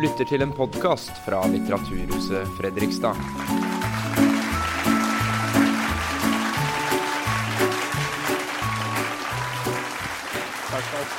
lytter 0.00 0.24
til 0.24 0.40
en 0.40 0.52
podkast 0.56 1.10
fra 1.26 1.42
Litteraturhuset 1.50 2.48
Fredrikstad. 2.56 3.18
Takk, 10.70 10.86
takk. 10.88 11.10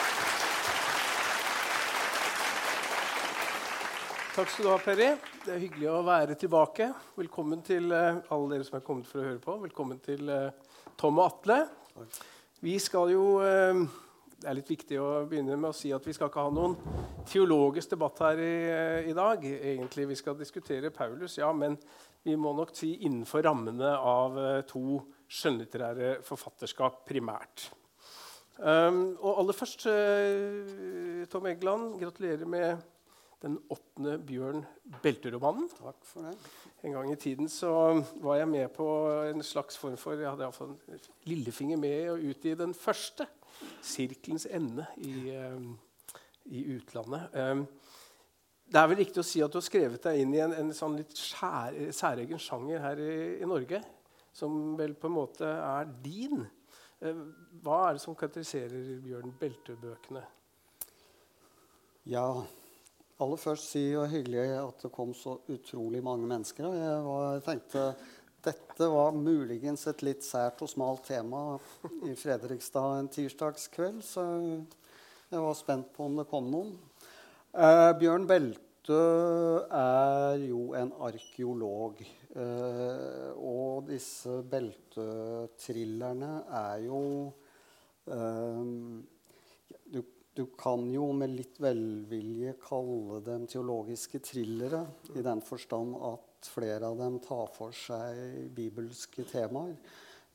Takk 4.34 4.50
skal 4.50 4.66
du 4.66 4.72
ha, 4.72 4.80
Perry. 4.82 5.12
Det 5.46 5.54
er 5.54 5.62
hyggelig 5.62 5.92
å 5.92 6.02
være 6.08 6.40
tilbake. 6.42 6.90
Velkommen 7.22 7.62
til 7.68 7.94
eh, 7.94 8.18
alle 8.34 8.56
dere 8.56 8.66
som 8.66 8.80
er 8.80 8.86
kommet 8.88 9.12
for 9.12 9.22
å 9.22 9.28
høre 9.28 9.42
på. 9.44 9.60
Velkommen 9.68 10.02
til 10.02 10.32
eh, 10.32 10.80
Tom 10.98 11.22
og 11.22 11.28
Atle. 11.28 11.60
Vi 12.66 12.80
skal 12.82 13.14
jo 13.14 13.26
eh, 13.46 13.86
Det 14.42 14.50
er 14.50 14.56
litt 14.58 14.70
viktig 14.72 14.98
å 14.98 15.10
begynne 15.30 15.54
med 15.54 15.70
å 15.70 15.76
si 15.78 15.92
at 15.94 16.06
vi 16.08 16.16
skal 16.18 16.32
ikke 16.32 16.42
ha 16.42 16.50
noen 16.50 16.74
teologisk 17.30 17.92
debatt 17.94 18.22
her 18.26 18.40
i, 18.42 18.54
eh, 18.74 19.10
i 19.12 19.14
dag. 19.14 19.44
Egentlig 19.46 20.08
vi 20.10 20.16
skal 20.18 20.38
diskutere 20.40 20.90
Paulus, 20.90 21.36
ja, 21.38 21.52
men 21.54 21.76
vi 22.26 22.34
må 22.36 22.50
nok 22.58 22.74
si 22.74 22.96
innenfor 23.06 23.46
rammene 23.46 23.92
av 23.94 24.40
eh, 24.42 24.64
to 24.66 24.98
skjønnlitterære 25.30 26.24
forfatterskap 26.26 27.04
primært. 27.06 27.68
Um, 28.62 29.16
og 29.22 29.40
aller 29.42 29.58
først, 29.58 29.86
uh, 29.90 31.22
Tom 31.32 31.48
Egeland, 31.50 31.96
gratulerer 32.02 32.46
med 32.46 32.82
den 33.42 33.56
åttende 33.74 34.20
Bjørn 34.26 34.66
Belte-romanen. 35.02 35.70
Takk 35.80 36.02
for 36.06 36.28
det. 36.28 36.34
En 36.86 36.94
gang 36.98 37.10
i 37.14 37.18
tiden 37.18 37.50
så 37.50 37.72
var 38.22 38.38
jeg 38.38 38.50
med 38.50 38.68
på 38.74 38.88
en 39.32 39.42
slags 39.46 39.78
form 39.82 39.98
for 39.98 40.18
Jeg 40.18 40.30
hadde 40.30 40.46
iallfall 40.46 40.76
en 40.76 41.08
lillefinger 41.30 41.82
med 41.82 42.12
å 42.12 42.20
utgi 42.34 42.54
den 42.58 42.76
første, 42.78 43.26
'Sirkelens 43.82 44.46
ende', 44.46 44.86
i, 44.98 45.30
eh, 45.30 46.16
i 46.46 46.64
utlandet. 46.76 47.30
Um, 47.34 47.66
det 48.72 48.80
er 48.80 48.88
vel 48.88 49.02
riktig 49.02 49.20
å 49.20 49.28
si 49.28 49.42
at 49.44 49.52
du 49.52 49.58
har 49.60 49.66
skrevet 49.66 50.04
deg 50.06 50.22
inn 50.22 50.36
i 50.36 50.40
en, 50.44 50.54
en 50.56 50.72
sånn 50.76 50.96
litt 50.96 51.18
skjær, 51.18 51.76
særegen 51.92 52.40
sjanger 52.40 52.80
her 52.80 53.02
i, 53.04 53.16
i 53.44 53.50
Norge, 53.50 53.82
som 54.32 54.78
vel 54.80 54.94
på 54.96 55.10
en 55.10 55.18
måte 55.18 55.48
er 55.48 55.90
din. 56.04 56.46
Eh, 57.02 57.26
Hva 57.64 57.82
er 57.90 57.98
det 57.98 58.04
som 58.06 58.16
karakteriserer 58.16 59.02
Bjørn 59.04 59.36
Belte-bøkene? 59.40 60.24
Ja, 62.10 62.26
aller 63.22 63.38
først 63.38 63.68
si 63.70 63.84
det 63.92 64.08
hyggelig 64.10 64.48
at 64.56 64.88
det 64.88 64.94
kom 64.96 65.12
så 65.14 65.36
utrolig 65.52 66.02
mange 66.04 66.30
mennesker. 66.30 66.72
Jeg 66.74 67.04
var, 67.06 67.44
tenkte 67.46 67.84
dette 68.42 68.88
var 68.90 69.14
muligens 69.14 69.84
et 69.92 70.02
litt 70.06 70.24
sært 70.26 70.64
og 70.66 70.70
smalt 70.72 71.06
tema 71.12 71.42
i 72.08 72.16
Fredrikstad 72.18 72.98
en 72.98 73.10
tirsdagskveld, 73.14 74.00
så 74.06 74.24
jeg 75.32 75.44
var 75.44 75.54
spent 75.58 75.92
på 75.96 76.08
om 76.10 76.18
det 76.20 76.26
kom 76.32 76.50
noen. 76.52 76.74
Eh, 77.52 77.92
Bjørn 78.00 78.26
Belte 78.28 78.98
er 79.78 80.42
jo 80.42 80.72
en 80.80 80.92
arkeolog. 81.06 82.02
Eh, 82.32 83.30
og 83.36 83.90
disse 83.90 84.38
beltetrillerne 84.48 86.32
er 86.56 86.86
jo 86.86 87.02
eh, 88.08 88.62
du, 89.92 90.02
du 90.36 90.46
kan 90.60 90.88
jo 90.92 91.10
med 91.16 91.36
litt 91.36 91.60
velvilje 91.62 92.56
kalle 92.64 93.20
dem 93.28 93.46
teologiske 93.52 94.24
thrillere, 94.24 94.86
i 95.12 95.24
den 95.26 95.44
forstand 95.44 95.96
at 96.14 96.31
flere 96.50 96.90
av 96.90 96.98
dem 97.00 97.20
tar 97.24 97.52
for 97.56 97.76
seg 97.76 98.50
bibelske 98.56 99.26
temaer, 99.30 99.76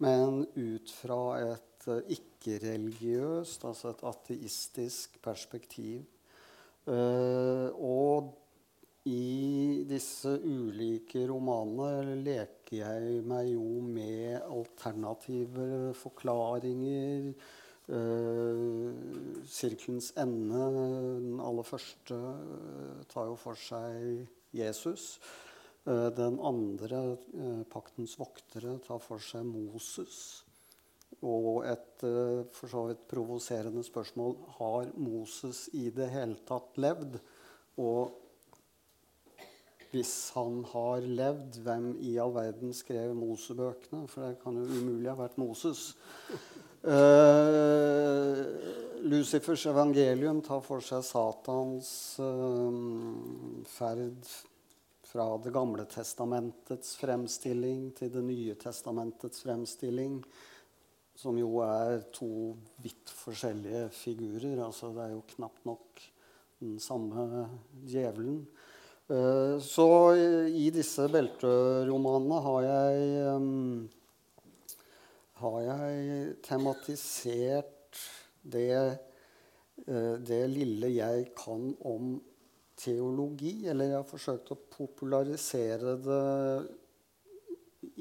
men 0.05 0.45
ut 0.55 0.93
fra 0.93 1.21
et 1.41 1.89
eh, 1.91 2.17
ikke-religiøst, 2.19 3.65
altså 3.65 3.95
et 3.95 4.05
ateistisk 4.11 5.19
perspektiv. 5.25 6.05
Eh, 6.87 7.69
og 7.75 8.35
i 9.07 9.85
disse 9.87 10.33
ulike 10.43 11.23
romanene 11.31 12.17
leker 12.27 12.81
jeg 12.81 13.21
meg 13.27 13.53
jo 13.53 13.83
med 13.87 14.41
alternative 14.43 15.95
forklaringer. 15.95 17.31
Uh, 17.87 18.91
'Sirkelens 19.47 20.11
ende', 20.19 20.65
den 20.75 21.39
aller 21.39 21.63
første, 21.63 22.17
tar 23.07 23.29
jo 23.31 23.37
for 23.39 23.55
seg 23.55 24.27
Jesus. 24.51 25.21
Uh, 25.87 26.11
den 26.11 26.41
andre, 26.43 27.17
'Paktens 27.71 28.17
voktere', 28.19 28.81
tar 28.83 28.99
for 28.99 29.23
seg 29.23 29.47
Moses. 29.47 30.43
Og 31.23 31.65
et 31.65 32.03
for 32.53 32.69
så 32.69 32.83
vidt 32.89 33.07
provoserende 33.09 33.85
spørsmål 33.87 34.35
har 34.59 34.91
Moses 34.99 35.69
i 35.73 35.89
det 35.95 36.11
hele 36.13 36.37
tatt 36.45 36.77
levd. 36.83 37.17
Og 37.79 38.11
hvis 39.97 40.33
han 40.35 40.65
har 40.73 41.07
levd, 41.07 41.61
hvem 41.65 41.87
i 42.05 42.17
all 42.21 42.35
verden 42.35 42.75
skrev 42.77 43.15
Mosebøkene? 43.17 44.07
For 44.11 44.27
det 44.27 44.41
kan 44.43 44.59
jo 44.59 44.67
umulig 44.67 45.09
ha 45.09 45.17
vært 45.17 45.39
Moses. 45.41 45.95
Uh, 46.87 48.45
Lucifers 49.07 49.65
evangelium 49.71 50.43
tar 50.45 50.61
for 50.67 50.85
seg 50.85 51.03
Satans 51.07 51.89
uh, 52.23 53.65
ferd 53.73 54.29
fra 55.17 55.39
Det 55.39 55.51
gamle 55.51 55.85
testamentets 55.89 56.97
fremstilling 57.01 57.87
til 57.97 58.11
Det 58.13 58.21
nye 58.21 58.55
testamentets 58.61 59.41
fremstilling, 59.47 60.19
som 61.17 61.39
jo 61.41 61.63
er 61.65 62.03
to 62.13 62.53
vidt 62.85 63.13
forskjellige 63.23 63.87
figurer. 63.97 64.61
Altså, 64.67 64.91
det 64.93 65.07
er 65.07 65.15
jo 65.15 65.23
knapt 65.31 65.65
nok 65.65 66.05
den 66.61 66.77
samme 66.85 67.47
djevelen. 67.89 68.43
Uh, 69.09 69.57
så 69.63 69.89
i 70.53 70.69
disse 70.75 71.09
belteromanene 71.09 72.45
har 72.51 72.69
jeg 72.69 73.27
um, 73.39 73.89
har 75.41 75.59
jeg 75.71 76.39
tematisert 76.45 78.05
det, 78.43 78.99
uh, 79.87 80.17
det 80.21 80.45
lille 80.53 80.93
jeg 80.99 81.31
kan 81.39 81.71
om 81.81 82.19
teologi. 82.77 83.67
Eller 83.71 83.91
jeg 83.91 83.99
har 84.01 84.09
forsøkt 84.09 84.53
å 84.53 84.61
popularisere 84.77 85.97
det 86.05 86.23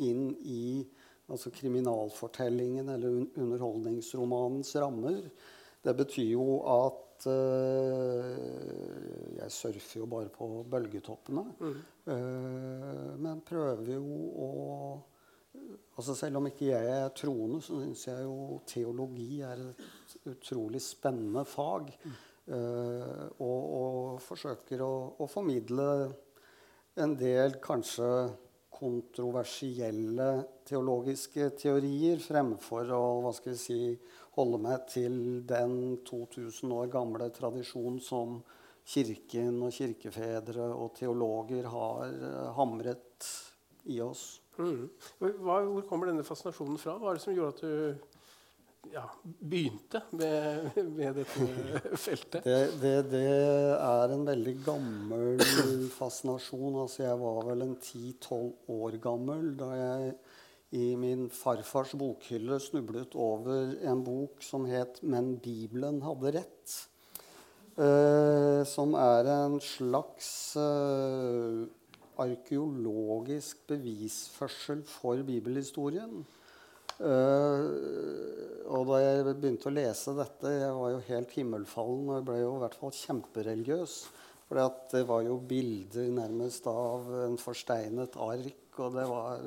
inn 0.06 0.30
i 0.44 0.86
altså 1.32 1.50
kriminalfortellingen 1.54 2.90
eller 2.94 3.10
un 3.22 3.30
underholdningsromanens 3.42 4.76
rammer. 4.82 5.22
Det 5.86 5.94
betyr 5.98 6.32
jo 6.34 6.60
at 6.70 7.28
uh, 7.30 8.30
jeg 9.40 9.54
surfer 9.54 10.02
jo 10.02 10.08
bare 10.10 10.30
på 10.34 10.50
bølgetoppene. 10.70 11.46
Mm. 11.60 11.76
Uh, 12.06 13.12
men 13.22 13.44
prøver 13.46 13.96
jo 13.96 14.24
å 14.46 14.50
altså 15.96 16.14
Selv 16.20 16.42
om 16.42 16.48
ikke 16.50 16.66
jeg 16.68 16.88
er 16.92 17.14
troende, 17.16 17.62
så 17.64 17.78
syns 17.80 18.02
jeg 18.10 18.26
jo 18.26 18.58
teologi 18.68 19.40
er 19.40 19.62
et 19.64 20.16
utrolig 20.28 20.82
spennende 20.84 21.46
fag. 21.48 21.94
Mm. 22.04 22.18
Uh, 22.46 23.26
og, 23.42 23.62
og, 23.76 24.20
forsøker 24.22 24.84
å, 24.86 24.92
å, 25.18 25.26
formidle 25.26 25.86
en 27.02 27.16
del 27.18 27.56
kanskje 27.58 28.10
kontroversielle 28.76 30.28
teologiske 30.68 31.48
teorier 31.58 32.22
fremfor 32.22 32.92
å 32.94 33.02
hva 33.24 33.32
skal 33.34 33.56
vi 33.56 33.58
si, 33.64 33.80
holde 34.38 34.60
meg 34.62 34.86
til 34.92 35.18
den 35.50 36.04
2000 36.06 36.76
år 36.78 36.94
gamle 36.94 37.32
tradisjonen 37.34 37.98
som 38.04 38.38
Kirken 38.86 39.64
og 39.66 39.74
kirkefedre 39.74 40.68
og 40.70 40.92
teologer 41.00 41.66
har 41.74 42.12
uh, 42.22 42.52
hamret 42.54 43.30
i 43.90 43.98
oss. 44.06 44.44
Mm. 44.60 44.92
Hva, 45.18 45.64
hvor 45.66 45.88
kommer 45.90 46.12
denne 46.12 46.26
fascinasjonen 46.28 46.78
fra? 46.78 47.00
Hva 47.02 47.10
er 47.10 47.18
det 47.18 47.24
som 47.26 47.34
gjorde 47.34 47.56
at 47.56 47.64
du 47.66 48.15
ja, 48.94 49.04
begynte 49.24 50.02
med, 50.12 50.72
med 50.96 51.20
dette 51.22 51.48
feltet? 52.06 52.46
Det, 52.46 52.60
det, 52.82 52.96
det, 53.12 53.26
er 53.76 54.16
en 54.16 54.26
veldig 54.28 54.56
gammel 54.66 55.44
fascinasjon. 55.96 56.82
Altså, 56.84 57.04
jeg 57.06 57.20
var 57.22 57.44
vel 57.50 57.68
en 57.68 57.78
10-12 57.78 58.74
år 58.78 58.98
gammel 59.04 59.54
da 59.60 59.70
jeg 59.76 60.16
i 60.76 60.96
min 61.00 61.30
farfars 61.32 61.94
bokhylle 61.96 62.58
snublet 62.60 63.16
over 63.16 63.78
en 63.86 64.04
bok 64.04 64.44
som 64.44 64.66
het 64.68 65.00
'Men 65.04 65.38
Bibelen 65.40 66.02
hadde 66.02 66.32
rett'. 66.40 66.76
Eh, 67.76 68.64
som 68.64 68.94
er 68.96 69.28
en 69.28 69.60
slags 69.60 70.56
eh, 70.56 71.68
arkeologisk 72.18 73.68
bevisførsel 73.68 74.84
for 74.88 75.20
bibelhistorien. 75.28 76.26
Uh, 76.96 78.66
og 78.72 78.86
da 78.88 79.00
jeg 79.02 79.34
begynte 79.36 79.68
å 79.68 79.74
lese 79.76 80.14
dette 80.16 80.52
Jeg 80.54 80.76
var 80.78 80.94
jo 80.94 81.02
helt 81.10 81.34
himmelfallen 81.36 82.06
og 82.08 82.14
jeg 82.16 82.26
ble 82.30 82.38
jo 82.40 82.54
i 82.54 82.62
hvert 82.62 82.78
fall 82.80 82.94
kjempereligiøs. 82.96 83.96
For 84.46 84.62
det 84.94 85.02
var 85.10 85.26
jo 85.26 85.40
bilder 85.50 86.08
nærmest 86.14 86.68
av 86.70 87.10
en 87.26 87.36
forsteinet 87.42 88.16
ark 88.22 88.80
og 88.80 88.96
det 88.96 89.06
var, 89.10 89.44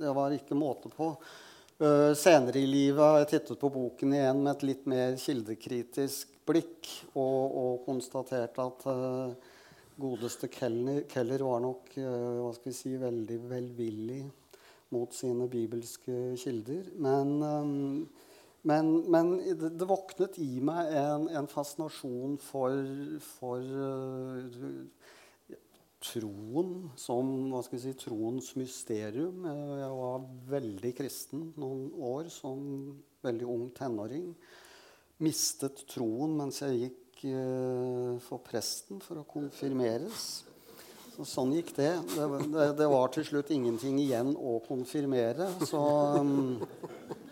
det 0.00 0.14
var 0.16 0.36
ikke 0.36 0.58
måte 0.58 0.92
på. 0.92 1.10
Uh, 1.76 2.14
senere 2.16 2.62
i 2.62 2.68
livet 2.70 3.02
har 3.02 3.18
jeg 3.20 3.32
tittet 3.34 3.60
på 3.60 3.72
boken 3.74 4.14
igjen 4.16 4.40
med 4.40 4.54
et 4.54 4.64
litt 4.70 4.86
mer 4.88 5.18
kildekritisk 5.20 6.32
blikk 6.48 6.88
og, 7.12 7.42
og 7.60 7.84
konstatert 7.84 8.56
at 8.62 8.86
uh, 8.88 9.34
godeste 10.00 10.48
Keller, 10.52 11.02
Keller 11.10 11.44
var 11.44 11.60
nok 11.64 11.92
uh, 11.98 12.40
hva 12.40 12.54
skal 12.56 12.70
vi 12.70 12.76
si, 12.78 12.94
veldig 13.00 13.38
velvillig 13.50 14.22
mot 14.94 15.14
sine 15.14 15.48
bibelske 15.50 16.36
kilder. 16.40 16.90
Men, 16.94 17.32
um, 17.42 18.08
men, 18.66 18.92
men 19.10 19.32
det, 19.58 19.88
våknet 19.88 20.38
i 20.42 20.60
meg 20.64 20.92
en, 20.98 21.28
en 21.40 21.48
fascinasjon 21.50 22.38
for, 22.42 22.76
for 23.22 23.62
uh, 23.62 25.06
troen 26.06 26.90
som 27.00 27.30
hva 27.50 27.62
skal 27.64 27.78
vi 27.78 27.82
si, 27.86 27.96
troens 27.98 28.52
mysterium. 28.58 29.46
Jeg 29.80 29.92
var 30.00 30.28
veldig 30.52 30.92
kristen 30.98 31.50
noen 31.60 31.88
år 31.96 32.30
som 32.32 32.60
veldig 33.26 33.48
ung 33.50 33.66
tenåring. 33.76 34.30
Mistet 35.24 35.86
troen 35.88 36.36
mens 36.36 36.60
jeg 36.62 36.82
gikk 36.84 37.24
uh, 37.32 38.18
for 38.22 38.42
presten 38.44 39.00
for 39.02 39.22
å 39.22 39.28
konfirmeres. 39.28 40.44
Så 41.16 41.24
sånn 41.24 41.54
gikk 41.56 41.70
det. 41.78 41.94
Det, 42.12 42.24
det. 42.52 42.64
det, 42.76 42.86
var 42.92 43.08
til 43.08 43.24
slutt 43.24 43.48
ingenting 43.54 43.96
igjen 44.02 44.34
å 44.36 44.58
konfirmere. 44.66 45.46
Så 45.64 45.80
um, 46.20 46.58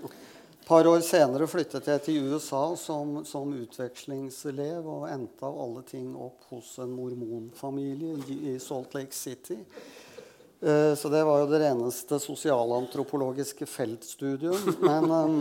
et 0.08 0.62
par 0.64 0.88
år 0.88 1.02
senere 1.04 1.44
flyttet 1.50 1.90
jeg 1.92 2.00
til 2.06 2.30
USA 2.32 2.62
som, 2.80 3.18
som, 3.28 3.52
utvekslingselev 3.52 4.88
og 4.88 5.04
endte 5.10 5.44
av 5.44 5.58
alle 5.66 5.82
ting 5.84 6.14
opp 6.16 6.46
hos 6.54 6.70
en 6.80 6.94
mormonfamilie 6.96 8.38
i 8.54 8.54
Salt 8.62 8.96
Lake 8.96 9.12
City. 9.12 9.58
Uh, 10.64 10.96
så 10.96 11.12
det 11.12 11.20
var 11.28 11.42
jo 11.42 11.50
det 11.52 11.60
reneste 11.66 12.22
sosialantropologiske 12.24 13.68
feltstudium. 13.68 14.78
Men 14.80 15.12
um, 15.12 15.36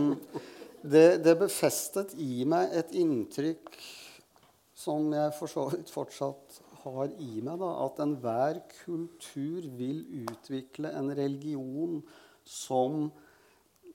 det, 0.84 1.24
det, 1.24 1.38
befestet 1.46 2.12
i 2.20 2.44
meg 2.44 2.76
et 2.76 2.92
inntrykk 2.92 3.72
som 4.84 5.08
jeg 5.16 5.32
for 5.40 5.48
så 5.48 5.70
vidt 5.72 5.96
fortsatt 5.96 6.60
har 6.84 7.12
i 7.22 7.42
meg, 7.42 7.58
da, 7.62 7.70
at 7.86 8.02
enhver 8.04 8.62
kultur 8.84 9.68
vil 9.80 10.04
utvikle 10.24 10.92
en 10.98 11.12
religion 11.18 12.02
som 12.44 13.08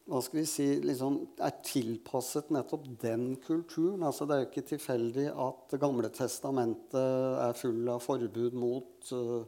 hva 0.09 0.23
skal 0.25 0.39
vi 0.41 0.47
si, 0.49 0.67
liksom 0.81 1.19
er 1.45 1.59
tilpasset 1.61 2.49
nettopp 2.55 2.87
den 3.03 3.35
kulturen. 3.45 4.07
Altså, 4.09 4.25
det 4.25 4.35
er 4.35 4.41
jo 4.41 4.49
ikke 4.49 4.71
tilfeldig 4.71 5.27
at 5.35 5.67
Det 5.75 5.81
gamle 5.83 6.09
testamentet 6.09 6.97
er 7.45 7.59
full 7.59 7.83
av 7.93 8.01
forbud 8.01 8.57
mot 8.57 9.13
uh, 9.13 9.45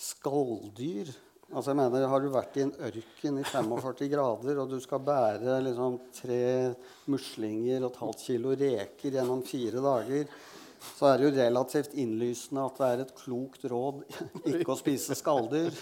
skalldyr. 0.00 1.12
Altså, 1.52 1.74
jeg 1.74 1.76
mener, 1.82 2.06
Har 2.08 2.24
du 2.24 2.30
vært 2.32 2.56
i 2.56 2.64
en 2.64 2.72
ørken 2.88 3.42
i 3.42 3.44
45 3.44 4.08
grader, 4.08 4.62
og 4.62 4.72
du 4.72 4.78
skal 4.80 5.04
bære 5.04 5.60
liksom, 5.68 6.00
tre 6.16 6.72
muslinger 7.12 7.84
og 7.84 7.90
et 7.90 8.02
halvt 8.06 8.24
kilo 8.30 8.56
reker 8.56 9.18
gjennom 9.18 9.44
fire 9.44 9.84
dager 9.84 10.32
så 10.94 11.08
er 11.08 11.18
det 11.18 11.26
jo 11.26 11.32
relativt 11.36 11.94
innlysende 11.98 12.64
at 12.64 12.78
det 12.80 12.88
er 12.88 13.02
et 13.04 13.14
klokt 13.18 13.64
råd 13.70 14.02
ikke 14.50 14.74
å 14.74 14.78
spise 14.78 15.16
skalldyr. 15.18 15.74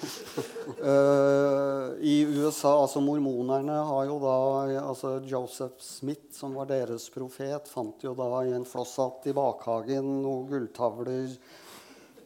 Uh, 0.79 1.99
I 1.99 2.23
USA, 2.31 2.75
altså 2.77 3.03
Mormonerne 3.05 3.81
har 3.89 4.07
jo 4.09 4.21
da 4.23 4.37
altså 4.83 5.17
Joseph 5.29 5.83
Smith, 5.85 6.31
som 6.37 6.57
var 6.59 6.71
deres 6.71 7.09
profet, 7.13 7.71
fant 7.71 8.07
jo 8.07 8.15
da 8.19 8.31
i 8.47 8.55
en 8.57 8.69
flosshatt 8.69 9.29
i 9.31 9.37
bakhagen 9.37 10.09
noen 10.23 10.49
gulltavler 10.51 11.35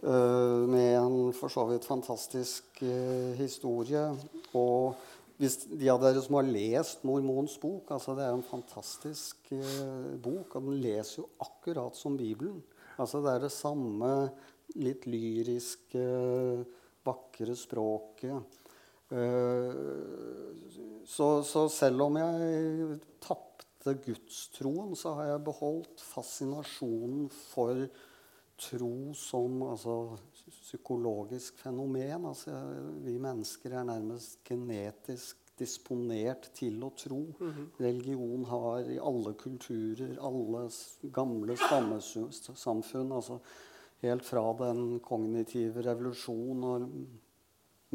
uh, 0.04 0.62
med 0.68 0.92
en 1.00 1.18
for 1.36 1.52
så 1.52 1.66
vidt 1.72 1.88
fantastisk 1.88 2.82
uh, 2.84 3.32
historie. 3.40 4.08
Og 4.56 4.94
hvis 5.36 5.58
de 5.68 5.88
av 5.92 6.00
dere 6.00 6.22
som 6.24 6.38
har 6.38 6.48
lest 6.48 7.02
Mormons 7.04 7.58
bok 7.60 7.90
altså 7.92 8.14
Det 8.16 8.24
er 8.24 8.36
en 8.36 8.46
fantastisk 8.46 9.50
eh, 9.52 10.14
bok, 10.22 10.56
og 10.56 10.70
den 10.70 10.80
leser 10.80 11.22
jo 11.22 11.28
akkurat 11.44 11.96
som 11.98 12.16
Bibelen. 12.16 12.62
Altså 12.96 13.20
Det 13.24 13.34
er 13.34 13.44
det 13.44 13.52
samme 13.52 14.12
litt 14.80 15.04
lyriske, 15.06 16.04
vakre 17.06 17.54
språket. 17.56 18.62
Eh, 19.12 19.76
så, 21.06 21.28
så, 21.46 21.66
selv 21.70 22.08
om 22.08 22.16
jeg 22.18 22.98
tapte 23.22 23.94
gudstroen, 24.02 24.96
så 24.98 25.14
har 25.20 25.34
jeg 25.34 25.46
beholdt 25.46 26.02
fascinasjonen 26.02 27.28
for 27.52 27.84
tro 28.56 29.12
som 29.14 29.62
altså, 29.68 30.16
psykologisk 30.50 31.58
fenomen. 31.58 32.26
Altså, 32.26 32.54
vi 33.04 33.18
mennesker 33.18 33.74
er 33.74 33.88
nærmest 33.88 34.38
genetisk 34.46 35.42
disponert 35.58 36.50
til 36.54 36.82
å 36.84 36.90
tro. 36.96 37.20
Mm 37.38 37.52
-hmm. 37.52 37.68
Religion 37.80 38.44
har 38.44 38.90
i 38.90 38.98
alle 38.98 39.32
kulturer, 39.34 40.18
alle 40.20 40.70
gamle 41.12 41.56
stammesamfunn 41.56 43.12
altså 43.12 43.38
Helt 44.02 44.24
fra 44.24 44.52
den 44.52 45.00
kognitive 45.00 45.82
revolusjon 45.82 46.64
og 46.64 46.90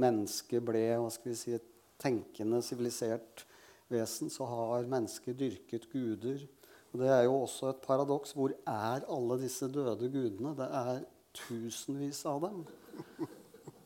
mennesket 0.02 0.64
ble 0.66 0.98
hva 0.98 1.12
skal 1.14 1.30
vi 1.30 1.36
si, 1.38 1.54
et 1.54 1.68
tenkende, 2.02 2.62
sivilisert 2.62 3.46
vesen, 3.92 4.30
så 4.30 4.48
har 4.50 4.90
mennesket 4.90 5.38
dyrket 5.40 5.86
guder. 5.92 6.48
Og 6.92 7.00
Det 7.00 7.08
er 7.08 7.24
jo 7.24 7.36
også 7.42 7.70
et 7.70 7.82
paradoks. 7.86 8.34
Hvor 8.34 8.50
er 8.68 9.06
alle 9.08 9.38
disse 9.42 9.68
døde 9.68 10.10
gudene? 10.10 10.56
Det 10.58 10.68
er 10.72 11.04
tusenvis 11.36 12.26
av 12.26 12.42
dem. 12.42 12.66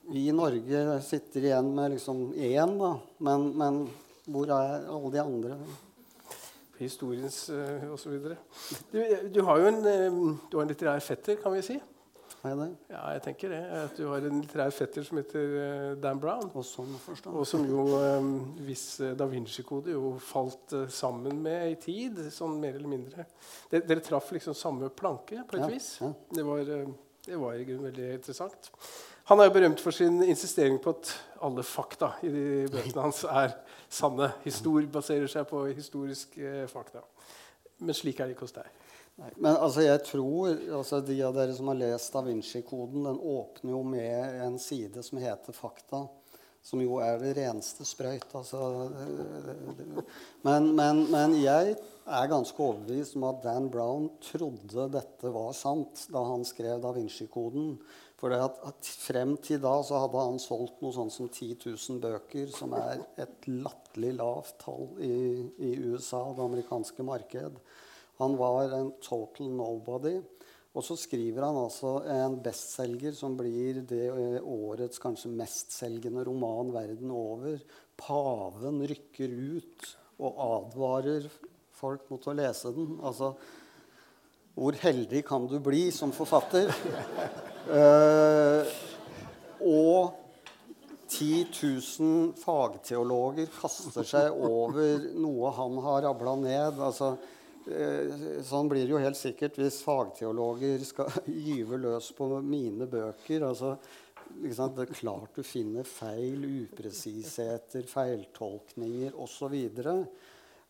Vi 0.08 0.28
i 0.28 0.32
Norge 0.32 1.02
sitter 1.02 1.48
igjen 1.48 1.72
med 1.76 1.96
liksom 1.96 2.28
én, 2.34 2.78
da. 2.78 2.92
Men, 3.26 3.50
men, 3.58 3.82
hvor 4.30 4.52
er 4.54 4.86
alle 4.86 5.12
de 5.14 5.22
andre? 5.22 5.58
Historiens 6.78 7.38
uh, 7.50 7.58
eh, 7.64 7.90
osv. 7.94 8.14
Du, 8.92 9.00
du 9.34 9.42
har 9.48 9.62
jo 9.62 9.72
en, 9.72 9.80
uh, 9.82 10.48
du 10.52 10.58
har 10.58 10.66
en 10.66 10.70
litterær 10.70 11.02
fetter, 11.02 11.40
kan 11.42 11.56
vi 11.56 11.64
si. 11.66 11.78
Ja, 12.46 13.00
jeg 13.16 13.22
tenker 13.26 13.50
det. 13.50 13.62
At 13.80 13.96
du 13.98 14.04
har 14.12 14.28
en 14.28 14.44
litterær 14.44 14.74
fetter 14.76 15.08
som 15.08 15.18
heter 15.18 15.56
uh, 15.56 15.88
Dan 16.04 16.22
Brown. 16.22 16.52
Og, 16.54 16.68
sånn 16.68 16.94
og 17.32 17.42
som 17.50 17.66
jo, 17.66 17.88
hvis 18.68 18.86
Da 19.18 19.26
Vinci-kode 19.32 19.96
jo 19.96 20.14
falt 20.22 20.76
sammen 20.94 21.42
med 21.48 21.72
i 21.72 21.80
tid, 21.82 22.22
sånn 22.36 22.60
mer 22.62 22.78
eller 22.78 22.92
mindre. 22.92 23.26
Dere, 23.72 23.88
dere 23.90 24.06
traff 24.06 24.30
liksom 24.38 24.54
samme 24.54 24.92
planke 24.94 25.42
på 25.50 25.58
et 25.58 25.66
ja, 25.66 25.72
vis. 25.74 25.90
Det 26.30 26.46
var... 26.46 26.78
Det 27.26 27.38
var 27.42 27.56
i 27.58 27.66
grunnen 27.66 27.88
veldig 27.90 28.08
interessant. 28.20 28.70
Han 29.26 29.42
er 29.42 29.50
berømt 29.50 29.82
for 29.82 29.96
sin 29.96 30.20
insistering 30.24 30.78
på 30.82 30.94
at 30.94 31.10
alle 31.46 31.64
fakta 31.66 32.12
i 32.22 32.30
de 32.30 32.44
bøkene 32.70 33.08
hans 33.08 33.24
er 33.26 33.56
sanne. 33.90 34.30
Histor 34.44 34.86
baserer 34.94 35.32
seg 35.32 35.48
på 35.50 35.64
historiske 35.72 36.68
fakta. 36.70 37.02
Men 37.82 37.98
slik 37.98 38.22
er 38.22 38.30
det 38.30 38.36
ikke 38.36 38.46
hos 38.46 38.54
deg. 38.56 38.70
Nei, 39.16 39.32
men 39.40 39.56
altså, 39.56 39.82
jeg 39.86 40.02
tror 40.04 40.52
altså, 40.76 41.00
De 41.08 41.16
av 41.24 41.36
dere 41.38 41.54
som 41.56 41.70
har 41.72 41.78
lest 41.80 42.12
Da 42.12 42.20
Vinci-koden, 42.26 43.06
den 43.08 43.16
åpner 43.16 43.72
jo 43.72 43.80
med 43.88 44.42
en 44.44 44.58
side 44.60 45.04
som 45.08 45.22
heter 45.24 45.56
'Fakta'. 45.56 46.08
Som 46.66 46.82
jo 46.82 46.98
er 47.04 47.20
det 47.22 47.36
reneste 47.38 47.86
sprøyt. 47.86 48.26
Altså, 48.34 48.90
men, 50.48 50.72
men, 50.74 51.04
men 51.12 51.36
jeg 51.38 51.76
er 51.76 52.32
ganske 52.32 52.58
overbevist 52.58 53.20
om 53.20 53.28
at 53.30 53.44
Dan 53.44 53.70
Brown 53.74 54.08
trodde 54.32 54.88
dette 54.96 55.30
var 55.34 55.54
sant 55.58 56.08
da 56.14 56.24
han 56.26 56.46
skrev 56.48 56.82
Da 56.82 56.96
Vinci-koden. 56.96 57.76
For 58.18 58.34
frem 58.82 59.36
til 59.44 59.60
da 59.62 59.76
så 59.86 60.00
hadde 60.06 60.22
han 60.24 60.42
solgt 60.42 60.82
noe 60.82 60.96
sånt 60.96 61.14
som 61.14 61.28
10 61.30 61.58
000 61.68 62.02
bøker, 62.02 62.50
som 62.56 62.74
er 62.78 63.04
et 63.22 63.50
latterlig 63.52 64.14
lavt 64.18 64.56
tall 64.64 64.88
i, 65.04 65.18
i 65.62 65.74
USA, 65.84 66.24
det 66.34 66.46
amerikanske 66.46 67.06
marked. 67.06 67.60
Han 68.18 68.38
var 68.40 68.72
en 68.74 68.94
total 69.04 69.52
nobody. 69.52 70.16
Og 70.76 70.84
så 70.84 70.98
skriver 71.00 71.46
han 71.46 71.56
altså 71.56 72.02
en 72.12 72.36
bestselger 72.44 73.16
som 73.16 73.38
blir 73.40 73.80
det 73.88 74.10
eh, 74.12 74.40
årets 74.44 75.00
kanskje 75.00 75.32
mestselgende 75.32 76.26
roman 76.28 76.74
verden 76.76 77.14
over. 77.16 77.62
'Paven 77.96 78.82
rykker 78.84 79.32
ut' 79.32 79.94
og 80.20 80.42
advarer 80.44 81.30
folk 81.76 82.10
mot 82.12 82.28
å 82.28 82.36
lese 82.36 82.74
den. 82.76 82.98
Altså, 83.04 83.32
hvor 84.56 84.76
heldig 84.80 85.24
kan 85.28 85.48
du 85.48 85.58
bli 85.64 85.88
som 85.96 86.12
forfatter? 86.16 86.72
uh, 87.72 88.68
og 89.80 90.16
10 91.08 91.48
000 91.52 92.36
fagteologer 92.40 93.48
kaster 93.60 94.08
seg 94.08 94.36
over 94.36 95.08
noe 95.20 95.52
han 95.56 95.80
har 95.88 96.04
rabla 96.08 96.36
ned. 96.44 96.80
altså 96.84 97.16
Eh, 97.16 97.35
sånn 98.46 98.68
blir 98.70 98.86
det 98.86 98.94
jo 98.94 99.02
helt 99.02 99.18
sikkert 99.18 99.56
hvis 99.58 99.80
fagteologer 99.86 100.84
skal 100.86 101.10
gyve 101.48 101.80
løs 101.82 102.12
på 102.18 102.28
mine 102.46 102.86
bøker. 102.90 103.48
altså 103.48 103.76
det 104.36 104.84
er 104.84 104.92
klart 104.92 105.38
du 105.38 105.44
finner 105.46 105.86
feil, 105.88 106.44
upresisheter, 106.66 107.86
feiltolkninger 107.88 109.16
osv. 109.22 109.54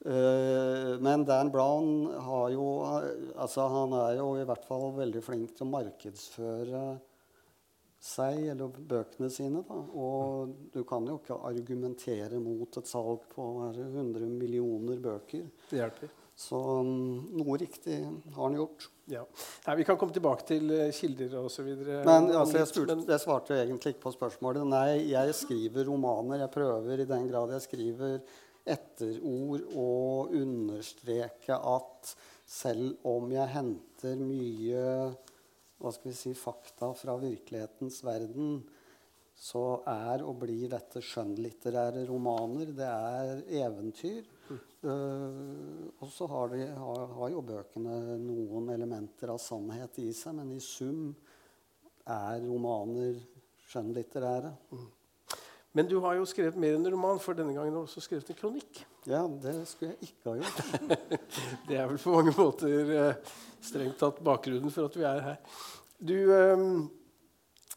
Uh, 0.06 1.00
men 1.02 1.26
Dan 1.26 1.50
Brown 1.52 2.12
har 2.28 2.50
jo, 2.54 2.68
altså 3.36 3.68
han 3.72 3.96
er 3.98 4.20
jo 4.20 4.36
i 4.38 4.46
hvert 4.46 4.68
fall 4.68 4.92
veldig 5.00 5.24
flink 5.24 5.56
til 5.56 5.66
å 5.66 5.72
markedsføre 5.72 6.84
seg 8.06 8.52
eller 8.52 8.76
bøkene 8.76 9.32
sine. 9.34 9.64
Da. 9.66 9.80
Og 9.98 10.54
du 10.74 10.84
kan 10.88 11.08
jo 11.10 11.18
ikke 11.22 11.40
argumentere 11.48 12.42
mot 12.44 12.78
et 12.78 12.92
salg 12.92 13.26
på 13.32 13.48
100 13.72 14.30
millioner 14.30 15.02
bøker. 15.02 15.50
Det 15.72 15.82
hjelper. 15.82 16.14
Så 16.36 16.60
mm, 16.84 17.36
noe 17.40 17.58
riktig 17.60 18.02
har 18.04 18.42
han 18.42 18.58
gjort. 18.58 18.90
Ja. 19.08 19.22
Nei, 19.68 19.76
vi 19.80 19.86
kan 19.88 20.00
komme 20.00 20.16
tilbake 20.16 20.44
til 20.50 20.72
eh, 20.76 20.92
kilder 20.96 21.38
osv. 21.46 21.70
Men 22.04 22.32
altså, 22.36 22.60
jeg, 22.60 22.70
spurte, 22.72 22.98
jeg 23.08 23.24
svarte 23.24 23.60
egentlig 23.62 23.96
ikke 23.96 24.08
på 24.10 24.16
spørsmålet. 24.18 24.68
Nei, 24.68 25.14
jeg 25.14 25.38
skriver 25.38 25.88
romaner. 25.88 26.44
Jeg 26.44 26.54
prøver 26.56 27.04
i 27.04 27.08
den 27.08 27.30
grad 27.32 27.56
jeg 27.56 27.68
skriver 27.68 28.18
etterord 28.66 29.68
å 29.78 29.92
understreke 30.34 31.56
at 31.56 32.16
selv 32.50 32.98
om 33.08 33.30
jeg 33.34 33.54
henter 33.54 34.20
mye 34.20 34.84
hva 35.82 35.92
skal 35.94 36.10
vi 36.10 36.18
si, 36.18 36.34
fakta 36.38 36.90
fra 36.98 37.18
virkelighetens 37.20 38.00
verden, 38.06 38.60
så 39.36 39.62
er 39.92 40.24
og 40.24 40.38
blir 40.46 40.70
dette 40.72 41.02
skjønnlitterære 41.04 42.06
romaner. 42.08 42.72
Det 42.76 42.88
er 42.88 43.42
eventyr. 43.66 44.24
Mm. 44.48 44.60
Uh, 44.86 45.88
og 46.00 46.12
så 46.14 46.28
har, 46.32 46.54
de, 46.54 46.68
har, 46.78 47.06
har, 47.18 47.32
jo 47.34 47.42
bøkene 47.44 48.16
noen 48.22 48.70
elementer 48.76 49.34
av 49.34 49.42
sannhet 49.42 50.00
i 50.04 50.12
seg, 50.16 50.38
men 50.40 50.54
i 50.56 50.62
sum 50.64 51.10
er 52.06 52.40
romaner 52.46 53.20
skjønnlitterære. 53.68 54.54
Mm. 54.72 54.92
Men 55.76 55.90
du 55.92 55.98
har 56.06 56.16
jo 56.16 56.28
skrevet 56.30 56.56
mer 56.62 56.78
enn 56.78 56.86
en 56.86 56.94
roman, 56.94 57.18
for 57.20 57.36
denne 57.36 57.52
gangen 57.52 57.74
har 57.74 57.82
du 57.82 57.90
også 57.90 58.06
skrevet 58.06 58.30
en 58.32 58.38
kronikk. 58.40 58.86
Ja, 59.10 59.26
det 59.28 59.58
skulle 59.68 59.92
jeg 59.98 60.14
ikke 60.14 60.32
ha 60.32 60.38
gjort. 60.40 61.10
det 61.68 61.82
er 61.82 61.90
vel 61.90 62.00
på 62.00 62.14
mange 62.16 62.36
måter 62.38 62.94
uh, 62.96 63.34
strengt 63.60 64.00
tatt 64.00 64.24
bakgrunnen 64.24 64.72
for 64.72 64.88
at 64.88 65.02
vi 65.02 65.10
er 65.10 65.26
her. 65.34 65.58
Du... 66.00 66.16
Um, 66.32 66.78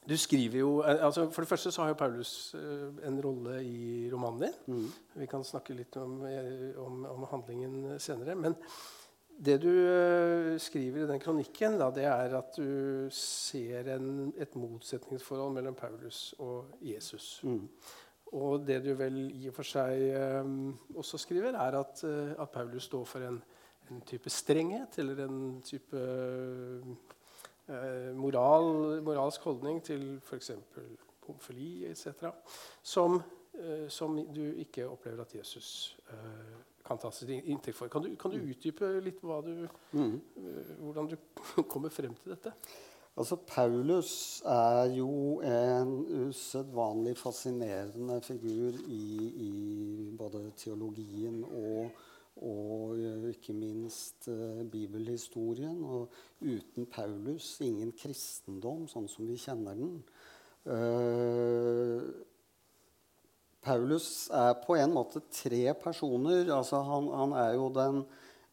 du 0.09 0.17
skriver 0.17 0.63
jo, 0.63 0.71
eh, 0.81 1.05
altså 1.05 1.29
For 1.31 1.45
det 1.45 1.49
første 1.49 1.73
så 1.73 1.83
har 1.83 1.93
jo 1.93 1.99
Paulus 2.01 2.55
uh, 2.55 2.95
en 3.07 3.21
rolle 3.25 3.59
i 3.65 4.09
romanen 4.13 4.47
din. 4.47 4.55
Mm. 4.67 4.87
Vi 5.21 5.27
kan 5.27 5.45
snakke 5.45 5.77
litt 5.77 5.97
om, 6.01 6.23
eh, 6.27 6.79
om, 6.81 7.05
om, 7.05 7.27
handlingen 7.31 7.99
senere. 8.01 8.35
Men 8.35 8.57
det 9.39 9.61
du 9.63 9.71
skriver 10.59 11.05
i 11.05 11.09
den 11.13 11.21
kronikken, 11.23 11.77
da, 11.79 11.93
det 11.95 12.09
er 12.11 12.33
at 12.35 12.57
du 12.57 13.07
ser 13.15 13.93
en, 13.95 14.33
et 14.35 14.57
motsetningsforhold 14.59 15.53
mellom 15.55 15.77
Paulus 15.79 16.33
og 16.43 16.73
Jesus. 16.83 17.39
Mm. 17.45 17.69
Og 18.33 18.67
det 18.67 18.81
du 18.85 18.91
vel 18.99 19.21
i 19.31 19.47
og 19.49 19.55
for 19.55 19.69
seg 19.69 20.03
også 20.99 21.21
skriver, 21.23 21.55
er 21.55 21.79
at, 21.79 22.03
at 22.35 22.51
Paulus 22.51 22.89
står 22.91 23.07
for 23.07 23.29
en, 23.29 23.39
en, 23.91 24.03
type 24.09 24.31
strenghet 24.31 24.99
eller 24.99 25.23
en 25.29 25.39
type 25.63 25.97
eh, 25.97 27.15
moral, 28.17 28.99
moralsk 29.05 29.45
holdning 29.45 29.83
til 29.85 30.05
f.eks. 30.25 30.51
homofili 31.29 31.87
etc. 31.87 32.33
Som, 32.83 33.23
eh, 33.55 33.89
som, 33.89 34.17
du 34.35 34.45
ikke 34.57 34.89
opplever 34.89 35.23
at 35.23 35.35
Jesus 35.35 35.99
eh, 36.11 36.59
kan 36.87 37.01
ta 37.01 37.11
seg 37.13 37.35
inntekt 37.39 37.77
for. 37.77 37.91
Kan 37.93 38.07
du, 38.07 38.15
kan 38.17 38.33
du, 38.33 38.41
utdype 38.41 38.95
litt 39.05 39.21
du, 39.21 39.67
mm. 39.93 40.21
Eh, 40.37 40.77
hvordan 40.81 41.11
du 41.13 41.17
kommer 41.73 41.93
frem 41.93 42.15
til 42.23 42.33
dette? 42.33 42.55
Altså, 43.19 43.37
Paulus 43.37 44.43
er 44.47 44.93
jo 44.95 45.41
en 45.43 46.29
usedvanlig 46.29 47.17
fascinerende 47.19 48.21
figur 48.23 48.79
i, 48.87 49.07
i 49.49 50.11
både 50.19 50.53
teologien 50.57 51.43
og 51.45 51.91
og 52.45 52.99
eh, 52.99 53.31
ikke 53.33 53.55
minst 53.57 54.29
uh, 54.31 54.63
bibelhistorien. 54.71 55.79
Og 55.85 56.13
uten 56.41 56.87
Paulus 56.91 57.57
ingen 57.65 57.93
kristendom 57.99 58.87
sånn 58.91 59.09
som 59.11 59.29
vi 59.29 59.39
kjenner 59.41 59.79
den. 59.79 59.97
Uh, 60.69 62.05
Paulus 63.65 64.29
er 64.35 64.55
på 64.63 64.79
en 64.79 64.95
måte 64.95 65.23
tre 65.33 65.65
personer. 65.79 66.49
Altså 66.55 66.83
han, 66.87 67.11
han 67.21 67.35
er 67.41 67.53
jo 67.59 67.69
den, 67.75 68.03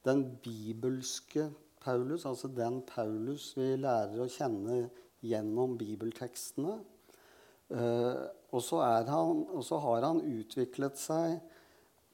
den, 0.08 0.26
bibelske 0.44 1.50
Paulus, 1.86 2.26
altså 2.26 2.50
den 2.50 2.82
Paulus 2.90 3.52
vi 3.58 3.76
lærer 3.78 4.24
å 4.24 4.32
kjenne 4.32 4.88
gjennom 5.26 5.78
bibeltekstene. 5.78 6.80
Uh, 7.66 8.26
og, 8.54 8.62
så 8.62 8.82
han, 8.82 9.46
og 9.54 9.64
så 9.66 9.78
har 9.82 10.06
han 10.06 10.22
utviklet 10.26 11.00
seg 11.02 11.40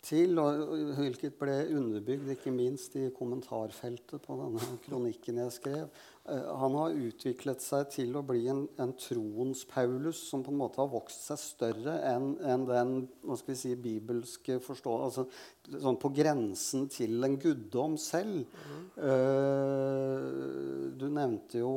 til, 0.05 0.39
og 0.41 0.77
hvilket 0.98 1.36
ble 1.39 1.58
underbygd 1.77 2.31
ikke 2.34 2.53
minst 2.53 2.96
i 2.98 3.10
kommentarfeltet 3.15 4.24
på 4.25 4.38
denne 4.39 4.79
kronikken 4.86 5.41
jeg 5.43 5.55
skrev, 5.58 5.88
han 6.31 6.75
har 6.77 6.95
utviklet 6.95 7.63
seg 7.63 7.89
til 7.91 8.15
å 8.15 8.23
bli 8.25 8.45
en, 8.51 8.63
en, 8.79 8.93
troens 9.00 9.63
Paulus 9.67 10.19
som 10.29 10.43
på 10.45 10.53
en 10.53 10.59
måte 10.61 10.79
har 10.81 10.91
vokst 10.91 11.25
seg 11.27 11.39
større 11.41 11.97
enn 12.07 12.33
en 12.47 12.65
den 12.67 12.93
hva 13.25 13.38
skal 13.39 13.53
vi 13.53 13.59
si, 13.59 13.71
bibelske 13.75 14.59
forståelsen 14.63 15.25
altså, 15.25 15.81
sånn 15.81 16.00
På 16.01 16.09
grensen 16.13 16.88
til 16.91 17.23
en 17.23 17.38
guddom 17.39 17.93
selv. 18.01 18.47
Mm. 18.50 18.79
Uh, 18.97 20.88
du 20.97 21.05
nevnte 21.13 21.61
jo 21.61 21.71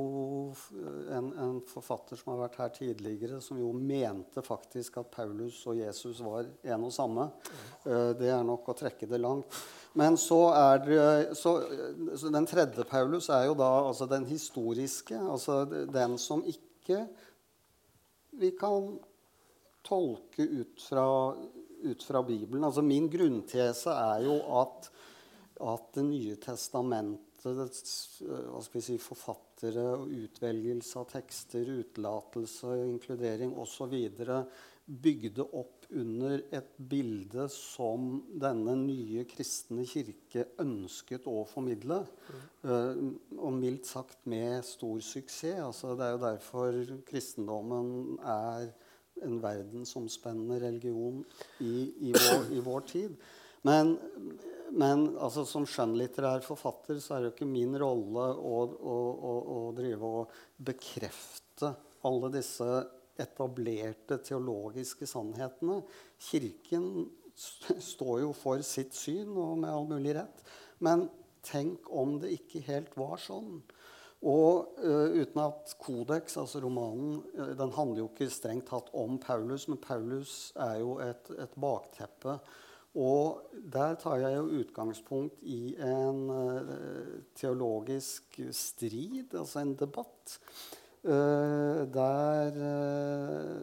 en, 1.13 1.29
en, 1.31 1.61
forfatter 1.69 2.19
som 2.19 2.33
har 2.33 2.47
vært 2.47 2.59
her 2.63 2.73
tidligere, 2.79 3.43
som 3.45 3.61
jo 3.61 3.71
mente 3.77 4.43
faktisk 4.45 4.99
at 5.03 5.13
Paulus 5.15 5.61
og 5.69 5.79
Jesus 5.83 6.23
var 6.25 6.49
en 6.49 6.89
og 6.89 6.95
samme. 6.97 7.29
Uh, 7.85 8.13
det 8.19 8.33
er 8.33 8.45
nok 8.47 8.73
å 8.73 8.79
trekke 8.79 9.11
det 9.11 9.21
langt. 9.21 9.63
Men 9.95 10.17
så 10.19 10.41
er 10.51 10.81
det 10.83 11.37
så, 11.39 11.53
så 12.19 12.31
Den 12.35 12.47
tredje 12.51 12.85
Paulus 12.89 13.29
er 13.31 13.47
jo 13.47 13.55
da 13.59 13.71
altså 13.87 14.09
den 14.11 14.27
historiske, 14.27 15.19
altså 15.19 15.63
den 15.71 16.19
som 16.19 16.43
ikke 16.51 17.05
vi 18.35 18.51
kan 18.59 18.97
tolke 19.87 20.43
ut 20.43 20.83
fra, 20.83 21.07
ut 21.85 22.03
fra 22.03 22.23
Bibelen. 22.27 22.65
Altså 22.67 22.83
min 22.83 23.07
grunntese 23.11 23.93
er 23.93 24.25
jo 24.27 24.41
at, 24.61 24.91
at 25.63 25.93
Det 25.95 26.05
nye 26.05 26.35
testamentet, 26.43 27.79
si, 28.83 28.99
forfattere, 28.99 29.87
utvelgelse 30.25 30.99
av 30.99 31.07
tekster, 31.13 31.71
utelatelse, 31.85 32.73
inkludering 32.89 33.55
osv. 33.61 33.95
bygde 34.85 35.47
opp 35.47 35.74
under 35.93 36.41
et 36.55 36.71
bilde 36.91 37.47
som 37.53 38.23
denne 38.41 38.77
nye 38.81 39.25
kristne 39.29 39.85
kirke 39.89 40.47
ønsket 40.63 41.29
å 41.31 41.43
formidle. 41.49 42.03
Mm. 42.65 43.13
og 43.37 43.53
mildt 43.59 43.89
sagt 43.91 44.25
med 44.31 44.65
stor 44.65 45.01
suksess. 45.05 45.61
Altså, 45.61 45.95
det 45.99 46.07
er 46.07 46.17
jo 46.17 46.25
derfor 46.25 46.81
kristendommen 47.09 48.19
er 48.21 48.71
en 49.23 49.39
verdensomspennende 49.43 50.59
religion 50.63 51.23
i, 51.61 51.93
i, 52.09 52.13
vår, 52.13 52.51
i 52.57 52.63
vår, 52.65 52.85
tid. 52.91 53.15
Men, 53.65 53.95
men 54.75 55.07
altså, 55.15 55.45
som 55.49 55.67
skjønnlitterær 55.69 56.45
forfatter 56.45 57.01
så 57.03 57.17
er 57.17 57.23
det 57.23 57.31
jo 57.31 57.37
ikke 57.37 57.53
min 57.53 57.79
rolle 57.81 58.27
å, 58.35 58.59
å, 58.65 58.99
å, 59.15 59.35
å 59.57 59.63
drive 59.77 60.13
og 60.21 60.37
bekrefte 60.73 61.75
alle 62.05 62.31
disse 62.35 62.69
etablerte 63.21 64.19
teologiske 64.25 65.07
sannhetene. 65.09 65.81
Kirken 66.31 67.07
står 67.35 68.21
jo 68.25 68.33
for 68.37 68.63
sitt 68.67 68.95
syn, 68.97 69.35
og 69.37 69.59
med 69.63 69.71
all 69.71 69.89
mulig 69.91 70.15
rett. 70.17 70.45
Men 70.85 71.09
tenk 71.45 71.91
om 71.93 72.19
det 72.23 72.35
ikke 72.39 72.65
helt 72.69 72.95
var 72.99 73.19
sånn. 73.21 73.59
Og 74.25 74.79
uh, 74.81 75.13
uten 75.21 75.41
at 75.43 75.75
Kodeks, 75.83 76.39
altså 76.41 76.63
romanen, 76.65 77.19
uh, 77.37 77.51
den 77.59 77.75
handler 77.77 78.05
jo 78.05 78.07
ikke 78.09 78.31
strengt 78.33 78.71
tatt 78.71 78.89
om 78.97 79.19
Paulus, 79.21 79.67
men 79.69 79.81
Paulus 79.83 80.55
er 80.65 80.79
jo 80.81 80.95
et, 81.05 81.29
et 81.37 81.59
bakteppe. 81.61 82.39
Og 82.95 83.43
der 83.75 83.99
tar 84.01 84.23
jeg 84.23 84.39
jo 84.39 84.63
utgangspunkt 84.63 85.43
i 85.43 85.75
en 85.83 86.23
uh, 86.31 87.21
teologisk 87.37 88.41
strid, 88.55 89.35
altså 89.35 89.61
en 89.61 89.77
debatt. 89.77 90.39
Eh, 91.05 91.85
der, 91.93 92.47
eh, 92.57 93.61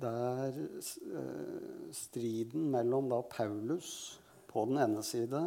der 0.00 0.52
eh, 0.54 1.90
striden 1.90 2.68
mellom 2.70 3.08
da 3.10 3.18
Paulus 3.22 4.20
på 4.46 4.62
den 4.70 4.78
ene 4.78 5.02
side 5.02 5.40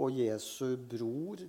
og 0.00 0.16
Jesu 0.16 0.76
bror, 0.76 1.44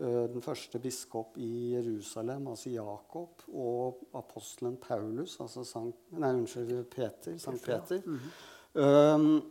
den 0.00 0.40
første 0.40 0.78
biskop 0.80 1.34
i 1.36 1.74
Jerusalem, 1.74 2.46
altså 2.48 2.70
Jakob, 2.72 3.42
og 3.52 3.98
apostelen 4.16 4.78
Paulus, 4.80 5.34
altså 5.40 5.64
Sankt, 5.68 5.98
nei, 6.16 6.30
unnskyld, 6.38 6.86
Peter, 6.88 7.36
Sankt 7.38 7.66
Peter. 7.66 8.00
Mm 8.06 8.16
-hmm. 8.16 8.80
um, 8.80 9.50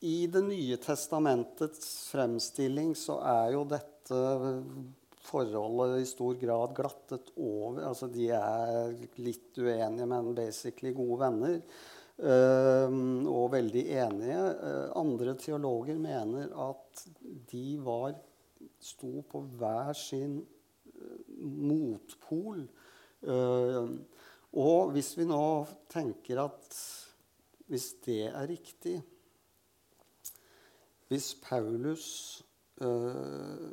I 0.00 0.26
Det 0.26 0.44
nye 0.44 0.76
testamentets 0.76 2.10
fremstilling 2.10 2.96
så 2.96 3.18
er 3.18 3.52
jo 3.52 3.64
dette 3.64 4.62
forholdet 5.28 6.02
i 6.02 6.08
stor 6.08 6.38
grad 6.40 6.74
glattet 6.76 7.30
over. 7.36 7.82
Altså, 7.90 8.08
de 8.12 8.30
er 8.34 8.94
litt 9.20 9.58
uenige, 9.60 10.08
men 10.08 10.34
basically 10.36 10.94
gode 10.96 11.20
venner. 11.26 11.60
Uh, 12.18 12.90
og 13.30 13.52
veldig 13.52 13.84
enige. 13.94 14.38
Uh, 14.58 14.88
andre 14.98 15.36
teologer 15.38 16.00
mener 16.02 16.50
at 16.64 17.04
de 17.52 17.66
var 17.84 18.16
sto 18.82 19.20
på 19.30 19.44
hver 19.60 19.92
sin 19.94 20.40
uh, 20.42 21.18
motpol. 21.38 22.66
og 23.18 24.92
hvis 24.94 25.08
vi 25.18 25.24
nå 25.26 25.44
tenker 25.90 26.38
at 26.38 26.76
hvis 27.68 27.88
det 28.06 28.20
er 28.30 28.46
riktig 28.48 29.00
Hvis 31.08 31.34
Paulus 31.42 32.06
øh, 32.80 33.72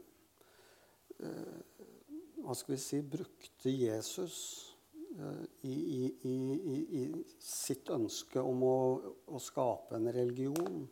Hva 2.45 2.53
skal 2.53 2.75
vi 2.75 2.81
si 2.81 3.01
brukte 3.01 3.71
Jesus 3.73 4.37
øh, 5.17 5.45
i, 5.65 5.73
i, 5.73 6.35
i, 6.53 6.79
i, 7.01 7.05
sitt 7.41 7.89
ønske 7.89 8.41
om 8.41 8.61
å, 8.67 8.79
å 9.33 9.41
skape 9.41 9.97
en 9.97 10.11
religion. 10.13 10.83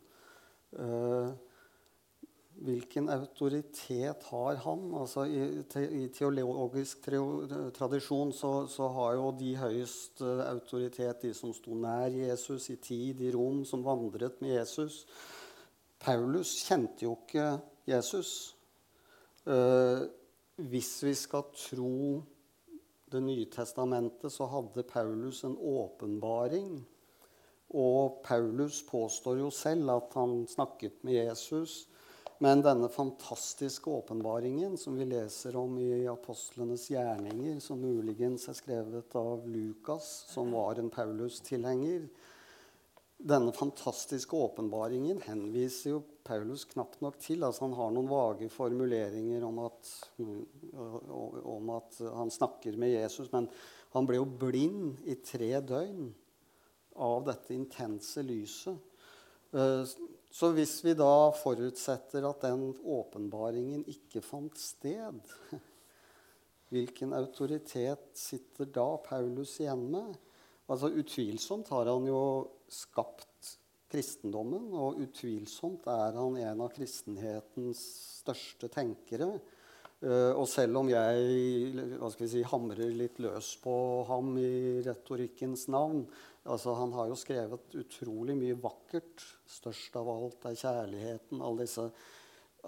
Uh, 0.74 1.30
hvilken 2.66 3.06
autoritet 3.14 4.26
har 4.32 4.58
han? 4.64 4.82
Altså, 4.98 5.28
i, 5.30 5.62
te, 5.70 5.84
I, 5.86 6.08
teologisk 6.14 7.06
tradisjon 7.78 8.34
så, 8.34 8.52
så, 8.70 8.88
har 8.96 9.14
jo 9.20 9.30
de 9.38 9.52
høyest 9.58 10.24
autoritet 10.24 11.22
de 11.28 11.30
som 11.38 11.54
sto 11.54 11.78
nær 11.78 12.10
Jesus 12.14 12.66
i 12.74 12.78
tid, 12.82 13.22
i 13.22 13.30
rom, 13.34 13.62
som 13.68 13.86
vandret 13.86 14.42
med 14.42 14.56
Jesus. 14.56 15.04
Paulus 16.02 16.56
kjente 16.66 17.06
jo 17.06 17.14
ikke 17.22 17.48
Jesus. 17.86 18.34
Uh, 19.46 20.10
hvis 20.56 21.02
vi 21.02 21.14
skal 21.18 21.50
tro 21.54 22.22
Det 23.14 23.20
nye 23.22 23.46
testamentet, 23.46 24.32
så 24.32 24.46
hadde 24.50 24.82
Paulus 24.82 25.44
en 25.44 25.54
åpenbaring. 25.54 26.80
Og 27.78 28.22
Paulus 28.24 28.80
påstår 28.82 29.38
jo 29.38 29.50
selv 29.54 29.92
at 29.92 30.16
han 30.18 30.40
snakket 30.50 31.04
med 31.06 31.20
Jesus 31.20 31.84
men 32.42 32.62
denne 32.62 32.88
fantastiske 32.90 33.90
åpenbaringen 33.90 34.76
som 34.78 34.96
vi 34.98 35.06
leser 35.06 35.56
om 35.56 35.78
i 35.78 36.06
apostlenes 36.10 36.88
gjerninger, 36.90 37.60
som 37.62 37.80
muligens 37.80 38.48
er 38.50 38.56
skrevet 38.58 39.14
av 39.16 39.46
Lukas, 39.48 40.08
som 40.32 40.50
var 40.52 40.80
en 40.80 40.90
Paulus-tilhenger 40.92 42.08
Denne 43.14 43.52
fantastiske 43.54 44.36
åpenbaringen 44.36 45.20
henviser 45.24 45.94
jo 45.94 46.00
Paulus 46.26 46.64
knapt 46.68 47.00
nok 47.04 47.16
til. 47.22 47.44
Altså 47.46 47.64
han 47.64 47.76
har 47.78 47.92
noen 47.94 48.10
vage 48.10 48.48
formuleringer 48.52 49.44
om 49.46 49.60
at, 49.64 49.92
om 50.74 51.70
at 51.76 52.00
han 52.18 52.32
snakker 52.34 52.76
med 52.80 52.96
Jesus, 52.96 53.30
men 53.32 53.48
han 53.94 54.08
ble 54.08 54.18
jo 54.18 54.26
blind 54.26 55.06
i 55.06 55.16
tre 55.22 55.52
døgn 55.62 56.10
av 57.04 57.22
dette 57.28 57.54
intense 57.54 58.22
lyset. 58.26 58.76
Eh, 59.54 59.86
så 60.34 60.50
hvis 60.50 60.80
vi 60.82 60.96
da 60.98 61.30
forutsetter 61.38 62.26
at 62.26 62.42
den 62.42 62.72
åpenbaringen 62.82 63.84
ikke 63.90 64.22
fant 64.24 64.58
sted, 64.58 65.20
hvilken 66.74 67.14
autoritet 67.14 68.10
sitter 68.18 68.66
da 68.74 68.88
Paulus 69.06 69.60
igjen 69.62 69.86
med? 69.94 70.16
Altså 70.66 70.90
Utvilsomt 70.90 71.70
har 71.70 71.90
han 71.92 72.08
jo 72.08 72.20
skapt 72.74 73.54
kristendommen, 73.94 74.72
og 74.74 75.00
utvilsomt 75.04 75.86
er 75.92 76.18
han 76.18 76.38
en 76.42 76.62
av 76.66 76.72
kristenhetens 76.74 77.82
største 78.20 78.70
tenkere. 78.72 79.36
Uh, 80.04 80.34
og 80.34 80.44
selv 80.50 80.82
om 80.82 80.90
jeg 80.90 81.94
hva 81.96 82.10
skal 82.12 82.26
vi 82.26 82.32
si, 82.34 82.42
hamrer 82.50 82.90
litt 82.92 83.20
løs 83.22 83.54
på 83.62 83.74
ham 84.10 84.34
i 84.42 84.82
retorikkens 84.84 85.68
navn, 85.72 86.02
Altså, 86.44 86.74
han 86.76 86.92
har 86.92 87.08
jo 87.08 87.16
skrevet 87.16 87.76
utrolig 87.80 88.34
mye 88.36 88.56
vakkert. 88.60 89.22
Størst 89.48 89.94
av 89.96 90.10
alt 90.12 90.44
er 90.50 90.58
kjærligheten. 90.60 91.40
Alle 91.40 91.64
disse, 91.64 91.86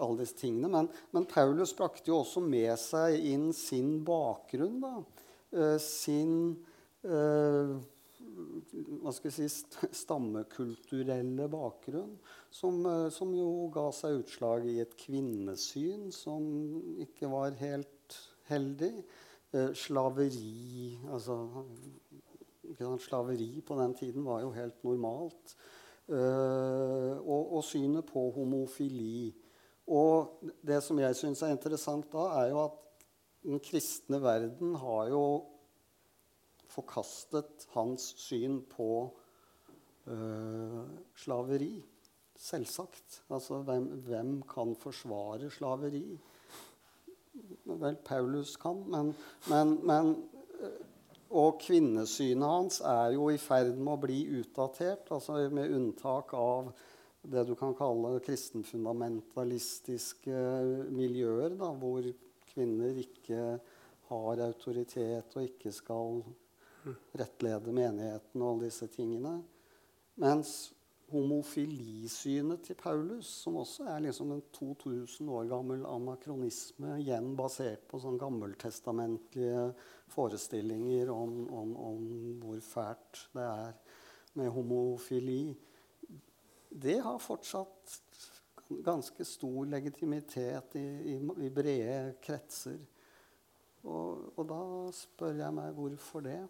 alle 0.01 0.23
disse 0.23 0.37
tingene. 0.39 0.71
Men, 0.73 0.89
men, 1.13 1.27
Paulus 1.29 1.75
brakte 1.77 2.09
jo 2.09 2.23
også 2.23 2.41
med 2.41 2.73
seg 2.81 3.19
inn 3.29 3.51
sin 3.53 3.99
bakgrunn. 4.07 4.79
da. 4.81 4.95
Uh, 5.53 5.77
sin 5.81 6.33
uh, 7.05 7.77
hva 9.01 9.13
skal 9.13 9.29
jeg 9.29 9.51
si, 9.51 9.77
stammekulturelle 10.01 11.47
bakgrunn, 11.51 12.15
som, 12.53 12.79
uh, 12.85 13.07
som, 13.13 13.33
jo 13.37 13.67
ga 13.73 13.87
seg 13.95 14.21
utslag 14.23 14.67
i 14.69 14.79
et 14.83 14.95
kvinnesyn 14.99 16.09
som 16.15 16.43
ikke 17.03 17.29
var 17.31 17.57
helt 17.61 18.19
heldig. 18.47 18.93
slaveri 19.73 20.97
altså 21.07 21.37
Slaveri 22.99 23.61
på 23.63 23.77
den 23.79 23.93
tiden 23.95 24.25
var 24.25 24.41
jo 24.41 24.51
helt 24.51 24.83
normalt. 24.83 25.55
Uh, 26.07 27.19
og, 27.19 27.53
og, 27.57 27.63
synet 27.63 28.05
på 28.07 28.29
homofili. 28.35 29.33
Og 29.87 30.39
det 30.63 30.81
som 30.83 30.99
jeg 30.99 31.15
syns 31.15 31.41
er 31.43 31.51
interessant 31.55 32.07
da, 32.11 32.25
er 32.41 32.51
jo 32.51 32.61
at 32.63 32.77
den 33.47 33.59
kristne 33.63 34.19
verden 34.23 34.75
har 34.79 35.11
jo 35.11 35.23
forkastet 36.77 37.67
hans 37.73 38.13
syn 38.21 38.61
på 38.71 38.89
uh, 40.07 40.81
slaveri. 41.17 41.75
Selvsagt. 42.37 43.23
Altså, 43.33 43.63
hvem, 43.65 43.89
hvem, 44.05 44.33
kan 44.47 44.75
forsvare 44.77 45.49
slaveri? 45.51 46.05
Vel, 47.67 47.97
Paulus 48.05 48.55
kan, 48.61 48.83
men, 48.89 49.15
men, 49.49 49.79
men 49.85 50.15
og 51.27 51.57
kvinnesynet 51.59 52.47
hans 52.47 52.77
er 52.79 53.11
jo 53.17 53.25
i 53.33 53.37
ferd 53.41 53.73
med 53.75 53.97
å 53.97 53.99
bli 53.99 54.21
utdatert, 54.39 55.09
altså 55.11 55.49
med 55.51 55.73
unntak 55.75 56.31
av 56.37 56.71
det 57.27 57.43
du 57.49 57.55
kan 57.59 57.75
kalle 57.75 58.21
kristenfundamentalistiske 58.23 60.31
miljøer, 60.95 61.49
da, 61.59 61.67
hvor 61.75 61.99
kvinner 62.53 62.95
ikke 63.01 63.59
har 64.07 64.39
autoritet 64.45 65.35
og 65.35 65.43
ikke 65.43 65.71
skal 65.75 66.23
rettlede 67.17 67.73
menigheten 67.75 68.41
og 68.41 68.53
alle 68.53 68.67
disse 68.69 68.87
tingene. 68.93 69.37
Mens 70.21 70.73
homofilisynet 71.11 72.65
til 72.67 72.75
Paulus, 72.75 73.29
som 73.43 73.55
også 73.61 73.85
er 73.87 74.03
liksom 74.03 74.31
en 74.35 74.41
2000 74.53 75.29
år 75.31 75.47
gammel 75.47 75.85
anakronisme, 75.87 76.97
igjen 76.99 77.31
basert 77.39 77.85
på 77.87 78.01
sånn 78.03 78.19
gammeltestamentlige 78.19 79.69
forestillinger 80.11 81.11
om, 81.13 81.37
om, 81.47 81.71
om, 81.91 82.09
hvor 82.41 82.59
fælt 82.63 83.23
det 83.37 83.45
er 83.45 83.77
med 84.37 84.51
homofili, 84.53 85.55
det 86.69 86.99
har 87.01 87.23
fortsatt 87.23 87.95
ganske 88.83 89.25
stor 89.25 89.65
legitimitet 89.65 90.75
i, 90.75 90.85
i, 91.13 91.15
i 91.45 91.49
brede 91.49 92.17
kretser. 92.21 92.77
Og, 93.87 94.33
og, 94.35 94.43
da 94.49 94.61
spør 94.95 95.39
jeg 95.39 95.55
meg 95.55 95.75
hvorfor 95.77 96.25
det. 96.25 96.41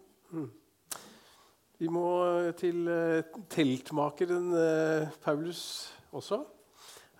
Vi 1.78 1.88
må 1.88 2.04
til 2.58 2.88
uh, 2.90 3.38
teltmakeren 3.48 4.50
uh, 4.52 5.12
Paulus 5.22 5.62
også. 6.12 6.42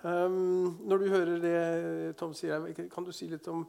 Um, 0.03 0.77
når 0.85 1.01
du 1.01 1.07
hører 1.11 1.39
det 1.43 2.17
Tom 2.19 2.35
sier, 2.37 2.67
kan 2.93 3.07
du 3.07 3.11
si 3.15 3.27
litt 3.31 3.49
om 3.51 3.65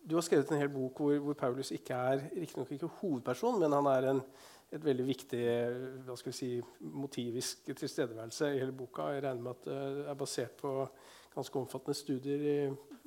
Du 0.00 0.16
har 0.16 0.24
skrevet 0.26 0.48
en 0.50 0.58
hel 0.58 0.70
bok 0.72 0.98
hvor, 0.98 1.18
hvor 1.22 1.36
Paulus 1.38 1.70
ikke 1.76 1.94
er 1.94 2.22
riktignok 2.32 2.72
ikke 2.72 2.88
hovedperson, 3.02 3.60
men 3.60 3.76
han 3.76 3.86
er 3.92 4.06
en, 4.14 4.22
et 4.72 4.84
veldig 4.84 5.06
viktig 5.06 5.42
hva 6.06 6.16
skal 6.16 6.32
vi 6.32 6.38
si, 6.38 6.50
motivisk 6.80 7.68
tilstedeværelse 7.68 8.48
i 8.54 8.62
hele 8.62 8.72
boka. 8.72 9.10
Jeg 9.12 9.26
regner 9.26 9.44
med 9.44 9.58
at 9.58 9.68
det 9.68 10.08
er 10.08 10.18
basert 10.18 10.56
på 10.62 10.72
ganske 11.34 11.60
omfattende 11.60 11.94
studier 11.94 12.46
i, 12.54 12.56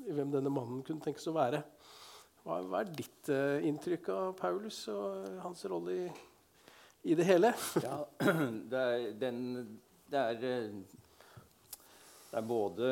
i 0.05 0.13
hvem 0.13 0.31
denne 0.37 0.53
mannen 0.53 0.85
kunne 0.85 1.01
tenkes 1.03 1.27
å 1.31 1.35
være. 1.35 1.63
Hva, 2.43 2.59
er 2.81 2.91
ditt 2.91 3.31
uh, 3.31 3.63
inntrykk 3.63 4.09
av 4.11 4.31
Paulus 4.39 4.83
og 4.91 5.41
hans 5.45 5.63
rolle 5.71 5.97
i 6.03 6.05
i 7.03 7.15
det 7.15 7.23
hele. 7.27 7.53
ja, 7.83 7.97
det 8.71 8.79
er, 8.79 9.07
den, 9.19 9.39
det 10.07 10.19
er, 10.19 10.37
det 10.39 12.37
er 12.39 12.45
både, 12.47 12.91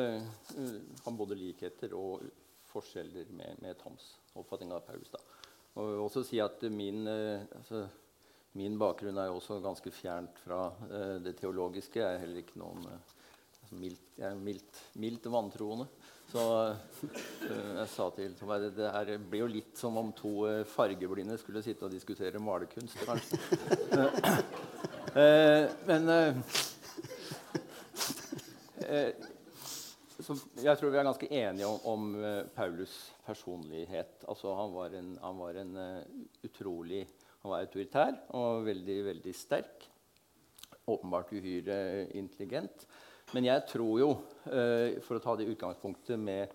har 1.04 1.16
både 1.16 1.38
likheter 1.38 1.94
og 1.96 2.26
forskjeller 2.72 3.32
med, 3.32 3.62
med 3.64 3.78
Toms 3.80 4.10
oppfatning 4.36 4.72
av 4.76 4.84
Paulus. 4.84 5.08
Da. 5.12 5.20
Og 5.74 5.86
jeg 5.86 5.94
vil 5.94 6.04
også 6.04 6.24
si 6.28 6.40
at 6.44 6.64
min, 6.72 7.08
altså, 7.08 7.86
min 8.60 8.76
bakgrunn 8.80 9.20
er 9.20 9.32
også 9.32 9.60
ganske 9.64 9.92
fjernt 9.92 10.40
fra 10.44 10.66
det 11.24 11.34
teologiske. 11.40 12.00
Jeg 12.00 12.16
er 12.16 12.22
heller 12.26 12.44
ikke 12.44 12.60
noen 12.60 12.84
mildt, 13.78 14.16
jeg 14.18 14.28
er 14.28 14.38
mildt, 14.38 14.80
mildt 15.00 15.28
vantroende. 15.32 15.88
Så 16.32 16.42
uh, 16.72 16.76
jeg 17.76 17.88
sa 17.92 18.06
til 18.16 18.32
Tom 18.38 18.52
Eide 18.54 18.70
det 18.72 18.88
her 18.94 19.10
blir 19.20 19.42
jo 19.42 19.50
litt 19.52 19.76
som 19.76 19.98
om 20.00 20.12
to 20.16 20.30
uh, 20.46 20.62
fargeblinde 20.68 21.36
skulle 21.40 21.60
sitte 21.64 21.84
og 21.84 21.92
diskutere 21.92 22.40
malerkunst, 22.40 23.02
kanskje. 23.04 23.36
uh, 25.12 25.66
men 25.90 26.08
jeg 30.62 30.78
tror 30.78 30.90
vi 30.92 30.98
er 31.00 31.06
ganske 31.06 31.28
enige 31.28 31.68
om, 31.68 31.78
om 31.84 32.02
Paulus' 32.56 33.10
personlighet. 33.26 34.24
Altså, 34.28 34.54
han 34.56 34.72
var 34.72 34.96
en, 34.96 35.12
han 35.20 35.38
var 35.40 35.60
en 35.60 35.76
utrolig 36.46 37.06
Han 37.42 37.50
var 37.50 37.64
autoritær 37.64 38.12
og 38.38 38.64
veldig, 38.68 38.98
veldig 39.04 39.32
sterk. 39.34 39.88
Åpenbart 40.86 41.32
uhyre 41.34 42.06
intelligent. 42.14 42.86
Men 43.32 43.46
jeg 43.48 43.64
tror 43.70 43.92
jo, 44.00 44.08
eh, 44.52 44.98
for 45.04 45.16
å 45.16 45.22
ta 45.24 45.34
det 45.38 45.48
utgangspunktet 45.48 46.20
med, 46.20 46.52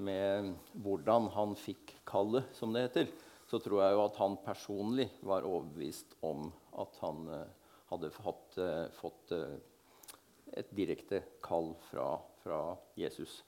med, 0.00 0.54
hvordan 0.80 1.28
han 1.34 1.52
fikk 1.58 1.98
kallet, 2.08 2.48
som 2.56 2.72
det 2.72 2.86
heter, 2.86 3.10
så 3.48 3.60
tror 3.60 3.82
jeg 3.82 3.96
jo 3.96 4.04
at 4.06 4.20
han 4.20 4.38
personlig 4.44 5.08
var 5.20 5.44
overbevist 5.48 6.16
om 6.24 6.48
at 6.80 6.96
han 7.02 7.28
eh, 7.34 7.70
hadde 7.92 8.12
fått, 8.16 8.58
eh, 8.64 9.56
et 10.56 10.72
direkte 10.72 11.20
kall 11.44 11.74
fra, 11.90 12.14
fra 12.40 12.62
Jesus. 12.96 13.42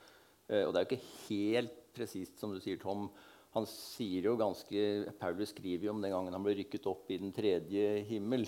Og 0.50 0.72
det 0.74 0.80
er 0.80 0.82
jo 0.82 0.88
ikke 0.88 1.12
helt 1.30 1.76
presist, 1.96 2.34
som 2.40 2.52
du 2.52 2.58
sier, 2.60 2.76
Tom. 2.82 3.06
Han 3.54 3.66
sier 3.66 4.28
jo 4.28 4.36
ganske, 4.38 4.82
Paulus 5.18 5.54
skriver 5.54 5.88
jo 5.88 5.94
om 5.94 6.02
den 6.02 6.12
gangen 6.12 6.34
han 6.36 6.44
ble 6.44 6.58
rykket 6.58 6.86
opp 6.90 7.08
i 7.10 7.18
den 7.22 7.32
tredje 7.34 8.02
himmel. 8.06 8.44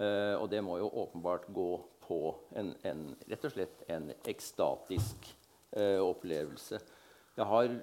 Eh, 0.00 0.34
og 0.38 0.48
det 0.52 0.62
må 0.64 0.78
jo 0.80 0.88
åpenbart 1.02 1.48
gå 1.52 1.68
på 2.02 2.20
en, 2.58 2.74
en, 2.88 3.06
rett 3.30 3.48
og 3.48 3.54
slett 3.54 3.84
en 3.92 4.10
ekstatisk 4.28 5.30
eh, 5.76 6.00
opplevelse. 6.02 6.80
Jeg 7.36 7.48
har 7.48 7.78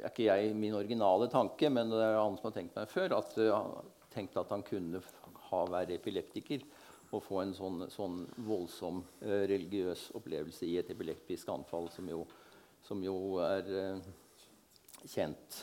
er 0.00 0.08
ikke 0.08 0.28
jeg 0.28 0.54
min 0.56 0.76
originale 0.76 1.28
tanke, 1.30 1.68
men 1.70 1.90
det 1.92 2.00
er 2.00 2.16
andre 2.16 2.40
som 2.40 2.48
har 2.48 2.56
tenkt 2.56 2.78
meg 2.78 2.88
før, 2.90 3.18
at 3.18 3.34
uh, 3.42 3.82
tenkte 4.12 4.40
at 4.40 4.54
han 4.54 4.64
kunne 4.64 5.02
ha, 5.50 5.60
være 5.68 5.98
epileptiker 5.98 6.64
og 7.12 7.20
få 7.20 7.42
en 7.42 7.52
sånn, 7.52 7.84
sånn 7.92 8.22
voldsom 8.46 9.02
eh, 9.20 9.42
religiøs 9.50 10.06
opplevelse 10.16 10.64
i 10.64 10.78
et 10.80 10.88
epileptisk 10.94 11.50
anfall, 11.52 11.90
som 11.92 12.06
jo, 12.08 12.22
som 12.80 13.02
jo 13.04 13.16
er 13.44 13.68
eh, 13.82 14.06
kjent. 15.04 15.58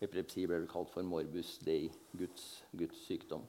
epilepsi 0.00 0.46
ble 0.46 0.62
vel 0.62 0.70
kalt 0.70 0.88
for 0.94 1.04
morbus 1.04 1.58
dei, 1.66 1.90
Guds, 2.16 2.46
Guds 2.72 3.04
sykdom. 3.04 3.44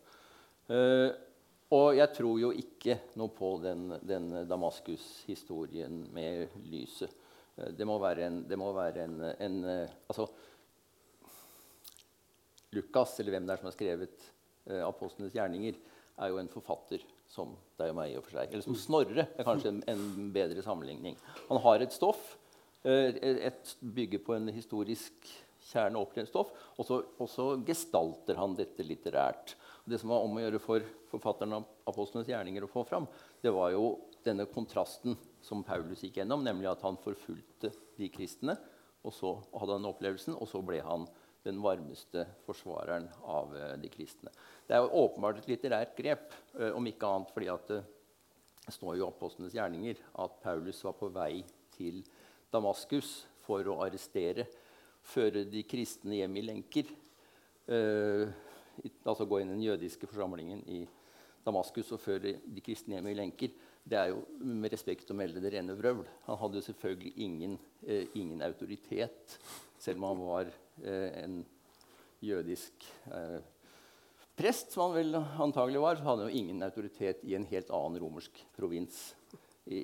Og 1.72 1.96
jeg 1.96 2.12
tror 2.16 2.40
jo 2.42 2.52
ikke 2.52 2.98
noe 3.20 3.32
på 3.36 3.54
den, 3.64 3.94
den 4.04 4.32
Damaskus-historien 4.50 6.02
med 6.14 6.58
lyset. 6.68 7.14
Eh, 7.56 7.72
det 7.78 7.88
må 7.88 7.98
være 8.02 8.28
en, 8.28 8.42
må 8.60 8.72
være 8.76 9.06
en, 9.08 9.20
en 9.32 9.62
eh, 9.64 9.94
altså, 10.12 10.28
Lukas, 12.76 13.18
eller 13.20 13.36
hvem 13.36 13.48
det 13.48 13.54
er 13.56 13.60
som 13.60 13.68
har 13.68 13.76
skrevet 13.76 14.28
uh, 14.70 14.84
apostlenes 14.86 15.34
gjerninger, 15.36 15.76
er 16.22 16.30
jo 16.32 16.38
en 16.40 16.50
forfatter 16.52 17.02
som 17.28 17.52
deg 17.80 17.92
og 17.92 17.98
meg. 17.98 18.14
i 18.14 18.20
og 18.20 18.24
for 18.24 18.38
seg. 18.38 18.52
Eller 18.52 18.64
som 18.64 18.78
Snorre 18.80 19.26
er 19.28 19.48
kanskje 19.48 19.74
en, 19.74 19.82
en 19.92 20.30
bedre 20.32 20.64
sammenligning. 20.64 21.18
Han 21.50 21.60
har 21.66 21.84
et 21.84 21.92
stoff, 21.92 22.38
uh, 22.88 23.10
et 23.12 23.74
bygger 23.82 24.24
på 24.24 24.38
en 24.38 24.48
historisk 24.56 25.28
kjerne 25.72 26.00
opplevd 26.00 26.32
stoff, 26.32 26.56
og 26.80 26.88
så, 26.88 27.02
og 27.22 27.30
så, 27.30 27.52
gestalter 27.68 28.40
han 28.40 28.56
dette 28.58 28.88
litterært. 28.88 29.56
Det 29.86 29.98
som 29.98 30.12
var 30.14 30.26
om 30.26 30.38
å 30.38 30.44
gjøre 30.44 30.62
for 30.62 30.86
forfatteren 31.10 31.58
av 31.58 31.66
apostlenes 31.90 32.30
gjerninger 32.30 32.66
å 32.66 32.70
få 32.72 32.84
fram, 32.88 33.08
det 33.42 33.54
var 33.54 33.72
jo 33.74 33.96
denne 34.26 34.46
kontrasten 34.50 35.18
som 35.42 35.64
Paulus 35.66 36.04
gikk 36.06 36.20
gjennom, 36.22 36.44
nemlig 36.46 36.70
at 36.70 36.84
han 36.86 37.00
forfulgte 37.02 37.72
de 37.98 38.10
kristne. 38.14 38.56
Og 39.02 39.16
så 39.16 39.34
hadde 39.58 39.80
han 39.80 39.90
opplevelsen, 39.90 40.38
og 40.38 40.50
så 40.50 40.62
ble 40.66 40.82
han 40.86 41.08
den 41.42 41.58
varmeste 41.64 42.28
forsvareren 42.46 43.08
av 43.26 43.56
uh, 43.56 43.72
de 43.82 43.90
kristne. 43.90 44.30
Det 44.68 44.78
er 44.78 44.84
jo 44.84 45.08
åpenbart 45.08 45.40
et 45.42 45.50
litterært 45.50 45.96
grep, 45.98 46.28
uh, 46.60 46.70
om 46.78 46.86
ikke 46.86 47.10
annet 47.10 47.34
fordi 47.34 47.50
at 47.50 47.72
det 47.72 48.76
står 48.76 49.00
jo 49.00 49.08
i 49.08 49.10
Apostlenes 49.10 49.56
gjerninger 49.58 49.98
at 50.22 50.38
Paulus 50.44 50.84
var 50.86 50.94
på 51.00 51.10
vei 51.10 51.42
til 51.74 52.04
Damaskus 52.54 53.24
for 53.42 53.66
å 53.74 53.80
arrestere, 53.82 54.46
føre 55.02 55.48
de 55.50 55.66
kristne 55.66 56.20
hjem 56.20 56.38
i 56.38 56.46
lenker. 56.46 56.92
Altså 59.06 59.28
gå 59.28 59.42
inn 59.42 59.52
i 59.52 59.58
den 59.58 59.66
jødiske 59.66 60.08
forsamlingen 60.10 60.64
i 60.70 60.82
Damaskus 61.46 61.92
og 61.96 62.02
føre 62.02 62.36
de 62.46 62.64
kristne 62.64 62.98
hjem 62.98 63.10
i 63.12 63.18
lenker 63.18 63.54
det 63.84 63.98
er 63.98 64.12
jo 64.12 64.22
med 64.46 64.72
respekt 64.74 65.10
å 65.12 65.18
melde 65.18 65.42
det 65.42 65.54
rene 65.56 65.76
vrøvl. 65.78 66.06
Han 66.28 66.40
hadde 66.42 66.60
jo 66.60 66.68
selvfølgelig 66.68 67.14
ingen, 67.26 67.58
eh, 67.86 68.06
ingen 68.14 68.44
autoritet, 68.46 69.38
selv 69.82 70.02
om 70.02 70.08
han 70.12 70.22
var 70.22 70.52
eh, 70.84 71.24
en 71.24 71.40
jødisk 72.22 72.86
eh, 73.10 73.40
prest, 74.38 74.72
som 74.72 74.90
han 74.90 75.00
vel 75.00 75.18
antagelig 75.18 75.82
var. 75.82 75.98
Så 75.98 76.06
hadde 76.06 76.28
han 76.28 76.32
jo 76.32 76.44
ingen 76.44 76.62
autoritet 76.64 77.26
i 77.26 77.36
en 77.38 77.48
helt 77.50 77.74
annen 77.74 78.02
romersk 78.04 78.44
provins 78.58 79.02
i, 79.66 79.82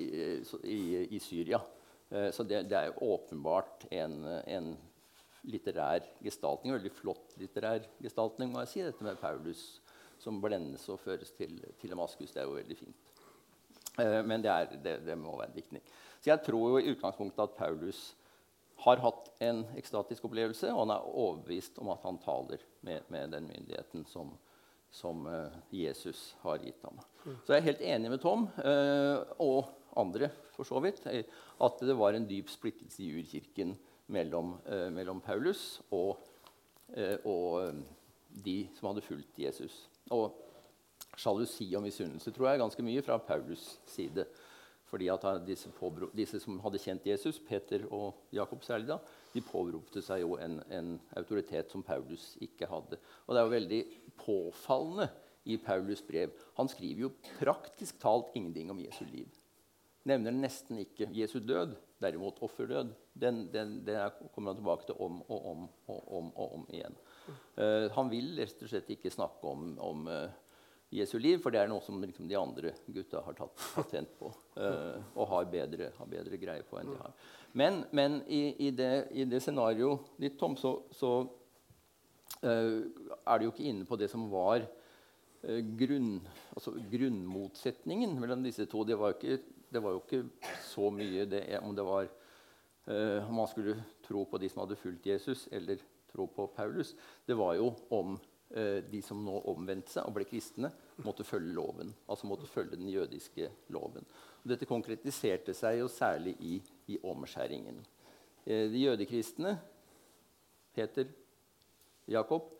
i, 0.62 0.80
i 1.18 1.20
Syria. 1.22 1.60
Eh, 2.10 2.30
så 2.30 2.46
det, 2.46 2.68
det, 2.70 2.78
er 2.78 2.92
jo 2.92 3.14
åpenbart 3.16 3.88
en, 3.90 4.20
en 4.46 4.72
litterær 5.46 6.06
gestaltning, 6.24 6.74
veldig 6.74 6.92
flott 6.94 7.36
litterær 7.38 7.86
gestaltning, 8.02 8.50
må 8.52 8.64
jeg 8.64 8.72
si, 8.72 8.82
dette 8.86 9.06
med 9.06 9.20
Paulus 9.20 9.62
som 10.18 10.40
blendes 10.42 10.88
og 10.90 11.00
føres 11.02 11.30
til, 11.36 11.58
til 11.78 11.92
Damaskus. 11.94 12.32
Det 12.34 12.42
er 12.42 12.48
jo 12.48 12.56
veldig 12.58 12.78
fint. 12.78 13.12
Eh, 14.02 14.20
men 14.26 14.42
det, 14.42 14.50
er, 14.50 14.72
det, 14.82 14.96
det, 15.06 15.18
må 15.18 15.36
være 15.38 15.52
en 15.52 15.58
diktning. 15.58 15.84
Så 16.18 16.32
jeg 16.32 16.42
tror 16.46 16.72
jo 16.72 16.80
i 16.80 16.90
utgangspunktet 16.92 17.44
at 17.44 17.56
Paulus 17.58 18.02
har 18.84 19.00
hatt 19.02 19.30
en 19.42 19.64
ekstatisk 19.78 20.28
opplevelse, 20.28 20.70
og 20.70 20.84
han 20.84 20.94
er 20.94 21.08
overbevist 21.08 21.80
om 21.82 21.90
at 21.94 22.04
han 22.06 22.20
taler 22.22 22.62
med, 22.86 23.06
med 23.10 23.34
den 23.34 23.48
myndigheten 23.50 24.04
som, 24.06 24.30
som 24.94 25.26
uh, 25.26 25.54
Jesus 25.74 26.36
har 26.44 26.62
gitt 26.62 26.84
ham. 26.86 27.00
Mm. 27.24 27.40
Så 27.42 27.54
jeg 27.54 27.58
er 27.58 27.66
helt 27.72 27.82
enig 27.94 28.12
med 28.12 28.22
Tom 28.22 28.46
uh, 28.46 29.18
og 29.42 29.72
andre 29.98 30.30
for 30.54 30.68
så 30.68 30.78
vidt, 30.82 31.02
at 31.10 31.82
det 31.82 31.98
var 31.98 32.14
en 32.14 32.28
dyp 32.28 32.50
splittelse 32.52 33.02
i 33.02 33.10
urkirken 33.18 33.74
mellom, 34.08 34.56
uh, 34.66 34.88
mellom 34.94 35.20
Paulus 35.24 35.80
og, 35.90 36.18
og 37.28 37.74
de 38.44 38.62
som 38.78 38.88
hadde 38.88 39.04
fulgt 39.04 39.40
Jesus. 39.42 39.74
Og 40.14 40.32
sjalusi 41.18 41.66
og 41.76 41.84
misunnelse 41.84 42.32
tror 42.32 42.50
jeg 42.50 42.62
ganske 42.62 42.84
mye 42.86 43.02
fra 43.04 43.18
Paulus' 43.22 43.74
side. 43.88 44.24
Fordi 44.88 45.10
at 45.12 45.24
disse, 45.44 45.68
disse, 46.16 46.40
som 46.40 46.60
hadde 46.64 46.80
kjent 46.80 47.06
Jesus, 47.06 47.40
Peter 47.44 47.84
og 47.92 48.22
Jakob 48.32 48.62
særlig, 48.64 48.88
da, 48.88 48.96
de 49.34 49.42
påberopte 49.44 50.00
seg 50.04 50.22
jo 50.22 50.38
en, 50.40 50.62
en, 50.72 50.94
autoritet 51.20 51.68
som 51.70 51.84
Paulus 51.84 52.30
ikke 52.44 52.68
hadde. 52.70 52.96
Og 53.26 53.34
det 53.34 53.40
er 53.40 53.44
jo 53.44 53.56
veldig 53.56 53.80
påfallende 54.22 55.10
i 55.44 55.58
Paulus' 55.60 56.04
brev. 56.06 56.32
Han 56.56 56.72
skriver 56.72 57.04
jo 57.04 57.12
praktisk 57.36 58.00
talt 58.00 58.32
ingenting 58.34 58.72
om 58.72 58.80
Jesu 58.80 59.04
liv. 59.10 59.28
Nevner 60.08 60.32
nesten 60.32 60.80
ikke 60.80 61.10
Jesu 61.12 61.36
død, 61.44 61.76
derimot 62.02 62.42
offerdød. 62.42 62.92
Den, 63.18 63.46
den, 63.52 63.78
den 63.86 64.10
kommer 64.34 64.52
han 64.52 64.60
tilbake 64.60 64.86
til 64.86 64.98
om 65.02 65.22
og 65.26 65.46
om 65.52 65.64
og 65.90 66.12
om, 66.18 66.28
og 66.34 66.52
om 66.58 66.66
igjen. 66.70 66.98
Uh, 67.58 67.88
han 67.94 68.10
vil 68.12 68.36
rett 68.38 68.62
og 68.62 68.70
slett 68.70 68.92
ikke 68.94 69.12
snakke 69.12 69.50
om, 69.50 69.72
om 69.82 70.06
uh, 70.08 70.28
Jesu 70.94 71.18
liv, 71.20 71.40
for 71.42 71.52
det 71.52 71.60
er 71.60 71.68
noe 71.68 71.84
som 71.84 71.98
liksom, 72.00 72.28
de 72.30 72.38
andre 72.38 72.72
gutta 72.86 73.20
har 73.26 73.36
tatt 73.36 73.64
patent 73.74 74.14
på 74.20 74.30
uh, 74.30 75.02
og 75.18 75.26
har 75.34 75.50
bedre, 75.52 75.90
har 75.98 76.08
bedre, 76.08 76.40
greie 76.40 76.64
på 76.64 76.78
enn 76.80 76.92
de 76.92 76.96
har. 77.00 77.18
Men, 77.58 77.82
men 77.92 78.22
i, 78.26 78.42
i, 78.68 78.70
det, 78.70 79.10
det 79.28 79.42
scenarioet 79.42 80.08
ditt, 80.20 80.38
Tom, 80.40 80.56
så, 80.56 80.78
så 80.94 81.12
er 82.38 83.38
du 83.40 83.48
jo 83.48 83.50
ikke 83.50 83.66
inne 83.66 83.86
på 83.88 83.96
det 83.98 84.06
som 84.12 84.28
var 84.30 84.62
grunn, 85.80 86.20
altså 86.52 86.74
grunnmotsetningen 86.92 88.12
mellom 88.20 88.44
disse 88.44 88.66
to. 88.70 88.84
Det 88.86 88.98
var 89.00 89.16
ikke, 89.16 89.40
det 89.68 89.82
var 89.84 89.94
jo 89.94 90.00
ikke 90.02 90.22
så 90.64 90.88
mye 90.94 91.26
det, 91.28 91.42
om 91.60 91.76
det 91.76 91.84
var 91.84 92.08
om 92.88 93.34
man 93.36 93.48
skulle 93.50 93.74
tro 94.00 94.22
på 94.24 94.38
de 94.40 94.48
som 94.48 94.62
hadde 94.62 94.78
fulgt 94.80 95.04
Jesus, 95.10 95.42
eller 95.52 95.82
tro 96.08 96.24
på 96.32 96.46
Paulus. 96.56 96.94
Det 97.28 97.36
var 97.36 97.58
jo 97.58 97.66
om 97.92 98.14
Eh, 98.50 98.84
de 98.90 99.02
som 99.04 99.20
nå 99.20 99.34
omvendte 99.50 99.92
seg 99.92 100.06
og 100.08 100.14
ble 100.16 100.24
kristne, 100.24 100.70
måtte 101.04 101.26
følge 101.26 101.52
loven. 101.52 101.90
Altså 102.08 102.28
måtte 102.30 102.48
følge 102.48 102.78
den 102.80 102.88
jødiske 102.88 103.50
loven. 103.74 104.06
Og 104.40 104.48
dette 104.48 104.68
konkretiserte 104.68 105.52
seg 105.56 105.82
jo 105.82 105.88
særlig 105.92 106.32
i, 106.40 106.54
i 106.88 106.96
omskjæringen. 107.04 107.82
Eh, 108.46 108.64
de 108.72 108.86
jødekristne, 108.86 109.52
Peter, 110.72 111.10
Jakob, 112.08 112.54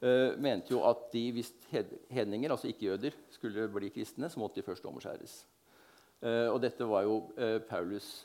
eh, 0.00 0.32
mente 0.40 0.72
jo 0.72 0.80
at 0.88 1.10
de, 1.12 1.26
hvis 1.36 1.52
hedninger, 2.08 2.50
altså 2.50 2.70
ikke-jøder, 2.72 3.12
skulle 3.36 3.68
bli 3.68 3.92
kristne, 3.92 4.32
så 4.32 4.40
måtte 4.40 4.62
de 4.62 4.64
først 4.64 4.88
omskjæres. 4.88 5.42
Og 6.24 6.56
dette 6.62 6.86
var 6.88 7.04
jo 7.04 7.18
Paulus 7.68 8.24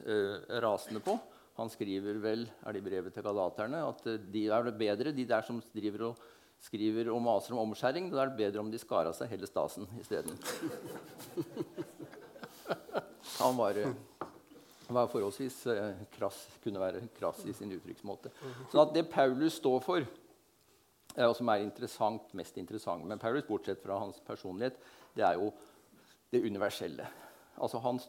rasende 0.64 1.02
på. 1.04 1.18
Han 1.60 1.68
skriver 1.68 2.16
vel 2.24 2.46
er 2.48 2.72
det 2.72 2.80
i 2.80 2.86
brevet 2.86 3.12
til 3.12 3.26
galaterne 3.26 3.82
at 3.84 4.06
de 4.32 4.46
er 4.48 4.70
bedre, 4.72 5.12
de 5.12 5.26
der 5.28 5.44
som 5.44 5.60
driver 5.76 6.14
og 6.14 6.22
skriver 6.64 7.10
og 7.14 7.22
maser 7.24 7.56
om 7.56 7.62
omskjæring, 7.64 8.10
da 8.12 8.24
er 8.24 8.32
det 8.32 8.40
bedre 8.40 8.64
om 8.64 8.72
de 8.72 8.80
skar 8.80 9.08
av 9.08 9.16
seg 9.18 9.32
hele 9.32 9.48
stasen 9.48 9.88
isteden. 10.00 10.38
Han 13.40 13.58
var, 13.58 13.78
eh, 13.80 13.94
var 14.90 15.08
forholdsvis 15.12 15.58
eh, 15.72 16.02
krass, 16.16 16.38
kunne 16.64 16.82
være 16.82 17.02
krass 17.16 17.46
i 17.48 17.54
sin 17.56 17.72
uttrykksmåte. 17.76 18.32
Så 18.72 18.86
det 18.94 19.12
Paulus 19.12 19.54
står 19.60 19.80
for, 19.86 20.00
eh, 21.16 21.28
og 21.28 21.36
som 21.38 21.50
er 21.54 21.64
interessant, 21.64 22.34
mest 22.36 22.58
interessant 22.60 23.08
med 23.08 23.22
Paulus, 23.22 23.48
bortsett 23.48 23.84
fra 23.84 24.00
hans 24.04 24.20
personlighet, 24.26 24.76
det 25.16 25.26
er 25.26 25.40
jo 25.40 25.54
det 26.32 26.46
universelle. 26.46 27.08
Altså 27.60 27.82
han, 27.84 28.00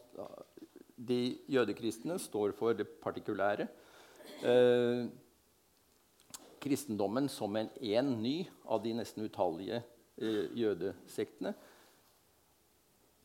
de 0.95 1.19
jødekristne 1.51 2.17
står 2.19 2.55
for 2.57 2.77
det 2.77 2.87
partikulære. 3.03 3.67
Eh, 4.47 5.05
kristendommen 6.61 7.29
som 7.29 7.55
en 7.57 7.69
én 7.81 8.15
ny 8.21 8.35
av 8.65 8.83
de 8.83 8.93
nesten 8.93 9.25
utallige 9.25 9.81
eh, 10.17 10.45
jødesektene. 10.57 11.53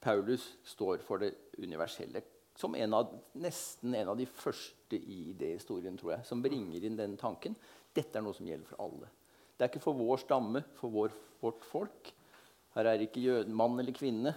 Paulus 0.00 0.56
står 0.64 1.02
for 1.04 1.18
det 1.22 1.34
universelle 1.58 2.22
som 2.56 2.74
en 2.74 2.94
av, 2.94 3.12
nesten 3.36 3.94
en 3.94 4.08
av 4.08 4.16
de 4.16 4.26
første 4.26 4.96
i 4.96 5.18
idéhistorien 5.32 5.96
tror 6.00 6.22
som 6.24 6.42
bringer 6.42 6.84
inn 6.84 6.96
den 6.96 7.16
tanken. 7.20 7.56
Dette 7.92 8.16
er 8.16 8.24
noe 8.24 8.36
som 8.36 8.48
gjelder 8.48 8.68
for 8.70 8.82
alle. 8.86 9.10
Det 9.56 9.64
er 9.64 9.72
ikke 9.72 9.84
for 9.84 9.98
vår 9.98 10.22
stamme, 10.22 10.62
for 10.76 10.92
vår, 10.92 11.16
vårt 11.42 11.64
folk. 11.68 12.12
Her 12.76 12.90
er 12.92 13.04
ikke 13.04 13.24
jøde, 13.24 13.52
mann 13.56 13.76
eller 13.80 13.96
kvinne, 13.96 14.32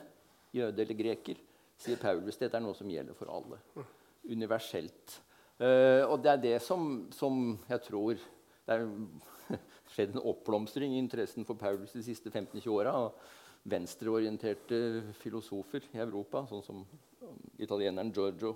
jøde 0.55 0.83
eller 0.83 0.99
greker, 0.99 1.39
sier 1.79 1.99
Paulus. 2.01 2.37
Dette 2.39 2.57
er 2.57 2.63
noe 2.63 2.77
som 2.77 2.89
gjelder 2.91 3.17
for 3.17 3.31
alle. 3.33 3.59
Universelt. 4.29 5.19
Uh, 5.59 6.05
og 6.07 6.19
det 6.23 6.31
er 6.31 6.43
det 6.43 6.57
som, 6.63 7.09
som 7.11 7.57
jeg 7.67 7.81
tror 7.83 8.13
Det 8.15 8.75
er 8.77 8.85
skjedd 9.91 10.13
en 10.15 10.23
oppblomstring 10.31 10.93
i 10.95 11.01
interessen 11.01 11.43
for 11.47 11.59
Paulus 11.59 11.95
de 11.97 12.03
siste 12.05 12.31
15-20 12.31 12.69
åra. 12.71 12.95
Venstreorienterte 13.69 14.79
filosofer 15.19 15.83
i 15.91 15.99
Europa, 15.99 16.45
sånn 16.47 16.63
som 16.63 16.83
italieneren 17.59 18.13
Giorgio 18.15 18.53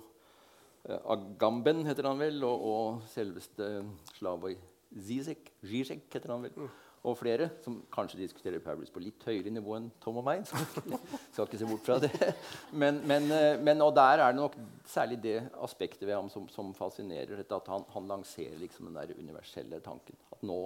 eh, 0.88 0.96
Agamben 1.12 1.84
heter 1.84 2.08
han 2.08 2.22
vel, 2.22 2.40
og, 2.46 2.64
og 2.64 3.02
selveste 3.12 3.68
Slavoj 4.16 4.56
Zizek, 4.94 5.50
Zizek 5.66 6.06
heter 6.14 6.32
han 6.32 6.46
vel. 6.46 6.70
Og 7.04 7.18
flere 7.20 7.50
som 7.60 7.82
kanskje 7.92 8.22
diskuterer 8.22 8.62
Paris 8.64 8.88
på 8.92 9.02
litt 9.04 9.24
høyere 9.28 9.50
nivå 9.52 9.74
enn 9.76 9.90
Tom 10.00 10.22
og 10.22 10.24
meg. 10.24 10.46
Så 10.48 10.56
skal 11.34 11.44
ikke 11.44 11.60
se 11.60 11.68
bort 11.68 11.84
fra 11.84 11.98
det. 12.00 12.30
Men, 12.72 13.02
men, 13.04 13.28
eh, 13.28 13.60
men, 13.60 13.82
og 13.84 13.92
der 13.96 14.22
er 14.24 14.32
det 14.32 14.40
nok 14.40 14.56
særlig 14.88 15.18
det 15.20 15.36
aspektet 15.66 16.06
ved 16.08 16.16
ham 16.16 16.30
som, 16.32 16.46
som 16.48 16.72
fascinerer. 16.76 17.44
At 17.44 17.68
han, 17.68 17.84
han, 17.92 18.08
lanserer 18.08 18.56
liksom 18.56 18.88
den 18.88 18.96
der 18.96 19.12
universelle 19.20 19.82
tanken. 19.84 20.16
At 20.32 20.48
nå, 20.48 20.58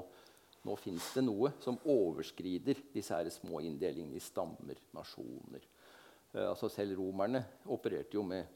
nå 0.69 0.79
fins 0.79 1.11
det 1.19 1.27
noe 1.27 1.57
som 1.65 1.81
overskrider 1.91 2.87
disse 2.95 3.19
her 3.19 3.35
små 3.35 3.59
inndelingene 3.67 4.15
i 4.15 4.23
stammer, 4.23 4.79
nasjoner. 4.95 5.67
Uh, 6.37 6.53
altså 6.53 6.71
Selv 6.71 7.01
romerne 7.01 7.43
opererte 7.67 8.15
jo 8.15 8.23
med, 8.23 8.47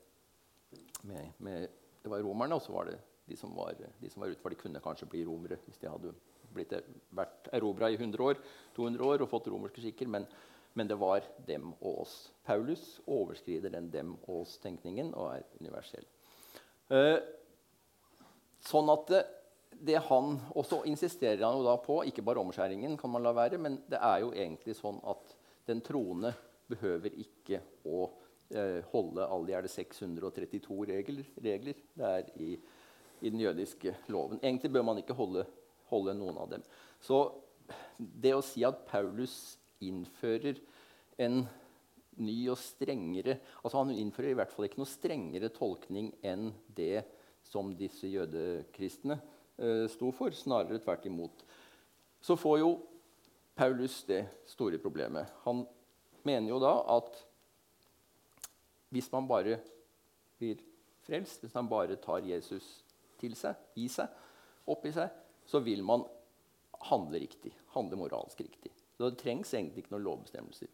med, 1.08 1.34
med 1.42 1.66
Det 2.02 2.10
var 2.10 2.22
romerne, 2.22 2.54
og 2.54 2.62
så 2.62 2.78
var 2.78 2.92
det 2.92 3.00
de 3.26 3.36
som 3.38 3.50
var, 3.58 3.74
var 3.74 4.30
utenfor. 4.30 4.54
De 4.54 4.62
kunne 4.62 4.82
kanskje 4.86 5.10
bli 5.10 5.26
romere 5.26 5.58
hvis 5.66 5.82
de 5.82 5.90
hadde 5.90 6.14
blitt, 6.54 6.74
vært 7.14 7.50
erobra 7.56 7.90
i 7.90 7.98
100 7.98 8.24
år, 8.24 8.40
200 8.76 9.06
år 9.08 9.24
og 9.24 9.30
fått 9.30 9.50
romerske 9.52 9.84
skikker. 9.84 10.10
Men, 10.10 10.26
men, 10.74 10.88
det 10.90 10.98
var 11.00 11.26
dem 11.48 11.72
og 11.80 12.02
oss. 12.04 12.16
Paulus 12.46 12.98
overskrider 13.06 13.74
den 13.74 13.90
dem 13.92 14.16
og 14.26 14.42
oss-tenkningen 14.42 15.12
og 15.14 15.34
er 15.36 15.46
universell. 15.60 16.08
Eh, 16.92 17.18
sånn 18.68 18.90
at 18.92 19.06
det, 19.10 19.22
det 19.82 20.00
han 20.08 20.36
også 20.54 20.82
insisterer 20.90 21.44
han 21.44 21.58
jo 21.58 21.66
da 21.66 21.76
på, 21.82 22.02
ikke 22.08 22.24
bare 22.26 22.42
omskjæringen, 22.42 22.96
kan 23.00 23.12
man 23.12 23.24
la 23.24 23.34
være, 23.36 23.60
men 23.60 23.80
det 23.90 24.00
er 24.00 24.24
jo 24.24 24.32
egentlig 24.34 24.76
sånn 24.78 25.00
at 25.08 25.36
den 25.68 25.80
troende 25.84 26.34
behøver 26.72 27.14
ikke 27.20 27.60
å 27.88 28.04
eh, 28.54 28.80
holde 28.92 29.26
alle 29.26 29.48
de 29.48 29.56
er 29.56 29.66
det 29.66 29.72
632 29.72 30.78
regler, 30.90 31.26
regler 31.44 31.82
det 31.98 32.12
er 32.12 32.30
i, 32.40 32.52
i 33.22 33.32
den 33.32 33.42
jødiske 33.42 33.94
loven. 34.12 34.40
Egentlig 34.42 34.72
bør 34.72 34.86
man 34.90 35.02
ikke 35.02 35.16
holde 35.18 35.46
holde 35.92 36.16
noen 36.18 36.38
av 36.40 36.50
dem. 36.50 36.64
Så 37.02 37.24
det 37.96 38.34
å 38.34 38.44
si 38.44 38.64
at 38.66 38.84
Paulus 38.88 39.56
innfører 39.82 40.58
en 41.22 41.44
ny 42.20 42.36
og 42.52 42.58
strengere 42.60 43.38
altså 43.62 43.80
Han 43.80 43.94
innfører 43.96 44.34
i 44.34 44.36
hvert 44.36 44.52
fall 44.52 44.66
ikke 44.66 44.82
noe 44.82 44.90
strengere 44.90 45.48
tolkning 45.54 46.10
enn 46.26 46.50
det 46.76 47.04
som 47.48 47.72
disse 47.76 48.10
jødekristne 48.10 49.16
eh, 49.16 49.86
sto 49.90 50.12
for. 50.14 50.34
Snarere 50.36 50.80
tvert 50.82 51.06
imot. 51.08 51.44
Så 52.22 52.36
får 52.38 52.60
jo 52.60 52.72
Paulus 53.58 54.02
det 54.08 54.22
store 54.48 54.78
problemet. 54.80 55.28
Han 55.44 55.64
mener 56.24 56.52
jo 56.52 56.60
da 56.62 56.76
at 56.96 57.18
hvis 58.92 59.08
man 59.12 59.26
bare 59.28 59.58
blir 60.38 60.60
frelst, 61.02 61.42
hvis 61.42 61.54
man 61.56 61.68
bare 61.68 61.96
tar 62.00 62.22
Jesus 62.24 62.84
til 63.20 63.34
seg, 63.38 63.58
i 63.76 63.88
seg, 63.90 64.10
opp 64.68 64.86
i 64.86 64.92
seg, 64.94 65.10
så 65.46 65.60
vil 65.64 65.82
man 65.86 66.04
handle 66.90 67.20
riktig. 67.22 67.52
Handle 67.74 67.98
moralsk 68.00 68.40
riktig. 68.40 68.72
Så 68.96 69.08
det 69.08 69.20
trengs 69.22 69.52
egentlig 69.54 69.84
ikke 69.84 69.96
noen 69.96 70.06
lovbestemmelser. 70.06 70.70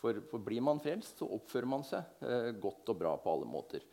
For, 0.00 0.16
for, 0.30 0.40
blir 0.40 0.64
man 0.64 0.80
frelst, 0.80 1.18
så 1.20 1.28
oppfører 1.28 1.68
man 1.68 1.84
seg 1.84 2.24
eh, 2.24 2.50
godt 2.60 2.88
og 2.88 3.00
bra 3.02 3.14
på 3.20 3.34
alle 3.34 3.48
måter. 3.48 3.84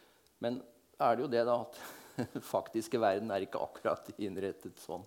Men 0.43 0.61
er 0.97 1.17
det 1.17 1.25
jo 1.25 1.31
det 1.31 1.43
da 1.49 1.57
at 1.65 1.79
den 2.17 2.45
faktiske 2.53 3.01
verden 3.01 3.33
er 3.33 3.43
ikke 3.45 3.61
akkurat 3.61 4.07
innrettet 4.15 4.79
sånn. 4.81 5.03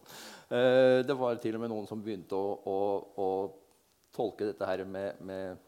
Eh, 0.53 1.01
det 1.07 1.17
var 1.19 1.41
til 1.43 1.57
og 1.57 1.65
med 1.65 1.73
noen 1.73 1.89
som 1.89 2.03
begynte 2.05 2.37
å, 2.37 2.53
å, 2.69 2.79
å 3.17 3.29
tolke 4.15 4.51
dette 4.51 4.69
her 4.69 4.85
med, 4.85 5.23
med, 5.25 5.59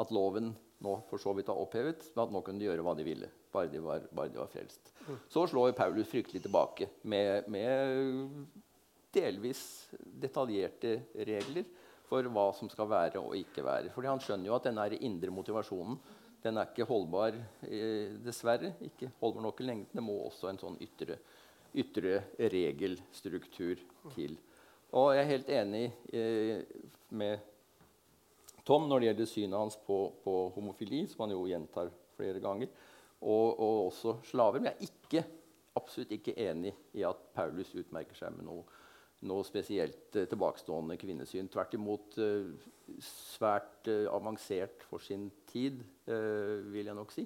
at 0.00 0.14
loven 0.14 0.54
nå 0.80 0.96
for 1.10 1.20
så 1.20 1.34
vidt 1.36 1.50
var 1.50 1.60
opphevet, 1.60 2.06
men 2.14 2.24
at 2.24 2.32
nå 2.32 2.40
kunne 2.44 2.62
de 2.62 2.70
gjøre 2.70 2.86
hva 2.86 2.94
de 2.96 3.04
ville. 3.04 3.28
Bare 3.52 3.68
de 3.68 3.82
var, 3.82 4.06
bare 4.14 4.30
de 4.32 4.38
var 4.40 4.48
frelst. 4.52 4.92
Mm. 5.08 5.16
Så 5.28 5.44
slår 5.50 5.74
Paulus 5.76 6.08
fryktelig 6.08 6.44
tilbake 6.46 6.86
med, 7.02 7.50
med 7.50 8.46
delvis 9.14 9.62
detaljerte 9.94 10.96
regler 11.14 11.66
for 12.10 12.26
hva 12.34 12.48
som 12.56 12.70
skal 12.70 12.88
være 12.90 13.22
og 13.22 13.36
ikke 13.38 13.64
være. 13.64 13.92
Fordi 13.94 14.10
han 14.10 14.22
skjønner 14.22 14.50
jo 14.50 14.56
at 14.56 14.66
denne 14.66 14.88
indre 14.98 15.34
motivasjonen 15.34 15.98
den 16.40 16.56
er 16.56 16.70
ikke 16.70 16.88
holdbar, 16.88 17.36
eh, 17.68 18.16
dessverre. 18.24 18.72
ikke 18.80 19.10
holdbar 19.20 19.42
nok 19.42 19.60
i 19.60 19.64
lengden. 19.64 19.92
Det 19.92 20.02
må 20.02 20.16
også 20.24 20.48
en 20.48 20.58
sånn 20.58 20.78
ytre, 20.80 21.18
ytre 21.74 22.22
regelstruktur 22.38 23.76
til. 24.14 24.38
Og 24.92 25.14
jeg 25.14 25.22
er 25.22 25.30
helt 25.30 25.50
enig 25.50 25.92
eh, 26.12 26.62
med 27.10 27.38
Tom 28.64 28.88
når 28.88 29.00
det 29.00 29.06
gjelder 29.10 29.28
synet 29.28 29.58
hans 29.58 29.76
på, 29.76 29.98
på, 30.24 30.34
homofili, 30.54 31.06
som 31.08 31.24
han 31.24 31.34
jo 31.34 31.46
gjentar 31.48 31.90
flere 32.16 32.40
ganger, 32.40 32.68
og, 33.20 33.60
og 33.60 33.86
også 33.90 34.16
slaver. 34.24 34.60
Men 34.60 34.72
jeg 34.72 34.76
er 34.76 34.90
ikke, 34.90 35.24
absolutt 35.76 36.12
ikke 36.12 36.34
enig 36.40 36.72
i 36.98 37.04
at 37.06 37.20
Paulus 37.34 37.70
utmerker 37.78 38.16
seg 38.18 38.34
med 38.34 38.48
noe 38.48 38.64
noe 39.28 39.44
spesielt 39.44 40.16
uh, 40.16 40.26
tilbakestående 40.28 40.96
kvinnesyn. 41.00 41.48
Tvert 41.52 41.76
imot 41.76 42.18
uh, 42.20 42.50
svært 43.04 43.90
uh, 43.90 44.06
avansert 44.14 44.84
for 44.88 45.02
sin 45.04 45.28
tid, 45.50 45.82
vil 46.10 46.88
jeg 46.88 46.94
nok 46.96 47.12
si. 47.14 47.22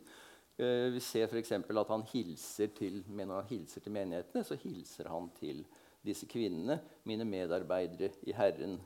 vi 0.92 1.00
ser 1.00 1.30
f.eks. 1.30 1.52
at 1.56 1.88
han 1.90 2.02
hilser 2.10 2.68
til, 2.76 2.98
når 3.08 3.38
han 3.38 3.48
hilser 3.48 3.80
til 3.80 3.94
menighetene, 3.94 4.42
så 4.44 4.58
hilser 4.60 5.08
han 5.08 5.30
til 5.38 5.62
disse 6.04 6.28
kvinnene. 6.28 6.76
Mine 7.08 7.24
medarbeidere 7.24 8.12
i 8.28 8.34
Herren, 8.36 8.76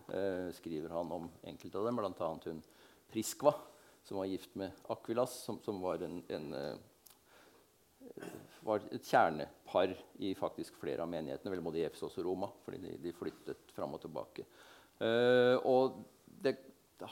skriver 0.55 0.95
han 0.95 1.11
om 1.13 1.27
enkelte 1.51 1.81
av 1.81 1.89
dem, 1.89 1.99
bl.a. 1.99 2.31
hun 2.47 2.63
Priskva, 3.11 3.57
som 4.07 4.21
var 4.21 4.31
gift 4.31 4.55
med 4.59 4.87
Akvilas, 4.95 5.35
som, 5.49 5.59
som 5.65 5.83
var 5.83 6.07
en, 6.07 6.23
en 6.31 6.49
var 8.69 8.85
et 8.93 9.05
kjernepar 9.05 9.95
i 10.25 10.35
faktisk 10.39 10.79
flere 10.81 11.05
av 11.05 11.11
menighetene, 11.11 11.53
vel 11.55 11.65
både 11.65 11.81
i 11.81 11.87
Efsos 11.89 12.19
og 12.21 12.27
Roma, 12.29 12.51
fordi 12.65 12.81
de, 12.85 12.97
de 13.03 13.15
flyttet 13.17 13.73
fram 13.77 13.97
og 13.97 14.03
tilbake. 14.05 14.47
Uh, 14.99 15.57
og 15.69 16.01
det, 16.43 16.57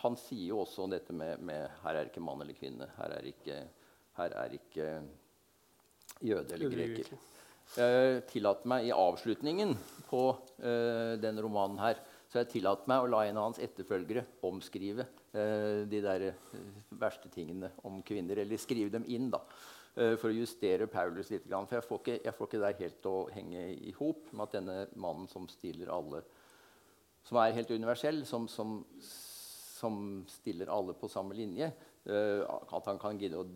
han 0.03 0.19
sier 0.19 0.51
jo 0.51 0.63
også 0.65 0.89
dette 0.91 1.15
med, 1.17 1.43
med, 1.47 1.69
her 1.85 2.01
er 2.01 2.11
ikke 2.11 2.25
mann 2.25 2.43
eller 2.43 2.59
kvinne. 2.59 2.91
Her 2.99 3.17
er 3.19 3.31
ikke, 3.31 3.61
her 4.19 4.37
er 4.43 4.59
ikke 4.59 4.91
jøde 6.27 6.57
eller 6.57 6.75
greker. 6.75 7.17
Jeg 7.77 8.21
tillater 8.31 8.69
meg 8.71 8.87
i 8.87 8.95
avslutningen 8.95 9.73
på 10.11 10.27
uh, 10.37 11.15
den 11.23 11.43
romanen 11.43 11.81
her 11.83 12.03
så 12.27 12.43
jeg 12.43 12.57
tillatt 12.57 12.89
meg 12.91 13.05
å 13.05 13.11
la 13.11 13.23
en 13.27 13.39
av 13.39 13.45
hans 13.49 13.61
etterfølgere 13.63 14.25
omskrive 14.47 15.07
uh, 15.07 15.87
de 15.89 16.01
der 16.03 16.27
verste 16.99 17.31
tingene 17.33 17.71
om 17.87 18.01
kvinner. 18.07 18.43
Eller 18.43 18.61
skrive 18.61 18.91
dem 18.93 19.07
inn, 19.09 19.31
da. 19.33 19.41
Eh, 19.97 20.13
for 20.21 20.29
å 20.29 20.37
justere 20.37 20.89
Paulus 20.93 21.31
litt. 21.33 21.47
For 21.49 21.79
jeg 21.79 21.87
får 21.89 22.01
ikke, 22.03 22.17
jeg 22.27 22.37
får 22.37 22.49
ikke 22.51 22.61
det 22.61 22.73
helt 22.83 23.07
å 23.09 23.15
henge 23.33 23.63
i 23.73 23.95
hop 23.97 24.29
med 24.33 24.45
at 24.45 24.57
denne 24.59 24.75
mannen 25.01 25.29
som 25.31 25.49
stiller 25.49 25.93
alle 25.93 26.21
Som 27.27 27.41
er 27.41 27.57
helt 27.57 27.71
universell, 27.73 28.21
som, 28.29 28.45
som, 28.47 28.85
som 29.01 29.97
stiller 30.31 30.69
alle 30.71 30.95
på 30.95 31.09
samme 31.11 31.35
linje, 31.35 31.67
uh, 32.07 32.45
at 32.47 32.87
han 32.87 33.01
kan 33.03 33.19
gidde 33.19 33.41
å 33.41 33.49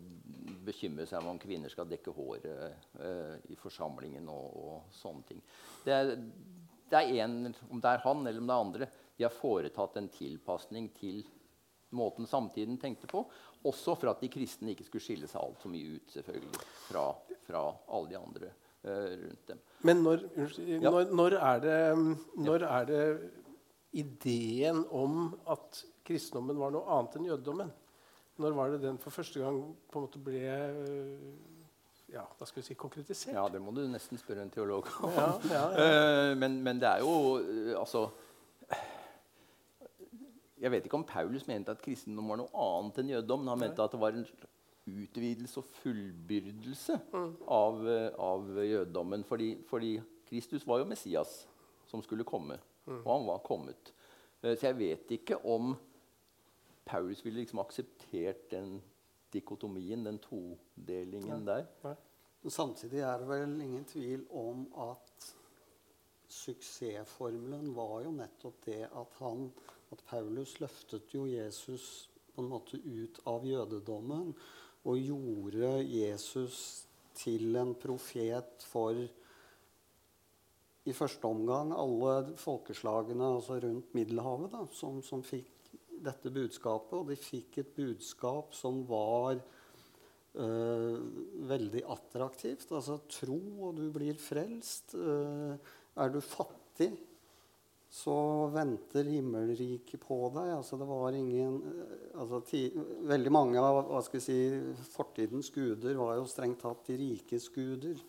bekymre 0.65 1.05
seg 1.07 1.23
om 1.23 1.39
kvinner 1.39 1.71
skal 1.71 1.87
dekke 1.87 2.11
håret 2.11 2.49
uh, 2.99 3.37
i 3.47 3.55
forsamlingen 3.55 4.27
og, 4.27 4.57
og 4.59 4.91
sånne 4.91 5.23
ting. 5.29 5.39
Det 5.85 5.95
er, 5.95 6.11
det 6.91 6.99
er 6.99 7.23
en, 7.23 7.53
om 7.69 7.79
det 7.79 7.93
er 7.93 8.03
han 8.03 8.27
eller 8.27 8.43
om 8.43 8.51
det 8.51 8.57
er 8.57 8.65
andre, 8.65 8.89
de 9.15 9.23
har 9.29 9.39
foretatt 9.39 10.01
en 10.01 10.11
tilpasning 10.19 10.91
til 10.99 11.23
måten 11.95 12.27
samtiden 12.27 12.75
tenkte 12.81 13.07
på. 13.07 13.23
Også 13.67 13.93
for 13.99 14.09
at 14.09 14.21
de 14.23 14.29
kristne 14.31 14.73
ikke 14.73 14.87
skulle 14.87 15.05
skille 15.05 15.29
seg 15.29 15.41
altfor 15.41 15.69
mye 15.69 15.97
ut 15.97 16.15
selvfølgelig, 16.15 16.63
fra, 16.87 17.03
fra 17.45 17.61
alle 17.93 18.09
de 18.09 18.17
andre 18.17 18.49
uh, 18.49 19.11
rundt 19.21 19.51
dem. 19.51 19.61
Men 19.85 20.01
når, 20.05 20.25
ja. 20.65 20.79
når, 20.81 21.13
når, 21.13 21.37
er 21.37 21.61
det, 21.65 21.77
når, 22.41 22.65
er 22.65 22.89
det, 22.89 23.05
ideen 23.91 24.85
om 24.95 25.33
at 25.51 25.81
kristendommen 26.07 26.55
var 26.55 26.71
noe 26.71 26.87
annet 26.95 27.17
enn 27.19 27.25
jødedommen? 27.27 27.71
Når 28.41 28.53
var 28.55 28.71
det 28.71 28.81
den 28.85 28.99
for 29.01 29.13
første 29.13 29.41
gang 29.43 29.57
på 29.91 29.99
en 29.99 30.05
måte 30.05 30.21
ble 30.23 30.39
ja, 32.11 32.23
da 32.39 32.47
skal 32.47 32.59
vi 32.59 32.65
si, 32.65 32.75
konkretisert? 32.79 33.35
Ja, 33.35 33.45
Det 33.51 33.61
må 33.63 33.71
du 33.75 33.83
nesten 33.87 34.19
spørre 34.19 34.43
en 34.43 34.51
teolog 34.51 34.87
om. 35.03 35.13
Ja, 35.15 35.27
ja, 35.51 35.63
uh, 35.75 36.31
men, 36.41 36.57
men, 36.63 36.79
det 36.81 36.89
er 36.89 37.05
jo 37.05 37.75
altså 37.79 38.07
jeg 40.61 40.71
vet 40.71 40.85
ikke 40.85 40.99
om 40.99 41.07
Paulus 41.07 41.47
mente 41.49 41.73
at 41.73 41.81
kristendom 41.81 42.27
var 42.29 42.37
noe 42.41 42.51
annet 42.53 42.99
enn 43.01 43.13
jødedom. 43.15 43.47
Han 43.49 43.63
mente 43.63 43.81
at 43.81 43.93
det 43.95 44.01
var 44.01 44.17
en 44.17 44.27
utvidelse 44.91 45.61
og 45.61 45.69
fullbyrdelse 45.81 46.97
mm. 47.13 47.31
av, 47.49 47.81
eh, 47.89 48.09
av, 48.21 48.51
jødedommen. 48.65 49.25
Fordi, 49.25 49.55
fordi, 49.69 49.95
Kristus 50.31 50.63
var 50.67 50.79
jo 50.79 50.87
Messias 50.87 51.41
som 51.89 51.99
skulle 52.05 52.23
komme, 52.23 52.55
mm. 52.85 53.01
og 53.01 53.09
han 53.09 53.25
var 53.27 53.41
kommet. 53.43 53.91
Eh, 54.41 54.53
så 54.53 54.69
jeg 54.69 54.77
vet 54.79 55.11
ikke 55.17 55.41
om 55.49 55.73
Paulus 56.85 57.25
ville 57.25 57.41
liksom 57.41 57.59
akseptert 57.63 58.47
den 58.53 58.77
dikotomien, 59.33 60.05
den 60.05 60.21
todelingen 60.23 61.45
der. 61.47 61.65
Nei. 61.83 61.95
samtidig 62.49 63.03
er 63.05 63.21
det 63.21 63.27
vel 63.29 63.61
ingen 63.61 63.85
tvil 63.85 64.25
om 64.29 64.65
at 64.89 65.27
suksessformelen 66.31 67.73
var 67.75 68.01
jo 68.05 68.11
nettopp 68.15 68.65
det 68.65 68.81
at 68.87 69.19
han 69.19 69.49
at 69.91 70.03
Paulus 70.07 70.57
løftet 70.61 71.13
jo 71.15 71.25
Jesus 71.29 72.09
på 72.31 72.43
en 72.43 72.51
måte 72.51 72.79
ut 72.79 73.19
av 73.27 73.45
jødedommen 73.47 74.31
og 74.87 75.01
gjorde 75.01 75.73
Jesus 75.85 76.85
til 77.17 77.57
en 77.59 77.73
profet 77.77 78.63
for 78.71 78.97
i 80.81 80.93
første 80.97 81.29
omgang 81.29 81.73
alle 81.77 82.33
folkeslagene 82.41 83.27
altså 83.35 83.59
rundt 83.61 83.91
Middelhavet 83.93 84.53
da, 84.55 84.63
som, 84.73 85.01
som 85.05 85.21
fikk 85.21 85.51
dette 86.01 86.31
budskapet. 86.33 86.95
Og 86.97 87.11
de 87.11 87.17
fikk 87.19 87.59
et 87.61 87.75
budskap 87.75 88.55
som 88.57 88.81
var 88.89 89.37
øh, 89.37 90.97
veldig 91.51 91.83
attraktivt. 91.85 92.71
Altså 92.71 92.97
tro, 93.13 93.37
og 93.67 93.77
du 93.77 93.85
blir 93.93 94.17
frelst. 94.17 94.95
Øh, 94.97 95.53
er 96.01 96.09
du 96.09 96.19
fattig, 96.23 96.95
så 97.91 98.47
venter 98.47 99.03
himmelriket 99.03 99.99
på 99.99 100.17
deg. 100.31 100.53
Altså, 100.55 100.77
det 100.79 100.85
var 100.87 101.11
ingen 101.11 101.57
altså, 102.15 102.39
ti, 102.47 102.61
Veldig 103.03 103.31
mange 103.35 103.59
av 103.59 103.81
hva 103.89 103.99
skal 104.05 104.21
vi 104.21 104.23
si, 104.23 104.37
fortidens 104.93 105.51
guder 105.51 105.97
var 105.99 106.15
jo 106.15 106.29
strengt 106.31 106.61
tatt 106.63 106.87
de 106.87 106.95
rikes 107.01 107.49
guder. 107.51 107.99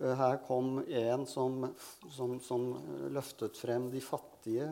Uh, 0.00 0.14
her 0.16 0.38
kom 0.46 0.78
en 0.80 1.26
som, 1.28 1.66
som, 2.08 2.38
som, 2.40 2.70
løftet 3.12 3.60
frem 3.60 3.90
de 3.92 4.00
fattige, 4.00 4.70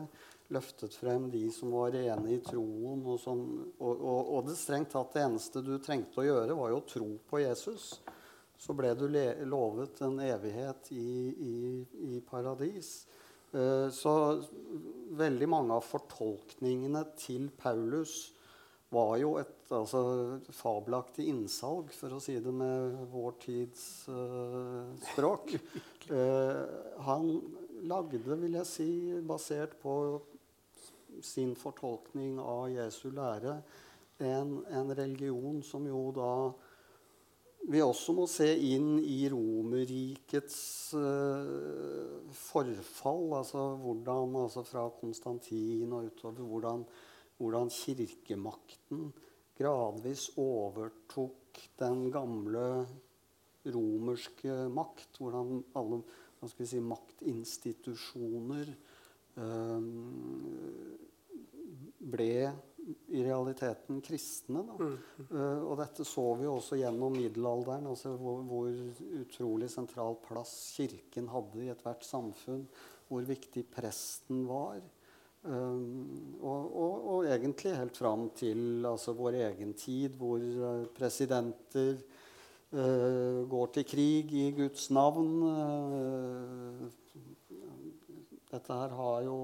løftet 0.49 0.95
frem 0.97 1.29
de 1.29 1.43
som 1.53 1.77
var 1.77 1.93
rene 1.93 2.33
i 2.33 2.41
troen. 2.41 3.05
Og, 3.05 3.21
som, 3.21 3.45
og, 3.77 3.93
og, 3.93 4.33
og 4.39 4.49
det 4.49 4.57
strengt 4.57 4.89
tatt 4.95 5.13
det 5.13 5.27
eneste 5.27 5.61
du 5.61 5.75
trengte 5.77 6.23
å 6.23 6.27
gjøre, 6.31 6.57
var 6.57 6.73
jo 6.73 6.81
å 6.81 6.87
tro 6.95 7.11
på 7.29 7.43
Jesus. 7.45 7.91
Så 8.57 8.73
ble 8.73 8.95
du 8.97 9.05
lovet 9.45 10.01
en 10.01 10.17
evighet 10.17 10.89
i, 10.97 11.07
i, 11.29 11.57
i 12.09 12.25
paradis. 12.25 13.03
Eh, 13.57 13.89
så 13.93 14.13
veldig 15.17 15.47
mange 15.49 15.77
av 15.77 15.85
fortolkningene 15.87 17.03
til 17.17 17.49
Paulus 17.57 18.27
var 18.93 19.17
jo 19.19 19.33
et 19.41 19.71
altså, 19.73 20.01
fabelaktig 20.55 21.25
innsalg, 21.31 21.89
for 21.95 22.15
å 22.15 22.21
si 22.23 22.37
det 22.43 22.53
med 22.55 22.95
vår 23.11 23.33
tids 23.41 23.81
uh, 24.07 24.87
språk. 25.09 25.57
Uh, 26.07 26.63
han 27.09 27.27
lagde, 27.89 28.37
vil 28.39 28.55
jeg 28.61 28.69
si, 28.69 28.89
basert 29.27 29.75
på 29.81 29.97
sin 31.19 31.51
fortolkning 31.59 32.37
av 32.39 32.69
Jesu 32.71 33.09
lære, 33.11 33.57
en, 34.23 34.55
en 34.71 34.95
religion 34.97 35.59
som 35.65 35.83
jo 35.89 36.07
da 36.15 36.31
vi 37.67 37.81
også 37.83 38.13
må 38.15 38.25
se 38.31 38.47
inn 38.47 38.97
i 39.03 39.27
Romerrikets 39.31 40.59
uh, 40.95 42.23
forfall. 42.31 43.33
Altså 43.41 43.63
hvordan 43.81 44.37
altså 44.43 44.63
fra 44.67 44.85
Konstantin 44.99 45.91
og 45.95 46.07
utover 46.07 46.47
hvordan, 46.47 46.85
hvordan, 47.37 47.69
kirkemakten 47.73 49.09
gradvis 49.57 50.29
overtok 50.39 51.59
den 51.79 52.07
gamle 52.13 52.85
romerske 53.67 54.69
makt. 54.71 55.19
Hvordan 55.19 55.63
alle 55.75 56.01
si, 56.63 56.79
maktinstitusjoner 56.79 58.71
um, 59.35 59.91
ble 61.99 62.31
i 62.87 63.23
realiteten 63.23 64.01
kristne. 64.05 64.63
Mm. 64.79 64.97
Uh, 65.31 65.63
og 65.67 65.77
dette 65.81 66.05
så 66.07 66.25
vi 66.39 66.47
også 66.49 66.79
gjennom 66.79 67.15
middelalderen, 67.17 67.87
altså 67.91 68.13
hvor, 68.19 68.43
hvor, 68.47 68.69
utrolig 69.21 69.69
sentral 69.71 70.19
plass 70.23 70.53
Kirken 70.77 71.29
hadde 71.31 71.65
i 71.65 71.71
ethvert 71.73 72.07
samfunn. 72.07 72.67
Hvor 73.07 73.23
viktig 73.23 73.63
presten 73.71 74.43
var. 74.49 74.81
Um, 75.47 76.37
og, 76.41 76.63
og, 76.75 76.95
og, 77.07 77.27
egentlig 77.31 77.75
helt 77.77 77.97
fram 77.97 78.25
til 78.35 78.85
altså, 78.87 79.13
vår 79.15 79.37
egen 79.45 79.73
tid, 79.79 80.17
hvor 80.19 80.41
uh, 80.43 80.87
presidenter 80.97 82.01
uh, 82.73 83.45
går 83.47 83.69
til 83.77 83.87
krig 83.87 84.33
i 84.35 84.49
Guds 84.57 84.89
navn. 84.91 85.37
dette 88.51 88.73
her 88.73 88.95
har 88.95 89.21
jo 89.23 89.37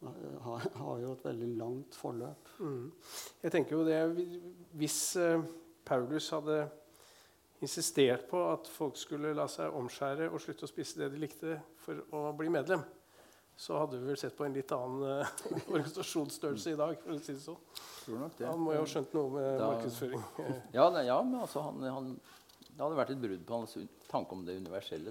har, 0.00 0.66
har, 0.74 0.98
jo 1.02 1.12
et 1.12 1.24
veldig 1.26 1.48
langt 1.58 1.96
forløp. 1.98 2.52
Mm. 2.62 2.90
Jeg 3.42 3.54
tenker 3.54 3.76
jo 3.76 3.86
det, 3.86 4.26
Hvis 4.78 5.16
uh, 5.18 5.42
Paulus 5.84 6.30
hadde 6.34 6.60
insistert 7.64 8.28
på 8.30 8.44
at 8.52 8.68
folk 8.70 8.96
skulle 8.98 9.34
la 9.34 9.48
seg 9.50 9.74
omskjære 9.74 10.28
og 10.30 10.38
slutte 10.42 10.68
å 10.68 10.70
spise 10.70 11.00
det 11.00 11.10
de 11.14 11.24
likte 11.24 11.58
for 11.82 12.04
å 12.14 12.28
bli 12.38 12.52
medlem, 12.54 12.84
så 13.58 13.80
hadde 13.80 13.98
vi 13.98 14.12
vel 14.12 14.20
sett 14.20 14.36
på 14.38 14.46
en 14.46 14.54
litt 14.54 14.70
annen 14.76 15.24
uh, 15.24 15.46
organisasjonsstørrelse 15.72 16.76
i 16.76 16.78
dag. 16.78 16.98
for 17.02 17.16
å 17.16 17.18
si 17.18 17.34
det 17.34 17.42
sånn. 17.42 17.62
Han 18.44 18.62
må 18.62 18.76
jo 18.76 18.84
ha 18.84 18.88
skjønt 18.88 19.16
noe 19.18 19.32
med 19.34 19.48
da, 19.58 19.72
markedsføring. 19.72 20.22
ja, 20.78 20.86
nei, 20.94 21.08
ja, 21.10 21.18
men 21.26 21.42
altså 21.42 21.66
han, 21.66 21.82
han 21.82 22.12
det 22.78 22.84
hadde 22.84 22.98
vært 23.00 23.10
et 23.10 23.18
brudd 23.18 23.40
på 23.42 23.56
hans 23.58 23.72
tanke 24.06 24.36
om 24.36 24.44
det 24.46 24.54
universelle. 24.60 25.10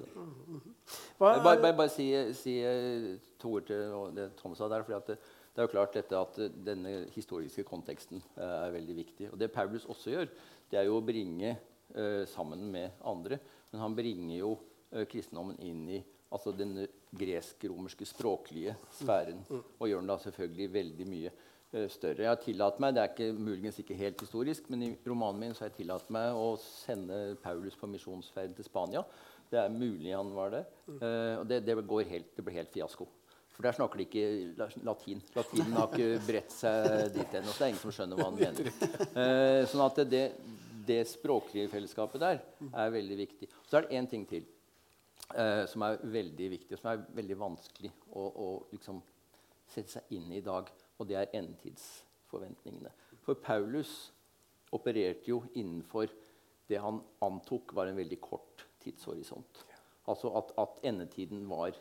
Bare, 1.19 1.41
bare, 1.43 1.73
bare, 1.75 1.89
si, 1.91 2.05
si, 2.37 2.53
eh, 2.63 3.17
to 3.41 3.57
ord 3.57 3.65
til 3.67 4.13
det 4.15 4.29
Tom 4.39 4.55
sa 4.55 4.69
der. 4.71 4.85
for 4.87 4.95
det, 5.03 5.17
det, 5.51 5.59
er 5.59 5.67
jo 5.67 5.73
klart 5.73 5.97
at 5.99 6.39
denne 6.63 6.93
historiske 7.11 7.65
konteksten 7.67 8.23
uh, 8.37 8.69
er 8.69 8.71
veldig 8.77 8.95
viktig. 8.95 9.27
Og 9.33 9.41
det 9.41 9.51
Paulus 9.51 9.83
også 9.83 10.13
gjør, 10.13 10.31
det 10.71 10.79
er 10.79 10.87
jo 10.87 10.95
å 11.01 11.03
bringe 11.03 11.57
uh, 11.97 12.23
sammen 12.31 12.63
med 12.71 13.03
andre. 13.03 13.41
Men 13.73 13.83
han 13.83 13.99
bringer 13.99 14.37
jo 14.37 14.53
uh, 14.55 15.03
kristendommen 15.03 15.59
inn 15.59 15.83
i 15.91 15.99
altså 16.31 16.55
den 16.55 16.85
gresk-romerske 17.19 18.07
språklige 18.07 18.77
sfæren. 18.95 19.43
Mm. 19.49 19.67
Og 19.75 19.91
gjør 19.91 20.05
den 20.05 20.15
da 20.15 20.19
selvfølgelig 20.23 20.71
veldig 20.79 21.11
mye 21.11 21.35
Eh, 21.35 21.56
større. 21.91 22.23
Jeg 22.23 22.29
har 22.31 22.39
tillatt 22.41 22.79
meg, 22.79 22.95
Det 22.95 23.01
er 23.01 23.11
ikke, 23.11 23.31
muligens 23.33 23.79
ikke 23.79 23.97
helt 23.99 24.21
historisk, 24.21 24.69
men 24.69 24.83
i 24.83 24.91
romanen 25.05 25.39
min 25.39 25.53
så 25.53 25.65
har 25.65 25.71
jeg 25.71 25.81
tillatt 25.81 26.09
meg 26.13 26.35
å 26.35 26.55
sende 26.61 27.35
Paulus 27.43 27.75
på 27.75 27.89
misjonsferd 27.91 28.55
til 28.55 28.65
Spania. 28.67 29.03
Det 29.51 29.59
er 29.61 29.71
mulig 29.71 30.15
han 30.15 30.33
var 30.35 30.51
det. 30.51 30.63
Mm. 30.87 30.99
Uh, 31.01 31.33
og 31.39 31.47
det, 31.47 31.61
det, 31.65 31.75
helt, 32.11 32.29
det, 32.35 32.43
ble 32.43 32.55
helt 32.57 32.73
fiasko. 32.73 33.07
For 33.55 33.65
der 33.65 33.73
snakker 33.73 33.97
de 33.97 34.05
ikke 34.05 34.75
latin. 34.85 35.21
Latinen 35.33 35.77
har 35.79 35.89
ikke 35.89 36.21
bredt 36.27 36.53
seg 36.53 37.07
dit 37.15 37.37
ennå. 37.39 37.49
Så 37.49 37.63
det 37.63 37.65
er 37.65 37.71
ingen 37.73 37.81
som 37.81 37.95
skjønner 37.95 38.19
hva 38.19 38.27
han 38.27 38.37
mener. 38.37 38.71
Uh, 39.15 39.63
sånn 39.71 39.85
at 39.87 40.01
det, 40.11 40.25
det, 40.87 41.01
språklige 41.09 41.71
fellesskapet 41.71 42.21
der 42.21 42.43
er 42.69 42.93
veldig 42.93 43.19
viktig. 43.23 43.49
Så 43.65 43.79
er 43.79 43.87
det 43.87 43.99
én 43.99 44.09
ting 44.11 44.27
til 44.29 44.45
uh, 45.33 45.63
som 45.69 45.87
er 45.87 46.03
veldig 46.03 46.51
viktig, 46.57 46.75
og 46.75 46.83
som 46.83 46.91
er 46.93 47.07
veldig 47.17 47.39
vanskelig 47.39 47.93
å, 48.11 48.27
å 48.27 48.49
liksom, 48.75 48.99
sette 49.73 49.97
seg 49.97 50.15
inn 50.19 50.29
i 50.31 50.41
i 50.41 50.45
dag 50.45 50.69
og 50.97 51.07
det 51.09 51.17
er 51.19 51.33
endetidsforventningene. 51.37 52.91
For 53.25 53.39
Paulus 53.43 54.13
opererte 54.75 55.29
jo 55.29 55.41
innenfor 55.55 56.11
det 56.67 56.79
han 56.83 56.99
antok 57.23 57.73
var 57.75 57.87
en 57.87 57.99
veldig 57.99 58.19
kort 58.21 58.65
tidshorisont. 58.83 59.63
Altså 60.07 60.31
at, 60.39 60.51
at 60.59 60.81
endetiden 60.87 61.45
var 61.49 61.75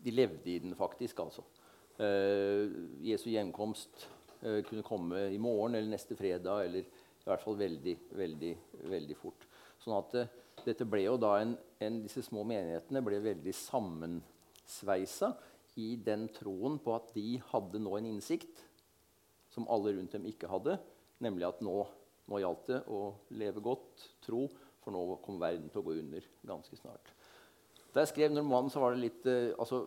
De 0.00 0.10
levde 0.10 0.48
i 0.48 0.58
den 0.58 0.72
faktisk, 0.74 1.18
altså. 1.20 1.42
Uh, 2.00 2.72
Jesu 3.04 3.26
hjemkomst 3.28 4.06
uh, 4.40 4.62
kunne 4.64 4.82
komme 4.82 5.26
i 5.28 5.36
morgen 5.36 5.74
eller 5.74 5.90
neste 5.92 6.16
fredag, 6.16 6.64
eller 6.64 6.80
i 6.80 7.26
hvert 7.26 7.42
fall 7.42 7.58
veldig, 7.58 7.96
veldig, 8.16 8.52
veldig 8.88 9.16
fort. 9.20 9.44
Sånn 9.84 9.98
at 9.98 10.16
uh, 10.16 10.30
dette 10.64 10.86
ble 10.88 11.02
jo 11.04 11.18
da 11.20 11.34
en, 11.42 11.52
en, 11.84 11.98
Disse 12.00 12.24
små 12.24 12.46
menighetene 12.48 13.02
ble 13.04 13.20
veldig 13.26 13.52
sammensveisa 13.58 15.34
i 15.80 15.94
den 16.04 16.28
troen 16.36 16.78
på 16.82 16.94
at 16.96 17.12
de 17.16 17.38
hadde 17.50 17.80
nå 17.82 17.96
en 17.98 18.08
innsikt 18.12 18.64
som 19.50 19.66
alle 19.72 19.96
rundt 19.96 20.14
dem 20.14 20.28
ikke 20.30 20.50
hadde, 20.50 20.76
nemlig 21.24 21.48
at 21.48 21.62
nå, 21.64 21.76
nå 22.30 22.40
gjaldt 22.42 22.68
det 22.70 22.82
å 22.92 23.00
leve 23.40 23.62
godt, 23.64 24.04
tro, 24.24 24.44
for 24.80 24.94
nå 24.94 25.02
kom 25.24 25.40
verden 25.42 25.68
til 25.72 25.82
å 25.82 25.86
gå 25.88 25.96
under 26.00 26.26
ganske 26.46 26.78
snart. 26.78 27.10
Da 27.90 28.04
jeg 28.04 28.12
skrev 28.12 28.32
'Normannen', 28.32 28.70
så 28.70 28.80
var 28.80 28.94
det 28.94 29.02
litt 29.02 29.26
uh, 29.26 29.50
altså, 29.58 29.82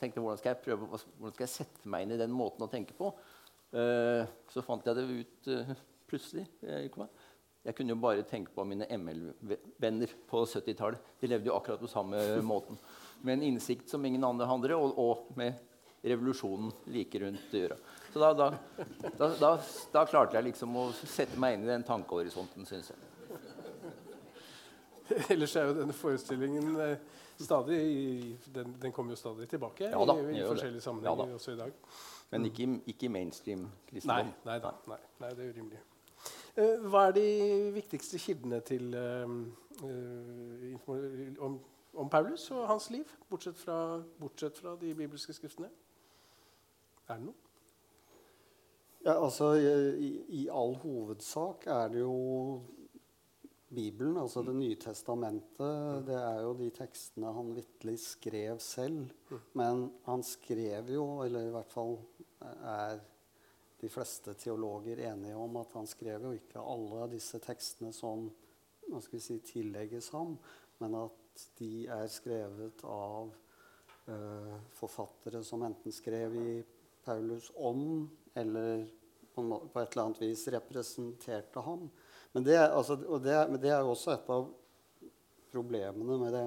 tenkte, 0.00 0.22
hvordan 0.22 0.40
skal 0.40 0.54
jeg 0.54 0.62
prøve, 0.64 0.88
hvordan 0.88 1.34
skal 1.34 1.44
jeg 1.44 1.56
sette 1.58 1.90
meg 1.90 2.06
inn 2.06 2.16
i 2.16 2.20
den 2.20 2.32
måten 2.32 2.64
å 2.64 2.70
tenke 2.72 2.96
på? 2.96 3.12
Uh, 3.74 4.24
så 4.48 4.64
fant 4.64 4.86
jeg 4.86 4.96
det 4.96 5.04
ut 5.04 5.50
uh, 5.52 5.74
plutselig. 6.08 6.46
Jeg, 6.62 6.90
jeg 7.64 7.76
kunne 7.76 7.92
jo 7.92 8.00
bare 8.00 8.24
tenke 8.28 8.54
på 8.54 8.64
mine 8.68 8.88
ML-venner 8.96 10.16
på 10.30 10.44
70-tallet. 10.48 11.12
De 11.20 11.28
levde 11.28 11.50
jo 11.50 11.58
akkurat 11.58 11.82
på 11.82 11.90
samme 11.92 12.22
måten 12.52 12.80
med 13.24 13.38
en 13.38 13.42
innsikt 13.50 13.90
som 13.90 14.04
ingen 14.04 14.24
andre 14.24 14.46
handler, 14.46 14.76
og, 14.76 14.98
og, 15.00 15.30
med 15.38 15.56
revolusjonen 16.04 16.72
like 16.92 17.20
rundt 17.22 17.54
øra. 17.56 17.76
Så 18.12 18.20
da, 18.20 18.32
da, 18.36 18.50
da, 19.18 19.50
da, 19.92 20.04
klarte 20.04 20.36
jeg 20.36 20.50
liksom 20.50 20.76
å 20.76 20.90
sette 20.92 21.40
meg 21.40 21.56
inn 21.56 21.64
i 21.64 21.70
den 21.72 21.86
tankehorisonten, 21.88 22.66
syns 22.68 22.92
jeg. 22.92 22.98
Ellers 25.32 25.56
er 25.56 25.70
jo 25.70 25.78
denne 25.78 25.96
forestillingen 25.96 26.76
eh, 26.80 26.98
stadig 27.40 27.80
den, 28.52 28.76
den, 28.80 28.92
kommer 28.92 29.12
jo 29.12 29.20
stadig 29.20 29.48
tilbake 29.50 29.90
ja, 29.90 30.04
da, 30.06 30.14
i, 30.20 30.38
i 30.38 30.44
forskjellige 30.44 30.84
sammenhenger 30.84 31.32
ja, 31.32 31.40
også 31.40 31.56
i 31.56 31.58
dag. 31.58 31.72
Men 32.30 32.46
ikke, 32.48 32.68
ikke 32.92 33.10
mainstream 33.12 33.66
kristendom. 33.88 34.32
Nei, 34.46 34.58
nei, 34.60 34.72
nei, 34.92 35.00
nei, 35.22 35.34
det 35.34 35.44
er 35.44 35.52
urimelig. 35.56 35.82
Uh, 36.54 36.86
hva 36.86 37.08
er 37.08 37.16
de 37.16 37.28
viktigste 37.74 38.18
kildene 38.22 38.60
til 38.64 38.94
eh, 38.94 39.24
om, 41.42 41.58
om 41.96 42.10
Paulus 42.10 42.46
og 42.54 42.66
hans 42.68 42.90
liv, 42.90 43.08
bortsett 43.30 43.58
fra, 43.58 43.78
bortsett 44.20 44.58
fra 44.58 44.74
de 44.80 44.92
bibelske 44.96 45.34
skriftene? 45.36 45.70
Er 47.08 47.20
det 47.20 47.28
noe? 47.28 47.40
Ja, 49.04 49.18
altså, 49.18 49.52
i, 49.60 50.10
I 50.40 50.46
all 50.48 50.78
hovedsak 50.80 51.66
er 51.68 51.90
det 51.92 52.00
jo 52.00 52.14
Bibelen, 53.74 54.16
altså 54.16 54.42
Det 54.46 54.54
nye 54.54 54.76
testamentet. 54.80 56.06
Det 56.06 56.14
er 56.16 56.38
jo 56.44 56.52
de 56.56 56.68
tekstene 56.72 57.32
han 57.34 57.50
vitterlig 57.56 57.98
skrev 58.00 58.60
selv. 58.62 59.10
Men 59.58 59.88
han 60.06 60.22
skrev 60.22 60.92
jo, 60.94 61.06
eller 61.24 61.48
i 61.48 61.52
hvert 61.54 61.72
fall 61.74 61.98
er 62.44 63.02
de 63.80 63.90
fleste 63.90 64.32
teologer 64.40 65.02
enige 65.10 65.36
om 65.36 65.58
at 65.60 65.74
han 65.76 65.88
skrev 65.90 66.28
jo 66.28 66.32
ikke 66.36 66.62
alle 66.62 67.08
disse 67.12 67.40
tekstene 67.42 67.92
som 67.92 68.28
hva 68.88 69.00
skal 69.02 69.18
vi 69.18 69.24
si, 69.24 69.38
tillegges 69.44 70.10
ham, 70.14 70.36
men 70.80 70.96
at 71.00 71.23
de 71.58 71.86
er 71.90 72.10
skrevet 72.12 72.84
av 72.88 73.32
eh, 74.10 74.56
forfattere 74.78 75.42
som 75.46 75.64
enten 75.66 75.94
skrev 75.94 76.36
i 76.38 76.58
Paulus 77.04 77.50
om, 77.54 78.08
eller 78.34 78.84
på, 79.34 79.44
et 79.80 79.94
eller 79.94 80.02
annet 80.04 80.22
vis 80.22 80.46
representerte 80.54 81.64
ham. 81.66 81.88
Men 82.32 82.46
det, 82.46 82.58
altså, 82.58 82.96
det, 83.18 83.38
men 83.50 83.60
det 83.62 83.72
er 83.72 83.82
jo 83.82 83.94
også 83.94 84.14
et 84.14 84.30
av 84.30 84.46
problemene 85.54 86.18
med, 86.18 86.34
det, 86.34 86.44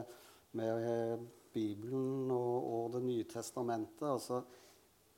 med 0.60 1.28
Bibelen 1.54 2.32
og, 2.32 2.56
og 2.72 2.96
Det 2.96 3.04
nye 3.06 3.28
testamentet. 3.30 4.08
Altså, 4.08 4.42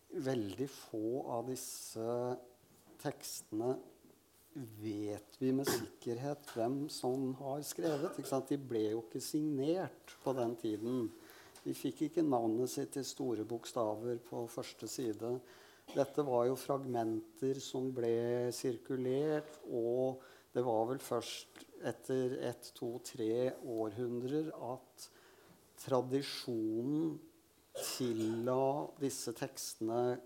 veldig 0.09 0.67
få 0.73 1.23
av 1.29 1.49
disse 1.49 2.05
tekstene 2.99 3.75
vet 4.81 5.37
vi 5.39 5.51
med 5.55 5.67
sikkerhet 5.69 6.49
hvem 6.55 6.81
som 6.91 7.31
har 7.39 7.61
skrevet. 7.67 8.17
Ikke 8.19 8.31
sant? 8.31 8.51
De 8.51 8.57
ble 8.59 8.85
jo 8.91 9.03
ikke 9.05 9.21
signert 9.23 10.15
på 10.23 10.33
den 10.37 10.55
tiden. 10.59 11.07
De 11.63 11.75
fikk 11.75 12.05
ikke 12.07 12.25
navnet 12.25 12.71
sitt 12.71 12.97
i 12.99 13.05
store 13.07 13.45
bokstaver 13.47 14.19
på 14.29 14.45
første 14.51 14.87
side. 14.89 15.33
Dette 15.89 16.25
var 16.25 16.45
jo 16.47 16.57
fragmenter 16.59 17.59
som 17.63 17.89
ble 17.95 18.51
sirkulert, 18.55 19.57
og 19.65 20.21
det 20.53 20.63
var 20.65 20.85
vel 20.91 21.01
først 21.01 21.63
etter 21.89 22.35
ett, 22.49 22.71
to, 22.77 22.97
tre 23.05 23.51
århundrer 23.63 24.51
at 24.53 25.09
tradisjonen 25.79 27.17
tilla 27.79 28.89
disse 28.99 29.33
tekstene 29.37 30.19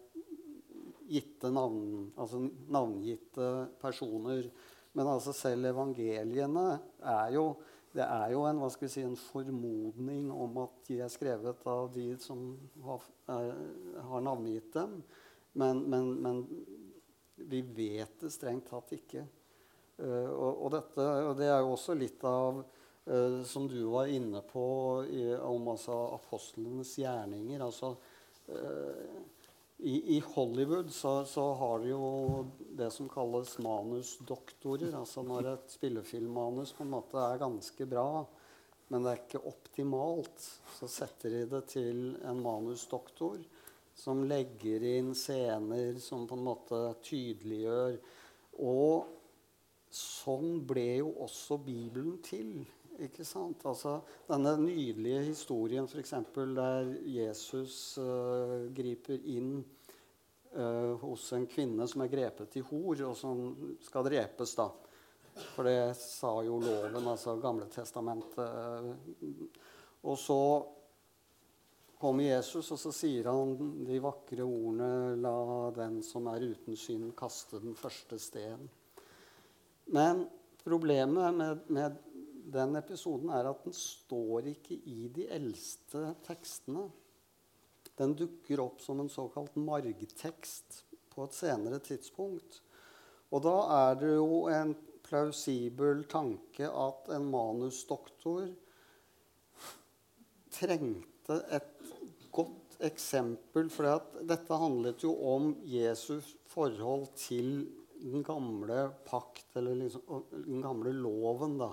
gitte 1.09 1.51
navn, 1.53 2.11
altså 2.17 2.41
navngitte 2.71 3.49
personer. 3.81 4.49
Men 4.93 5.09
altså 5.09 5.33
selv 5.35 5.71
evangeliene 5.73 6.67
er 7.01 7.33
jo 7.37 7.47
det 7.93 8.05
er 8.09 8.31
jo 8.33 8.41
en, 8.49 8.57
hva 8.57 8.71
skal 8.73 8.87
vi 8.87 8.91
si, 8.95 9.03
en 9.05 9.17
formodning 9.19 10.31
om 10.33 10.55
at 10.63 10.79
de 10.87 10.95
er 11.05 11.11
skrevet 11.13 11.59
av 11.69 11.91
de 11.93 12.07
som 12.21 12.39
har, 12.81 13.03
er, 13.29 13.51
har 14.09 14.23
navngitt 14.25 14.71
dem. 14.73 14.95
Men, 15.61 15.83
men, 15.91 16.09
men 16.23 16.39
vi 17.35 17.61
vet 17.61 18.17
det 18.23 18.31
strengt 18.33 18.71
tatt 18.71 18.95
ikke. 18.97 19.27
Uh, 20.01 20.25
og, 20.25 20.49
og, 20.49 20.71
dette, 20.73 21.05
og 21.27 21.35
det 21.37 21.51
er 21.51 21.61
jo 21.61 21.75
også 21.75 21.93
litt 21.97 22.25
av 22.25 22.63
uh, 22.63 23.43
som 23.45 23.69
du 23.69 23.77
var 23.93 24.09
inne 24.09 24.41
på 24.49 24.65
i, 25.05 25.27
om 25.37 25.69
altså, 25.75 25.99
apostlenes 26.17 26.95
gjerninger. 26.97 27.61
Altså, 27.61 27.93
eh, 28.49 29.13
i, 29.77 30.17
I 30.17 30.19
Hollywood 30.19 30.91
så, 30.93 31.25
så 31.25 31.43
har 31.59 31.79
de 31.83 31.89
jo 31.91 32.45
det 32.77 32.89
som 32.93 33.09
kalles 33.11 33.57
manusdoktorer. 33.63 34.93
Altså 34.95 35.23
når 35.25 35.49
et 35.53 35.75
spillefilmmanus 35.75 36.75
på 36.77 36.85
en 36.85 36.93
måte 36.93 37.19
er 37.19 37.41
ganske 37.41 37.87
bra, 37.89 38.23
men 38.91 39.03
det 39.03 39.11
er 39.11 39.21
ikke 39.23 39.47
optimalt, 39.49 40.45
så 40.77 40.89
setter 40.91 41.33
de 41.33 41.43
det 41.55 41.63
til 41.73 42.13
en 42.21 42.41
manusdoktor 42.43 43.41
som 43.97 44.23
legger 44.25 44.83
inn 44.95 45.11
scener 45.17 45.99
som 46.01 46.27
på 46.29 46.37
en 46.37 46.47
måte 46.47 46.79
tydeliggjør. 47.05 47.97
Og 48.65 49.09
sånn 49.93 50.63
ble 50.69 50.87
jo 51.03 51.11
også 51.25 51.59
Bibelen 51.61 52.17
til. 52.25 52.63
Ikke 53.01 53.25
sant? 53.25 53.63
Altså, 53.65 53.97
denne 54.27 54.53
nydelige 54.61 55.23
historien 55.31 55.87
for 55.89 56.01
eksempel, 56.01 56.53
der 56.55 56.91
Jesus 57.09 57.97
uh, 57.97 58.69
griper 58.75 59.23
inn 59.33 59.55
uh, 60.53 60.93
hos 61.01 61.31
en 61.33 61.47
kvinne 61.49 61.87
som 61.89 62.05
er 62.05 62.11
grepet 62.11 62.59
i 62.59 62.65
hor, 62.67 63.01
og 63.09 63.17
som 63.17 63.41
skal 63.81 64.05
drepes. 64.05 64.53
da. 64.59 64.69
For 65.55 65.65
det 65.65 65.95
sa 65.97 66.35
jo 66.45 66.59
loven, 66.61 67.09
altså 67.09 67.39
Gamle 67.41 67.65
testamentet. 67.73 68.93
Og 70.03 70.17
så 70.19 70.39
kommer 71.97 72.27
Jesus, 72.27 72.69
og 72.75 72.79
så 72.79 72.91
sier 72.93 73.31
han 73.31 73.55
de 73.87 73.97
vakre 74.03 74.43
ordene 74.43 75.15
'La 75.17 75.71
den 75.73 76.01
som 76.03 76.27
er 76.27 76.43
uten 76.51 76.75
synd, 76.75 77.13
kaste 77.15 77.61
den 77.63 77.75
første 77.79 78.19
steinen. 78.19 78.69
Men 79.87 80.27
problemet 80.63 81.33
med, 81.35 81.59
med 81.67 81.95
den 82.51 82.75
episoden 82.75 83.31
er 83.33 83.47
at 83.49 83.63
den 83.65 83.75
står 83.77 84.49
ikke 84.51 84.75
i 84.89 85.07
de 85.13 85.27
eldste 85.31 86.09
tekstene. 86.25 86.87
Den 87.99 88.15
dukker 88.17 88.63
opp 88.63 88.81
som 88.81 88.99
en 89.03 89.11
såkalt 89.11 89.55
margtekst 89.59 90.83
på 91.13 91.27
et 91.27 91.37
senere 91.37 91.79
tidspunkt. 91.83 92.59
Og 93.33 93.43
da 93.45 93.55
er 93.77 93.99
det 94.01 94.11
jo 94.15 94.43
en 94.51 94.73
plausibel 95.05 96.03
tanke 96.09 96.67
at 96.67 97.09
en 97.13 97.29
manusdoktor 97.33 98.49
trengte 100.53 101.39
et 101.53 101.71
godt 102.33 102.77
eksempel. 102.85 103.69
For 103.73 103.87
dette 104.25 104.59
handlet 104.59 105.05
jo 105.05 105.15
om 105.33 105.53
Jesus 105.69 106.35
forhold 106.53 107.09
til 107.17 107.65
den 108.03 108.23
gamle 108.25 108.89
pakt, 109.07 109.47
eller 109.55 109.77
liksom, 109.79 110.25
den 110.33 110.61
gamle 110.63 110.93
loven. 110.97 111.57
da. 111.61 111.71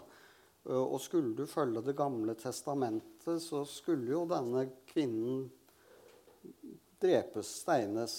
Og 0.68 0.98
skulle 1.00 1.32
du 1.36 1.46
følge 1.48 1.80
Det 1.82 1.96
gamle 1.96 2.34
testamentet, 2.36 3.40
så 3.42 3.64
skulle 3.64 4.12
jo 4.12 4.26
denne 4.28 4.66
kvinnen 4.90 5.46
drepes, 7.00 7.54
steines. 7.62 8.16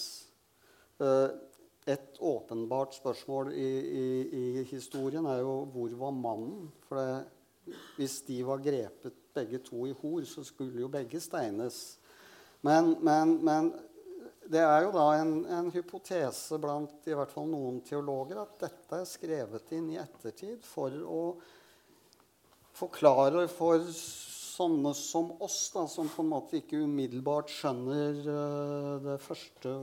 Et 1.86 2.18
åpenbart 2.18 2.94
spørsmål 2.94 3.52
i, 3.54 3.70
i, 4.02 4.06
i 4.38 4.64
historien 4.70 5.26
er 5.26 5.40
jo 5.42 5.54
hvor 5.70 5.94
var 6.02 6.18
mannen? 6.18 6.68
For 6.88 6.98
det, 6.98 7.76
hvis 7.96 8.20
de 8.26 8.42
var 8.46 8.62
grepet 8.62 9.22
begge 9.34 9.58
to 9.62 9.86
i 9.86 9.94
hor, 10.02 10.22
så 10.26 10.44
skulle 10.44 10.82
jo 10.82 10.90
begge 10.90 11.20
steines. 11.20 11.98
Men, 12.62 12.96
men, 13.02 13.38
men 13.44 13.72
det 14.50 14.62
er 14.62 14.84
jo 14.84 14.92
da 14.94 15.06
en, 15.18 15.34
en, 15.46 15.70
hypotese 15.74 16.58
blant 16.62 17.06
i 17.08 17.16
hvert 17.16 17.32
fall 17.32 17.48
noen 17.50 17.80
teologer 17.86 18.42
at 18.42 18.54
dette 18.60 19.00
er 19.00 19.08
skrevet 19.08 19.74
inn 19.74 19.90
i 19.94 19.98
ettertid 20.02 20.62
for 20.66 20.94
å 21.02 21.22
forklare 22.76 23.46
for 23.52 23.82
sånne 23.92 24.92
som 24.96 25.32
oss, 25.42 25.58
da, 25.74 25.86
som 25.88 26.10
på 26.12 26.24
en 26.24 26.32
måte 26.32 26.58
ikke 26.60 26.82
umiddelbart 26.84 27.52
skjønner 27.52 28.18
uh, 28.26 28.96
det 29.04 29.18
første 29.24 29.74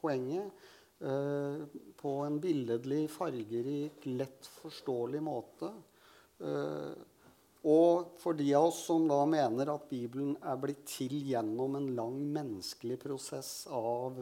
poenget, 0.00 0.64
uh, 1.04 1.64
på 1.98 2.16
en 2.26 2.40
billedlig, 2.42 3.06
fargerik, 3.12 4.04
lett 4.12 4.50
forståelig 4.60 5.22
måte. 5.24 5.72
Og 7.68 8.12
for 8.22 8.36
de 8.38 8.46
av 8.54 8.68
oss 8.68 8.84
som 8.86 9.08
da 9.10 9.18
mener 9.26 9.72
at 9.72 9.88
Bibelen 9.90 10.36
er 10.46 10.60
blitt 10.62 10.84
til 10.86 11.16
gjennom 11.26 11.74
en 11.74 11.88
lang 11.96 12.20
menneskelig 12.36 13.00
prosess 13.02 13.66
av 13.74 14.20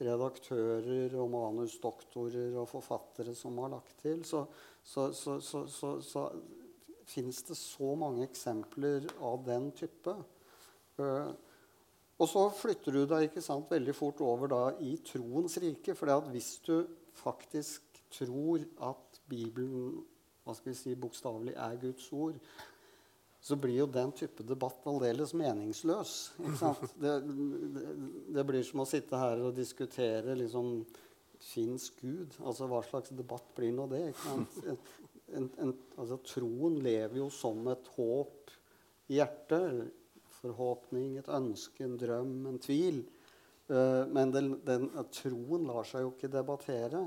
redaktører 0.00 1.12
og 1.20 1.28
manusdoktorer 1.34 2.56
og 2.56 2.68
forfattere 2.70 3.34
som 3.36 3.58
har 3.60 3.74
lagt 3.74 3.98
til, 4.00 4.24
så, 4.24 4.46
så, 4.80 5.10
så, 5.12 5.92
så 6.00 6.24
fins 7.10 7.42
det 7.48 7.58
så 7.58 7.94
mange 7.98 8.24
eksempler 8.26 9.08
av 9.26 9.42
den 9.46 9.70
type. 9.76 10.14
Uh, 11.00 11.30
og 12.20 12.28
så 12.28 12.46
flytter 12.52 12.94
du 12.94 13.04
deg 13.08 13.28
ikke 13.28 13.42
sant, 13.44 13.70
veldig 13.72 13.94
fort 13.96 14.20
over 14.24 14.50
da, 14.52 14.64
i 14.84 14.96
troens 15.04 15.56
rike. 15.62 15.96
For 15.96 16.30
hvis 16.30 16.54
du 16.66 16.74
faktisk 17.20 18.02
tror 18.12 18.66
at 18.90 19.20
Bibelen 19.30 20.00
hva 20.44 20.56
skal 20.56 20.72
vi 20.72 20.78
si, 20.78 20.96
bokstavelig 20.98 21.54
er 21.54 21.78
Guds 21.80 22.08
ord, 22.16 22.38
så 23.40 23.56
blir 23.56 23.78
jo 23.78 23.86
den 23.88 24.10
type 24.16 24.44
debatt 24.44 24.84
aldeles 24.88 25.32
meningsløs. 25.36 26.14
Det, 26.40 26.72
det, 27.04 27.14
det, 28.34 28.44
blir 28.48 28.64
som 28.66 28.82
å 28.82 28.88
sitte 28.88 29.20
her 29.20 29.44
og 29.46 29.54
diskutere 29.56 30.36
liksom, 30.36 30.82
Fins 31.40 31.86
Gud? 31.96 32.34
Altså, 32.44 32.66
hva 32.68 32.82
slags 32.84 33.14
debatt 33.16 33.46
blir 33.56 33.72
nå 33.72 33.86
det? 33.88 34.10
En, 35.36 35.48
en, 35.62 35.72
altså, 35.96 36.18
troen 36.26 36.78
lever 36.82 37.20
jo 37.20 37.28
som 37.34 37.66
et 37.72 37.88
håp 37.96 38.52
i 39.10 39.18
hjertet. 39.18 39.88
Forhåpning, 40.40 41.18
et 41.20 41.28
ønske, 41.36 41.84
en 41.84 41.98
drøm, 42.00 42.36
en 42.48 42.60
tvil. 42.62 43.02
Uh, 43.70 44.06
men 44.10 44.32
den, 44.34 44.54
den, 44.66 44.88
troen 45.14 45.66
lar 45.68 45.84
seg 45.86 46.06
jo 46.06 46.14
ikke 46.14 46.30
debattere. 46.32 47.04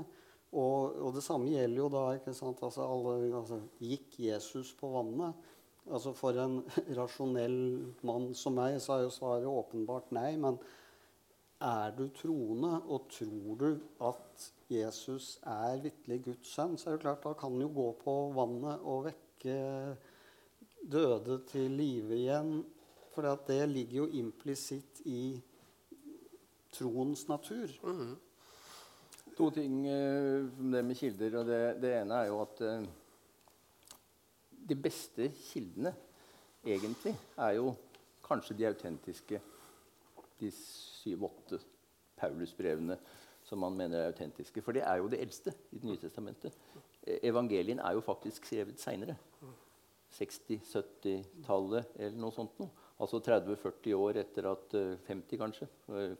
Og, 0.54 0.94
og, 1.00 1.10
det 1.16 1.24
samme 1.26 1.50
gjelder 1.50 1.80
jo 1.80 1.88
da 1.90 2.04
ikke 2.14 2.34
sant, 2.36 2.62
altså 2.62 2.86
alle, 2.86 3.16
altså, 3.34 3.58
Gikk 3.82 4.20
Jesus 4.22 4.70
på 4.78 4.92
vannet? 4.92 5.50
Altså 5.90 6.14
For 6.16 6.38
en 6.40 6.60
rasjonell 6.98 7.58
mann 8.06 8.30
som 8.38 8.54
meg 8.56 8.78
så 8.80 8.96
er 8.96 9.04
jo 9.04 9.12
svaret 9.12 9.50
åpenbart 9.50 10.14
nei. 10.14 10.30
Men 10.40 10.60
er 11.64 11.94
du 11.96 12.08
troende, 12.12 12.76
og 12.92 13.08
tror 13.12 13.56
du 13.60 13.70
at 14.04 14.50
Jesus 14.70 15.38
er 15.48 15.80
vitterlig 15.82 16.20
Guds 16.24 16.52
sønn, 16.54 16.76
så 16.78 16.90
er 16.90 16.96
det 16.96 17.04
klart 17.04 17.24
da 17.24 17.32
kan 17.38 17.54
han 17.54 17.64
jo 17.64 17.70
gå 17.74 17.86
på 18.02 18.14
vannet 18.36 18.84
og 18.84 19.06
vekke 19.08 19.56
døde 20.92 21.40
til 21.48 21.76
live 21.78 22.18
igjen. 22.18 22.58
For 23.14 23.28
det 23.48 23.62
ligger 23.70 24.02
jo 24.02 24.06
implisitt 24.20 25.00
i 25.06 25.38
troens 26.74 27.28
natur. 27.28 27.70
Mm. 27.84 28.16
To 29.38 29.50
ting 29.54 29.80
om 29.86 30.74
det 30.74 30.84
med 30.84 30.98
kilder. 30.98 31.38
og 31.38 31.46
Det, 31.46 31.62
det 31.82 31.94
ene 32.00 32.20
er 32.20 32.30
jo 32.30 32.40
at 32.42 32.60
uh, 32.66 32.84
de 34.68 34.76
beste 34.76 35.30
kildene 35.50 35.94
egentlig 36.64 37.14
er 37.36 37.56
jo 37.58 37.74
kanskje 38.24 38.56
de 38.58 38.68
autentiske. 38.68 39.40
De 40.40 40.50
syv-åtte 40.54 41.60
Paulusbrevene 42.18 42.98
som 43.44 43.60
man 43.60 43.76
mener 43.76 44.00
er 44.00 44.12
autentiske. 44.12 44.62
For 44.64 44.76
det 44.76 44.84
er 44.88 45.00
jo 45.00 45.10
det 45.12 45.20
eldste 45.20 45.52
i 45.72 45.78
Det 45.78 45.88
nye 45.88 46.00
testamentet. 46.00 46.56
E, 47.02 47.18
evangelien 47.28 47.80
er 47.80 47.92
jo 47.92 48.04
faktisk 48.04 48.46
skrevet 48.48 48.80
seinere. 48.80 49.16
60-70-tallet 50.14 51.98
eller 51.98 52.18
noe 52.22 52.32
sånt. 52.32 52.56
Noe. 52.62 52.70
Altså 53.02 53.18
30-40 53.18 53.96
år 53.98 54.20
etter 54.22 54.46
at 54.52 54.74
50 55.08 55.40
kanskje. 55.40 55.68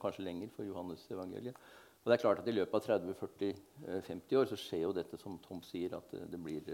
Kanskje 0.01 0.25
lenger 0.27 0.51
for 0.55 0.67
Johannes 0.67 1.07
evangeliet. 1.09 1.57
Og 2.03 2.11
det 2.11 2.17
er 2.17 2.21
klart 2.21 2.41
at 2.43 2.47
I 2.51 2.53
løpet 2.53 2.75
av 2.75 2.99
30-40-50 3.01 4.37
år 4.37 4.49
så 4.51 4.57
skjer 4.59 4.83
jo 4.83 4.93
dette 4.93 5.17
som 5.17 5.39
Tom 5.41 5.63
sier, 5.65 5.95
at 5.97 6.11
det 6.29 6.37
blir 6.37 6.67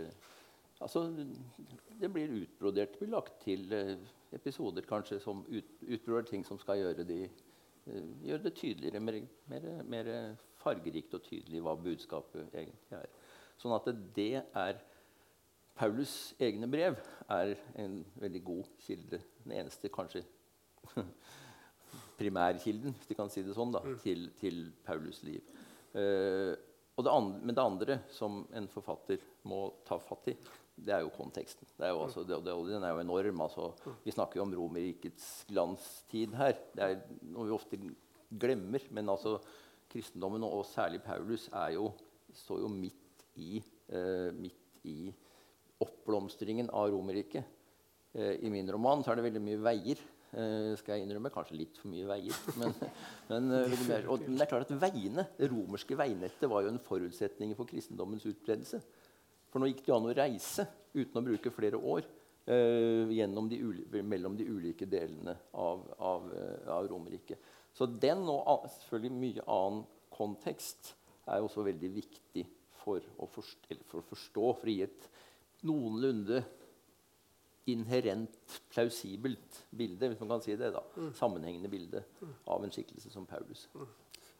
altså, 0.81 1.05
det 2.01 2.09
blir 2.13 2.35
utbrodert, 2.41 2.93
det 2.95 3.03
blir 3.03 3.13
lagt 3.13 3.39
til 3.43 3.65
episoder 4.35 4.85
kanskje 4.87 5.19
som 5.21 5.43
ut, 5.49 5.73
utbroderer 5.81 6.29
ting 6.29 6.45
som 6.47 6.59
skal 6.59 6.81
gjøre, 6.81 7.05
de, 7.07 7.25
gjøre 8.25 8.43
det 8.45 8.53
tydeligere, 8.57 8.99
mer, 9.03 9.19
mer, 9.51 9.67
mer, 9.83 10.11
fargerikt 10.61 11.15
og 11.17 11.23
tydelig 11.25 11.61
hva 11.65 11.73
budskapet 11.73 12.51
egentlig 12.53 12.93
er. 12.93 13.07
Sånn 13.57 13.73
at 13.73 13.87
det 14.15 14.43
er 14.43 14.81
Paulus' 15.77 16.35
egne 16.41 16.67
brev 16.69 16.99
er 17.31 17.55
en 17.81 18.01
veldig 18.21 18.41
god 18.45 18.69
kilde. 18.83 19.21
Den 19.41 19.55
eneste 19.57 19.89
kanskje 19.89 20.21
primærkilden 22.19 22.93
hvis 22.93 23.09
de 23.09 23.17
kan 23.17 23.31
si 23.33 23.41
det 23.45 23.55
sånn, 23.57 23.73
da, 23.73 23.81
mm. 23.85 23.97
til, 24.03 24.27
til, 24.37 24.61
Paulus' 24.85 25.23
liv. 25.25 25.41
Uh, 25.95 26.53
det 27.01 27.09
andre, 27.09 27.39
men 27.41 27.55
det 27.57 27.63
andre 27.63 27.95
som 28.13 28.43
en 28.53 28.67
forfatter 28.69 29.23
må 29.49 29.63
ta 29.87 29.97
fatt 29.97 30.27
i, 30.29 30.35
det 30.75 30.93
er 30.95 31.03
jo 31.03 31.11
konteksten. 31.13 31.67
Er 31.79 31.93
jo 31.93 32.05
altså, 32.05 32.23
det, 32.25 32.37
den 32.45 32.83
er 32.83 32.95
jo 32.95 33.01
enorm. 33.03 33.41
Altså, 33.45 33.71
vi 34.03 34.13
snakker 34.13 34.39
jo 34.39 34.45
om 34.45 34.53
Romerrikets 34.57 35.45
glanstid 35.49 36.33
her. 36.39 36.55
Det 36.75 36.85
er 36.85 37.01
noe 37.33 37.49
vi 37.49 37.55
ofte 37.55 37.79
glemmer. 38.41 38.85
Men 38.95 39.11
altså, 39.13 39.37
kristendommen, 39.91 40.45
og 40.47 40.65
særlig 40.69 41.03
Paulus, 41.05 41.49
jo, 41.73 41.91
står 42.45 42.63
jo 42.63 42.71
midt 42.71 43.27
i, 43.35 43.59
eh, 43.89 44.31
midt 44.33 44.87
i 44.87 45.11
oppblomstringen 45.81 46.71
av 46.73 46.89
Romerriket. 46.93 47.59
Eh, 48.13 48.39
I 48.45 48.49
min 48.49 48.69
roman 48.71 49.03
er 49.05 49.19
det 49.19 49.29
veldig 49.29 49.43
mye 49.43 49.61
veier. 49.61 50.01
Uh, 50.31 50.77
skal 50.79 50.95
jeg 50.95 51.03
innrømme. 51.03 51.27
Kanskje 51.27 51.57
litt 51.59 51.75
for 51.75 51.91
mye 51.91 52.05
veier. 52.07 52.37
Men, 52.55 52.71
men, 53.31 53.49
uh, 53.51 54.11
og, 54.13 54.21
det 54.23 54.45
er 54.45 54.47
klart 54.47 54.69
at 54.71 54.77
veiene, 54.79 55.25
det 55.35 55.49
romerske 55.51 55.97
veinettet 55.99 56.47
var 56.47 56.63
jo 56.63 56.71
en 56.71 56.79
forutsetning 56.79 57.51
for 57.57 57.67
kristendommens 57.67 58.23
utbredelse. 58.29 58.79
For 59.51 59.61
nå 59.61 59.69
gikk 59.69 59.83
det 59.85 59.95
an 59.95 60.07
å 60.07 60.15
reise 60.15 60.67
uten 60.95 61.19
å 61.19 61.25
bruke 61.25 61.53
flere 61.53 61.79
år 61.79 62.05
eh, 62.45 63.11
de 63.11 64.03
mellom 64.03 64.37
de 64.39 64.47
ulike 64.47 64.87
delene 64.89 65.35
av, 65.51 65.83
av, 65.99 66.29
av 66.79 66.87
Romerriket. 66.91 67.51
Så 67.75 67.87
den 67.87 68.23
og 68.27 68.65
selvfølgelig 68.77 69.19
mye 69.19 69.45
annen 69.47 69.83
kontekst 70.11 70.93
er 71.31 71.43
også 71.43 71.63
veldig 71.65 71.91
viktig 71.93 72.45
for 72.81 73.03
å, 73.21 73.27
forstå, 73.29 73.77
for 73.87 74.01
å 74.01 74.07
forstå, 74.09 74.47
for 74.59 74.71
å 74.71 74.73
gi 74.73 74.83
et 74.87 75.07
noenlunde 75.67 76.41
inherent 77.71 78.59
plausibelt 78.71 79.61
bilde, 79.77 80.09
hvis 80.09 80.21
man 80.23 80.33
kan 80.33 80.43
si 80.43 80.55
det. 80.57 80.71
da, 80.73 80.81
mm. 80.97 81.11
Sammenhengende 81.17 81.69
bilde 81.71 82.03
mm. 82.21 82.33
av 82.53 82.65
en 82.65 82.73
skikkelse 82.73 83.13
som 83.13 83.27
Paulus. 83.29 83.67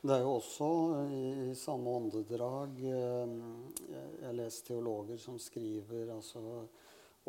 Det 0.02 0.16
er 0.16 0.24
jo 0.24 0.32
også 0.40 0.68
i 1.14 1.52
samme 1.54 1.92
åndedrag 1.94 2.80
eh, 2.90 3.34
Jeg 4.24 4.34
lest 4.34 4.64
teologer 4.66 5.20
som 5.22 5.36
skriver 5.38 6.10
altså, 6.16 6.42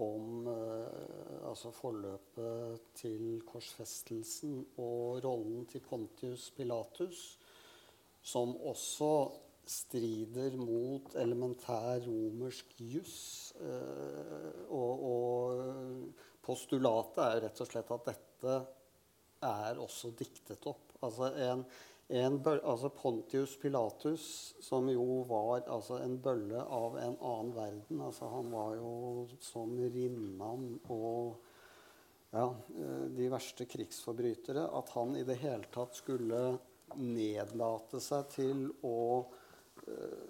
om 0.00 0.48
eh, 0.48 1.42
altså 1.50 1.68
forløpet 1.76 2.86
til 2.96 3.42
korsfestelsen 3.44 4.56
og 4.80 5.20
rollen 5.20 5.68
til 5.68 5.84
Pontius 5.84 6.48
Pilatus, 6.56 7.20
som 8.24 8.56
også 8.56 9.12
strider 9.68 10.56
mot 10.56 11.12
elementær 11.20 12.00
romersk 12.08 12.72
juss. 12.80 13.52
Eh, 13.60 14.64
og, 14.72 15.08
og, 15.12 16.20
postulatet 16.42 17.20
er 17.28 17.44
rett 17.44 17.60
og 17.62 17.68
slett 17.68 17.96
at 18.00 18.08
dette 18.14 18.60
er 19.44 19.76
også 19.78 20.16
diktet 20.16 20.64
opp. 20.72 20.96
Altså, 21.04 21.34
en, 21.36 21.68
en, 22.12 22.38
altså 22.44 22.90
Pontius 22.92 23.54
Pilatus, 23.60 24.24
som 24.60 24.88
jo 24.92 25.22
var 25.28 25.64
altså 25.66 26.00
en 26.02 26.18
bølle 26.22 26.60
av 26.62 26.98
en 27.00 27.16
annen 27.16 27.54
verden 27.56 28.02
altså 28.04 28.28
Han 28.32 28.50
var 28.52 28.74
jo 28.76 28.92
som 29.40 29.72
rinnan 29.80 30.68
og 30.92 31.38
ja, 32.32 32.46
eh, 32.48 33.06
de 33.16 33.30
verste 33.32 33.66
krigsforbrytere. 33.68 34.64
At 34.72 34.92
han 34.96 35.16
i 35.16 35.24
det 35.28 35.40
hele 35.42 35.68
tatt 35.72 35.96
skulle 35.96 36.42
nedlate 36.96 38.00
seg 38.04 38.28
til 38.32 38.66
å 38.84 38.98
Eh, 39.86 40.28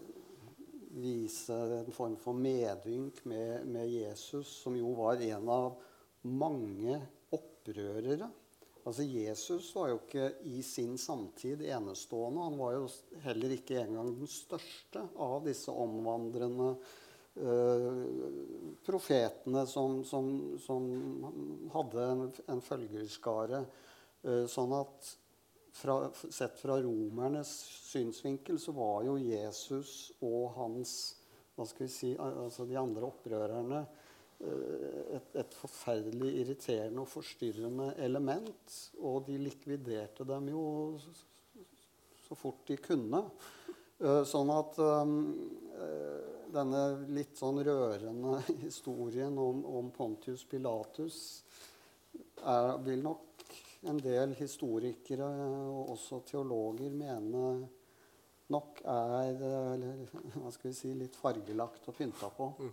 vise 0.92 1.54
en 1.54 1.92
form 1.92 2.18
for 2.20 2.36
medynk 2.36 3.22
med, 3.24 3.66
med, 3.66 3.88
Jesus, 3.88 4.48
som 4.62 4.76
jo 4.76 4.92
var 4.96 5.20
en 5.24 5.48
av 5.48 5.78
mange 6.28 6.98
opprørere. 7.32 8.28
Altså 8.82 9.04
Jesus 9.06 9.68
var 9.76 9.92
jo 9.92 10.00
ikke 10.00 10.26
i 10.50 10.62
sin 10.66 10.96
samtid 10.98 11.62
enestående. 11.62 12.48
Han 12.48 12.58
var 12.58 12.74
jo 12.74 12.88
heller 13.22 13.54
ikke 13.54 13.78
engang 13.84 14.10
den 14.18 14.30
største 14.30 15.04
av 15.22 15.44
disse 15.46 15.70
omvandrende 15.70 16.72
uh, 17.38 18.02
profetene 18.82 19.62
som, 19.70 20.00
som, 20.04 20.32
som, 20.64 20.88
hadde 21.76 22.08
en, 22.08 22.26
en 22.50 22.64
følgerskare. 22.64 23.62
Uh, 24.26 24.44
sånn 24.50 24.74
at 24.74 25.12
fra, 25.78 26.00
sett 26.28 26.58
fra 26.58 26.80
romernes 26.82 27.54
synsvinkel 27.86 28.58
så 28.60 28.74
var 28.76 29.06
jo 29.06 29.16
Jesus 29.20 30.10
og 30.20 30.56
hans 30.58 30.96
hva 31.52 31.66
skal 31.68 31.84
vi 31.86 31.92
si, 31.92 32.10
altså 32.16 32.64
de 32.66 32.78
andre 32.80 33.08
opprørerne 33.12 33.82
et, 34.42 35.34
et, 35.38 35.54
forferdelig 35.54 36.32
irriterende 36.40 37.02
og 37.04 37.10
forstyrrende 37.10 37.92
element. 38.02 38.76
Og 38.98 39.26
de 39.28 39.38
likviderte 39.38 40.26
dem 40.28 40.48
jo 40.52 40.64
så 42.26 42.38
fort 42.38 42.64
de 42.68 42.78
kunne. 42.82 43.22
Eh, 44.02 44.22
sånn 44.26 44.50
at 44.50 44.78
um, 44.82 45.18
denne 46.52 46.80
litt 47.14 47.38
sånn 47.38 47.60
rørende 47.62 48.40
historien 48.66 49.36
om, 49.38 49.62
om 49.78 49.92
Pontius 49.94 50.44
Pilatus 50.48 51.20
er, 52.42 52.74
vil 52.82 53.04
nok 53.04 53.28
en 53.90 53.98
del 54.02 54.34
historikere 54.38 55.26
og 55.26 55.94
også 55.96 56.20
teologer 56.26 56.92
mene 56.94 57.46
nok 58.52 58.82
er 58.90 59.38
hva 60.36 60.50
skal 60.52 60.68
vi 60.68 60.74
si, 60.76 60.92
litt 60.98 61.16
fargelagt 61.18 61.88
og 61.88 61.96
pynta 61.96 62.30
på. 62.36 62.52
Mm. 62.58 62.72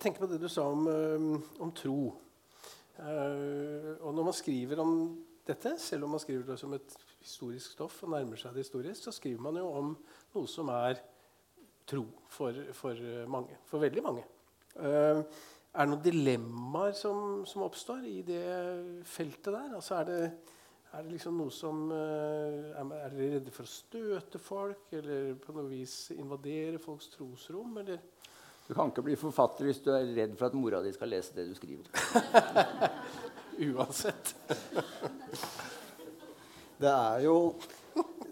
Tenker 0.00 0.20
på 0.20 0.28
det 0.28 0.40
du 0.42 0.48
sa 0.52 0.66
om, 0.68 0.88
om 1.60 1.70
tro. 1.72 2.10
Uh, 3.00 3.96
og 4.04 4.12
når 4.12 4.26
man 4.26 4.36
skriver 4.36 4.82
om 4.82 4.90
dette, 5.46 5.72
selv 5.80 6.04
om 6.04 6.12
man 6.14 6.20
skriver 6.20 6.44
det 6.50 6.58
som 6.60 6.74
et 6.76 6.96
historisk 7.20 7.72
stoff, 7.72 8.02
og 8.04 8.12
nærmer 8.12 8.40
seg 8.40 8.52
det 8.52 8.66
historisk, 8.66 9.06
så 9.06 9.14
skriver 9.16 9.40
man 9.46 9.56
jo 9.56 9.70
om 9.78 9.94
noe 10.34 10.50
som 10.50 10.68
er 10.74 11.00
tro 11.88 12.04
for, 12.28 12.60
for 12.76 13.00
mange. 13.30 13.56
For 13.70 13.82
veldig 13.82 14.04
mange. 14.04 14.26
Er 14.76 15.24
det 15.86 15.88
noen 15.90 16.04
dilemmaer 16.04 16.94
som, 16.98 17.42
som, 17.48 17.64
oppstår 17.66 18.04
i 18.10 18.20
det 18.26 18.44
feltet 19.08 19.52
der? 19.54 19.74
Altså 19.78 20.00
er, 20.00 20.08
det, 20.10 20.20
er 20.92 21.04
det 21.06 21.14
liksom 21.16 21.40
noe 21.40 21.54
som 21.54 21.88
Er 21.94 22.84
dere 22.92 23.10
redde 23.16 23.54
for 23.54 23.66
å 23.66 23.72
støte 23.72 24.42
folk, 24.42 24.90
eller 24.92 25.34
på 25.40 25.56
noe 25.56 25.70
vis 25.72 26.10
invadere 26.16 26.82
folks 26.82 27.10
trosrom? 27.14 27.80
Eller? 27.82 28.04
Du 28.70 28.74
kan 28.78 28.92
ikke 28.92 29.02
bli 29.02 29.16
forfatter 29.18 29.66
hvis 29.66 29.80
du 29.82 29.88
er 29.90 30.04
redd 30.14 30.36
for 30.38 30.46
at 30.46 30.54
mora 30.54 30.78
di 30.84 30.92
skal 30.94 31.10
lese 31.10 31.34
det 31.34 31.48
du 31.48 31.56
skriver. 31.58 31.88
Uansett. 33.66 34.30
det 36.78 36.92
er 36.92 37.24
jo 37.26 37.34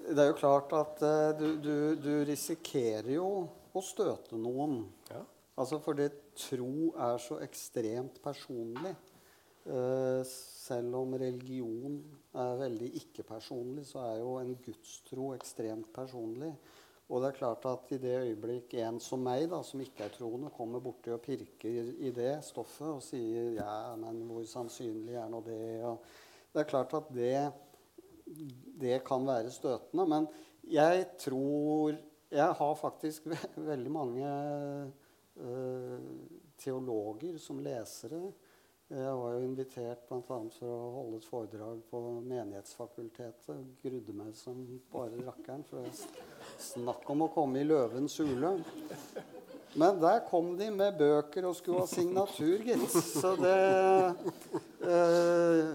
det 0.07 0.22
er 0.22 0.30
jo 0.30 0.36
klart 0.39 0.70
at 0.78 1.03
eh, 1.03 1.32
du, 1.41 1.49
du, 1.59 1.74
du 1.99 2.12
risikerer 2.28 3.11
jo 3.16 3.26
å 3.74 3.82
støte 3.82 4.39
noen. 4.39 4.78
Ja. 5.11 5.24
Altså 5.59 5.80
fordi 5.82 6.07
tro 6.39 6.93
er 6.95 7.18
så 7.18 7.43
ekstremt 7.43 8.22
personlig. 8.22 8.95
Eh, 9.66 10.22
selv 10.22 11.01
om 11.03 11.18
religion 11.18 11.99
er 12.39 12.62
veldig 12.62 12.95
ikke-personlig, 13.03 13.89
så 13.91 14.07
er 14.07 14.20
jo 14.22 14.36
en 14.39 14.55
gudstro 14.62 15.32
ekstremt 15.34 15.91
personlig. 15.99 16.55
Og 17.09 17.22
det 17.22 17.30
er 17.30 17.38
klart 17.38 17.64
at 17.64 17.92
i 17.96 17.98
det 18.02 18.16
øyeblikk 18.20 18.74
en 18.82 18.98
som 19.00 19.22
meg, 19.24 19.46
da, 19.48 19.62
som 19.64 19.80
ikke 19.80 20.04
er 20.04 20.12
troende, 20.12 20.50
kommer 20.52 20.82
borti 20.84 21.12
og 21.14 21.22
pirker 21.24 21.92
i 22.04 22.11
det 22.12 22.34
stoffet 22.44 22.88
og 22.90 23.00
sier 23.04 23.54
ja, 23.56 23.94
men 23.96 24.20
hvor 24.28 24.44
sannsynlig 24.48 25.16
er 25.16 25.30
nå 25.32 25.40
det? 25.46 25.62
Og 25.88 26.02
det 26.52 26.61
er 26.62 26.68
klart 26.68 26.92
at 26.98 27.09
det, 27.14 27.32
det 28.82 28.98
kan 29.09 29.24
være 29.24 29.54
støtende. 29.54 30.04
Men 30.04 30.28
jeg 30.68 31.06
tror 31.24 31.96
Jeg 32.28 32.52
har 32.52 32.74
faktisk 32.76 33.26
ve 33.26 33.36
veldig 33.56 33.90
mange 33.90 34.28
øh, 35.40 36.00
teologer 36.61 37.38
som 37.40 37.62
lesere. 37.64 38.20
Jeg 38.90 39.14
var 39.16 39.32
jo 39.32 39.46
invitert 39.46 40.04
bl.a. 40.09 40.20
for 40.59 40.68
å 40.68 40.90
holde 40.98 41.22
et 41.22 41.28
foredrag 41.28 41.80
på 41.88 42.02
Menighetsfakultetet. 42.20 43.64
Grudde 43.80 44.16
meg 44.16 44.36
som 44.36 44.61
bare 44.92 45.24
rakkeren. 45.24 45.64
For 45.64 45.80
er 45.88 46.38
snakk 46.62 47.09
om 47.11 47.26
å 47.26 47.32
komme 47.32 47.62
i 47.62 47.66
løvens 47.68 48.18
hule. 48.22 48.56
Men 49.78 50.00
der 50.00 50.24
kom 50.26 50.54
de 50.59 50.70
med 50.74 50.96
bøker 50.98 51.46
og 51.48 51.56
skulle 51.59 51.84
ha 51.84 51.88
signatur, 51.90 52.59
gitt. 52.66 52.90
Så 53.20 53.34
det 53.38 53.56
uh, 54.82 55.72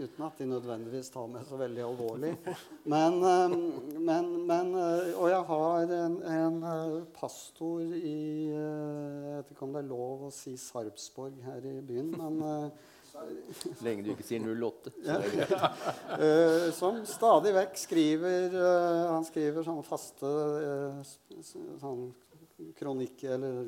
Uten 0.00 0.24
at 0.24 0.38
de 0.38 0.46
nødvendigvis 0.48 1.10
tar 1.12 1.26
meg 1.28 1.44
så 1.48 1.58
veldig 1.60 1.82
alvorlig. 1.84 2.30
Men, 2.88 3.18
uh, 3.20 3.54
men, 3.96 4.30
men 4.48 4.70
uh, 4.76 5.10
Og 5.20 5.28
jeg 5.32 5.42
har 5.50 5.94
en, 5.96 6.16
en 6.34 6.60
pastor 7.16 7.84
i 7.96 8.16
Jeg 8.50 9.34
vet 9.36 9.52
ikke 9.54 9.66
om 9.68 9.76
det 9.76 9.84
er 9.84 9.92
lov 9.92 10.28
å 10.28 10.32
si 10.34 10.56
Sarpsborg 10.60 11.40
her 11.46 11.68
i 11.68 11.78
byen, 11.84 12.14
men 12.16 12.40
Så 13.60 13.84
lenge 13.84 14.04
du 14.04 14.10
ikke 14.14 14.26
sier 14.26 14.44
08. 14.44 14.94
Ja. 15.06 15.20
Eh, 16.20 16.66
som 16.74 16.98
stadig 17.06 17.52
vekk 17.54 17.76
skriver 17.78 18.54
eh, 18.58 19.04
Han 19.12 19.24
skriver 19.24 19.64
sånne 19.64 19.84
faste 19.86 20.26
eh, 20.26 21.12
sånn 21.80 22.08
kronikk 22.76 23.22
eller 23.30 23.62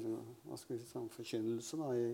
hva 0.44 0.58
skal 0.58 0.74
vi 0.74 0.80
si, 0.82 0.88
sånn 0.90 1.06
forkynnelse 1.12 1.78
da, 1.80 1.92
i, 1.96 2.10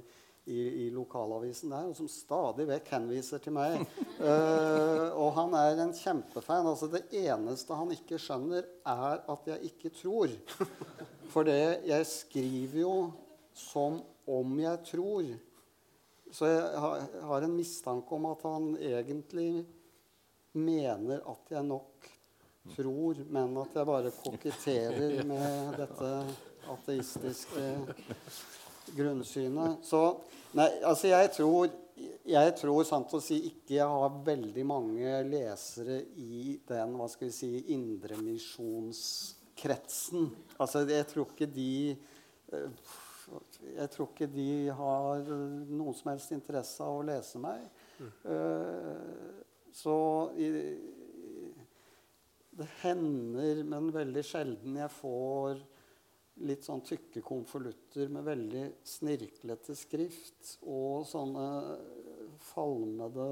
i, 0.49 0.59
i 0.85 0.91
lokalavisen 0.95 1.73
der, 1.73 1.89
og 1.91 1.97
som 1.99 2.11
stadig 2.11 2.69
vekk 2.69 2.93
henviser 2.95 3.43
til 3.43 3.57
meg. 3.57 3.83
uh, 4.21 5.09
og 5.23 5.33
han 5.37 5.57
er 5.59 5.83
en 5.83 5.95
kjempefan. 5.97 6.69
Altså, 6.71 6.89
det 6.93 7.05
eneste 7.25 7.77
han 7.79 7.93
ikke 7.97 8.21
skjønner, 8.23 8.69
er 8.87 9.25
at 9.35 9.51
jeg 9.53 9.73
ikke 9.73 9.93
tror. 9.97 10.37
For 11.33 11.49
det, 11.49 11.83
jeg 11.89 12.09
skriver 12.09 12.81
jo 12.85 12.95
som 13.59 14.01
om 14.29 14.59
jeg 14.63 14.85
tror. 14.89 15.35
Så 16.35 16.51
jeg 16.51 16.81
har, 17.25 17.43
en 17.43 17.57
mistanke 17.57 18.15
om 18.15 18.27
at 18.31 18.43
han 18.45 18.77
egentlig 18.77 19.65
mener 20.59 21.23
at 21.29 21.53
jeg 21.55 21.65
nok 21.65 22.09
tror, 22.75 23.15
men 23.33 23.57
at 23.63 23.77
jeg 23.79 23.89
bare 23.89 24.17
koketterer 24.23 25.23
med 25.33 25.79
dette 25.81 26.11
ateistiske 26.69 27.65
grunnsynet. 28.97 29.85
Så 29.85 30.21
nei, 30.57 30.71
altså 30.85 31.07
jeg 31.13 31.31
tror 31.37 31.69
jeg 32.29 32.53
tror 32.59 32.85
sant 32.87 33.15
å 33.15 33.21
si 33.23 33.37
ikke 33.49 33.75
jeg 33.79 33.89
har 33.91 34.23
veldig 34.27 34.65
mange 34.69 35.23
lesere 35.27 36.03
i 36.21 36.61
den 36.69 36.95
hva 36.99 37.09
skal 37.11 37.29
vi 37.31 37.35
si, 37.35 37.65
indremisjonskretsen. 37.75 40.37
Altså, 40.61 40.79
jeg 40.87 41.07
tror 41.11 41.27
ikke 41.33 41.47
de 41.51 41.97
eh, 42.55 42.71
Jeg 43.75 43.91
tror 43.93 44.11
ikke 44.11 44.31
de 44.33 44.51
har 44.79 45.29
noen 45.29 45.97
som 45.97 46.13
helst 46.13 46.33
interesse 46.35 46.85
av 46.85 47.01
å 47.01 47.07
lese 47.07 47.41
meg. 47.43 47.67
Eh, 48.01 49.35
så 49.75 49.97
i, 50.39 50.49
det 52.59 52.69
hender, 52.83 53.63
men 53.69 53.93
veldig 53.95 54.25
sjelden, 54.27 54.79
jeg 54.81 54.95
får 54.97 55.63
litt 56.49 56.67
sånn 56.67 56.85
tykke 56.87 57.23
konvolutter 57.27 58.11
med 58.15 58.27
veldig 58.27 58.65
snirklete 58.87 59.75
skrift 59.75 60.55
og 60.63 61.03
sånne 61.09 61.49
falmede 62.53 63.27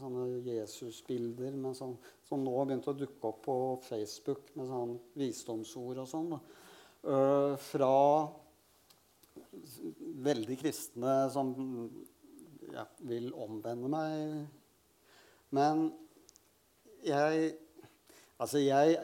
sånne 0.00 0.42
Jesusbilder 0.44 1.56
sånn, 1.76 1.96
som 2.26 2.42
nå 2.44 2.54
har 2.58 2.68
begynt 2.68 2.88
å 2.90 2.96
dukke 2.96 3.30
opp 3.30 3.42
på 3.46 3.56
Facebook 3.86 4.50
med 4.58 4.68
sånn 4.70 4.96
visdomsord 5.16 6.02
og 6.02 6.10
sånn. 6.10 6.34
Øh, 7.06 7.54
fra 7.68 7.94
veldig 10.26 10.58
kristne 10.60 11.14
som 11.32 11.52
ja, 12.72 12.86
vil 13.08 13.30
omvende 13.34 13.90
meg. 13.92 14.46
Men 15.54 15.88
jeg 17.06 17.54
Altså, 18.36 18.58
jeg 18.60 18.98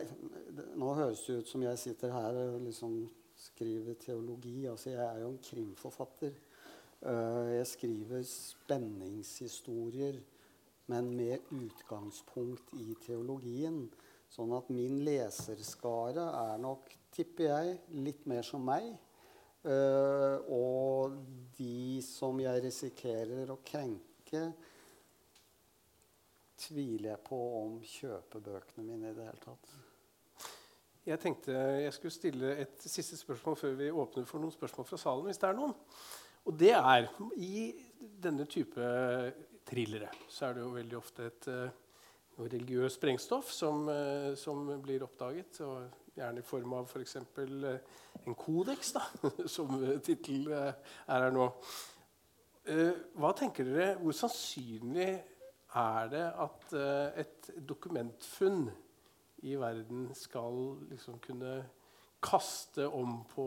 Nå 0.76 0.90
høres 0.92 1.22
det 1.24 1.38
ut 1.40 1.48
som 1.48 1.62
jeg 1.64 1.78
sitter 1.80 2.10
her 2.12 2.36
og 2.36 2.58
liksom 2.66 2.96
skriver 3.40 3.94
teologi. 3.96 4.66
Altså, 4.68 4.90
jeg 4.90 5.04
er 5.06 5.22
jo 5.22 5.30
en 5.30 5.38
krimforfatter. 5.42 6.34
Øh, 7.02 7.54
jeg 7.56 7.66
skriver 7.66 8.22
spenningshistorier, 8.22 10.20
men 10.86 11.16
med 11.16 11.38
utgangspunkt 11.50 12.74
i 12.76 12.92
teologien. 13.06 13.86
Sånn 14.32 14.52
at 14.56 14.68
min 14.72 15.00
leserskare 15.04 16.28
er 16.42 16.60
nok, 16.60 16.92
tipper 17.12 17.48
jeg, 17.48 17.78
litt 18.04 18.28
mer 18.28 18.44
som 18.46 18.62
meg. 18.68 18.92
Eh, 19.62 20.36
og 20.50 21.14
de 21.58 22.00
som 22.02 22.38
jeg 22.42 22.64
risikerer 22.64 23.50
å 23.52 23.60
krenke, 23.64 24.46
tviler 26.62 27.12
jeg 27.12 27.24
på 27.26 27.38
om 27.60 27.78
kjøper 27.86 28.42
bøkene 28.42 28.86
mine 28.86 29.10
i 29.10 29.16
det 29.16 29.26
hele 29.26 29.42
tatt. 29.42 29.72
Jeg 31.02 31.18
tenkte 31.18 31.54
jeg 31.82 31.94
skulle 31.96 32.14
stille 32.14 32.50
et 32.62 32.84
siste 32.86 33.18
spørsmål 33.18 33.56
før 33.58 33.72
vi 33.78 33.88
åpner 33.90 34.26
for 34.28 34.42
noen 34.42 34.54
spørsmål 34.54 34.86
fra 34.86 34.98
salen. 35.02 35.26
hvis 35.26 35.40
det 35.42 35.48
er 35.48 35.58
noen. 35.58 35.74
Og 36.46 36.58
det 36.58 36.74
er 36.74 37.08
I 37.38 37.72
denne 37.98 38.46
type 38.50 38.82
thrillere 39.66 40.10
så 40.28 40.48
er 40.48 40.54
det 40.54 40.62
jo 40.62 40.74
veldig 40.74 40.98
ofte 40.98 41.26
et 41.26 41.48
eh, 41.50 41.74
noe 42.38 42.50
religiøst 42.50 42.98
sprengstoff 42.98 43.50
som, 43.52 43.88
eh, 43.88 44.34
som 44.38 44.64
blir 44.82 45.04
oppdaget. 45.06 45.60
Og 45.66 46.01
gjerne 46.16 46.42
i 46.42 46.46
form 46.46 46.76
av 46.76 46.88
f.eks. 46.90 47.16
For 47.34 48.28
en 48.28 48.38
kodeks, 48.38 48.92
da, 48.96 49.06
som 49.54 49.74
tittel 50.04 50.50
eh, 50.52 50.94
er 51.08 51.26
her 51.26 51.34
nå. 51.34 51.48
Eh, 52.70 52.92
hva 53.18 53.32
tenker 53.34 53.66
dere, 53.66 53.96
Hvor 54.02 54.14
sannsynlig 54.14 55.10
er 55.82 56.10
det 56.12 56.26
at 56.44 56.74
eh, 56.78 57.24
et 57.24 57.50
dokumentfunn 57.68 58.66
i 59.42 59.56
verden 59.58 60.10
skal 60.14 60.76
liksom 60.90 61.18
kunne 61.24 61.56
kaste 62.22 62.86
om 62.86 63.22
på 63.32 63.46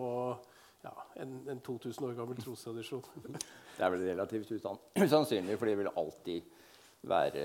ja, 0.83 0.91
en, 1.23 1.37
en 1.49 1.61
2000 1.63 2.09
år 2.09 2.17
gammel 2.17 2.41
trostradisjon? 2.41 3.05
Det 3.75 3.83
er 3.83 3.91
vel 3.91 4.05
relativt 4.07 4.51
usan 4.55 4.77
usannsynlig, 4.95 5.57
for 5.59 5.67
det 5.67 5.73
vil 5.75 5.89
alltid 5.99 6.45
være 7.11 7.41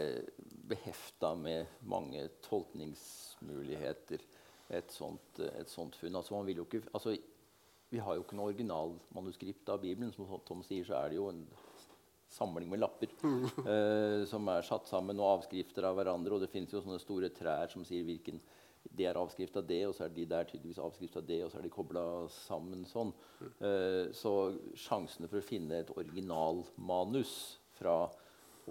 behefta 0.70 1.32
med 1.34 1.80
mange 1.90 2.28
tolkningsmuligheter. 2.44 4.22
Et 4.70 4.94
sånt, 4.94 5.40
et 5.42 5.70
sånt 5.70 5.96
funn. 5.98 6.16
Altså, 6.16 6.36
man 6.36 6.46
vil 6.46 6.62
jo 6.62 6.66
ikke, 6.68 6.84
altså, 6.94 7.16
vi 7.90 7.98
har 7.98 8.16
jo 8.16 8.22
ikke 8.22 8.38
noe 8.38 8.52
originalmanuskript 8.52 9.72
av 9.72 9.82
Bibelen. 9.82 10.12
Som 10.14 10.30
Tom 10.46 10.62
sier, 10.66 10.86
så 10.86 11.00
er 11.00 11.10
det 11.10 11.18
jo 11.18 11.28
en 11.32 11.42
samling 12.30 12.70
med 12.70 12.78
lapper 12.78 13.10
eh, 13.74 14.22
som 14.30 14.46
er 14.52 14.66
satt 14.66 14.86
sammen, 14.90 15.18
og 15.18 15.40
avskrifter 15.40 15.88
av 15.88 15.98
hverandre. 15.98 16.36
Og 16.36 16.44
det 16.44 16.52
fins 16.52 16.72
jo 16.74 16.82
sånne 16.84 17.02
store 17.02 17.32
trær 17.34 17.72
som 17.72 17.86
sier 17.86 18.06
hvilken 18.06 18.40
det 18.96 19.06
er 19.10 19.18
avskrift 19.20 19.58
av 19.60 19.66
det, 19.68 19.82
og 19.86 19.92
så 19.92 20.06
er 20.06 20.14
de 20.14 20.24
der 20.28 20.46
tydeligvis 20.48 20.80
avskrift 20.80 21.18
av 21.20 21.26
det, 21.28 21.42
og 21.44 21.50
så 21.52 21.58
er 21.60 21.66
de 21.66 21.72
kobla 21.72 22.04
sammen 22.32 22.86
sånn. 22.88 23.10
Eh, 23.60 24.08
så 24.16 24.32
sjansene 24.78 25.28
for 25.28 25.40
å 25.40 25.44
finne 25.44 25.82
et 25.82 25.92
originalmanus 25.92 27.34
fra 27.76 28.06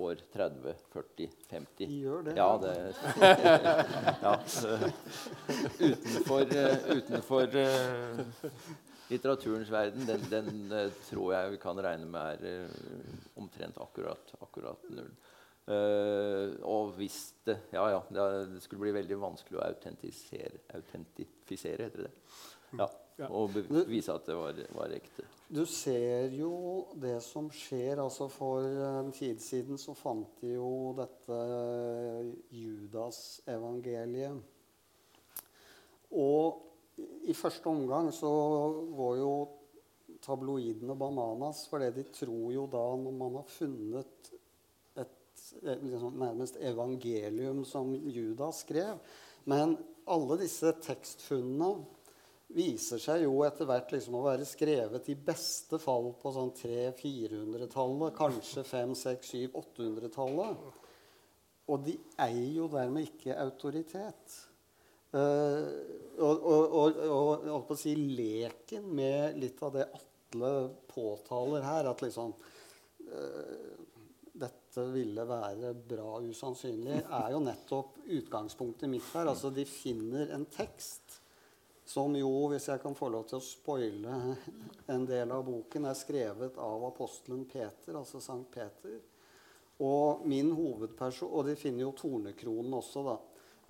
år 0.06 0.22
30, 0.34 0.76
40, 0.94 1.30
50 1.50 1.88
De 1.88 1.98
gjør 2.02 2.28
det. 2.28 2.36
Ja, 2.38 2.50
det 2.62 2.74
ja, 4.26 4.36
Utenfor, 5.80 6.54
eh, 6.62 6.86
utenfor 7.00 7.58
eh, 7.64 8.22
litteraturens 9.10 9.72
verden, 9.74 10.06
den, 10.08 10.30
den 10.32 10.78
eh, 10.78 10.94
tror 11.10 11.34
jeg 11.36 11.56
vi 11.56 11.62
kan 11.62 11.84
regne 11.84 12.08
med 12.10 12.46
er 12.46 12.72
omtrent 13.40 13.78
akkurat, 13.82 14.34
akkurat 14.42 14.90
null. 14.94 15.12
Uh, 15.70 16.56
og 16.66 16.96
hvis 16.98 17.36
det 17.46 17.60
Ja, 17.76 17.84
ja. 17.94 18.00
Det, 18.10 18.62
skulle 18.64 18.88
bli 18.88 18.94
veldig 18.96 19.20
vanskelig 19.22 19.60
å 19.60 19.68
autentisere, 19.68 20.64
autentifisere, 20.74 21.86
heter 21.86 22.08
det? 22.08 22.14
Ja. 22.80 22.88
Og 23.28 23.52
vise 23.90 24.14
at 24.14 24.26
det 24.30 24.36
var, 24.38 24.56
var 24.76 24.94
ekte. 24.96 25.26
Du 25.50 25.66
ser 25.66 26.30
jo 26.38 26.86
det 27.02 27.18
som 27.26 27.50
skjer. 27.52 28.00
altså 28.04 28.30
For 28.32 28.64
en 29.02 29.12
tid 29.16 29.42
siden 29.44 29.78
så 29.82 29.96
fant 29.98 30.42
de 30.42 30.54
jo 30.56 30.94
dette 30.98 31.40
Judas-evangeliet 32.54 34.40
Og 36.16 36.66
i 37.30 37.34
første 37.34 37.68
omgang 37.72 38.12
så 38.14 38.30
går 38.96 39.18
jo 39.20 39.34
tabloidene 40.24 40.96
bananas, 41.00 41.64
for 41.70 41.80
de 41.80 42.04
tror 42.12 42.52
jo 42.52 42.66
da, 42.68 42.82
når 43.00 43.14
man 43.16 43.38
har 43.40 43.48
funnet 43.48 44.32
et 45.00 45.44
liksom, 45.64 46.18
nærmest 46.20 46.58
evangelium 46.60 47.64
som 47.66 47.94
Judas 47.96 48.66
skrev 48.66 49.00
Men 49.46 49.78
alle 50.10 50.40
disse 50.42 50.74
tekstfunnene 50.84 51.86
viser 52.56 53.02
seg 53.02 53.24
jo 53.24 53.44
etter 53.46 53.68
hvert 53.70 53.92
liksom 53.94 54.16
å 54.18 54.26
være 54.26 54.46
skrevet 54.48 55.10
i 55.12 55.16
beste 55.16 55.80
fall 55.82 56.14
på 56.18 56.32
sånn 56.34 56.52
300-400-tallet, 56.58 58.16
kanskje 58.18 58.64
500-600-700-800-tallet. 58.66 60.64
Og 61.70 61.84
de 61.86 61.96
eier 62.26 62.54
jo 62.56 62.68
dermed 62.72 63.06
ikke 63.06 63.38
autoritet. 63.38 64.40
Uh, 65.14 65.66
og, 66.22 66.46
og, 66.46 66.98
og, 67.10 67.46
og 67.54 67.76
si, 67.78 67.96
leken 67.98 68.90
med 68.98 69.38
litt 69.42 69.62
av 69.66 69.74
det 69.78 69.86
Atle 69.90 70.54
påtaler 70.90 71.62
her, 71.66 71.90
at 71.90 72.02
liksom 72.06 72.34
uh, 72.34 73.70
dette 74.40 74.82
ville 74.94 75.26
være 75.30 75.74
bra 75.90 76.20
usannsynlig, 76.26 77.02
er 77.06 77.32
jo 77.34 77.40
nettopp 77.46 77.90
utgangspunktet 78.20 78.90
mitt 78.90 79.08
her. 79.14 79.30
Altså, 79.30 79.54
de 79.54 79.66
finner 79.70 80.34
en 80.34 80.46
tekst 80.50 81.20
som 81.90 82.14
jo, 82.14 82.30
hvis 82.52 82.68
jeg 82.70 82.82
kan 82.84 82.94
få 82.98 83.08
lov 83.10 83.24
til 83.30 83.40
å 83.40 83.46
spoile 83.46 84.18
en 84.94 85.08
del 85.10 85.32
av 85.34 85.42
boken, 85.48 85.88
er 85.90 85.98
skrevet 85.98 86.60
av 86.62 86.84
apostelen 86.92 87.48
Peter, 87.50 87.96
altså 87.98 88.22
Sankt 88.22 88.52
Peter. 88.54 89.00
Og 89.82 90.22
min 90.30 90.52
hovedperson, 90.54 91.32
og 91.34 91.48
de 91.48 91.56
finner 91.58 91.88
jo 91.88 91.96
tornekronen 91.98 92.76
også, 92.78 93.04
da. 93.08 93.16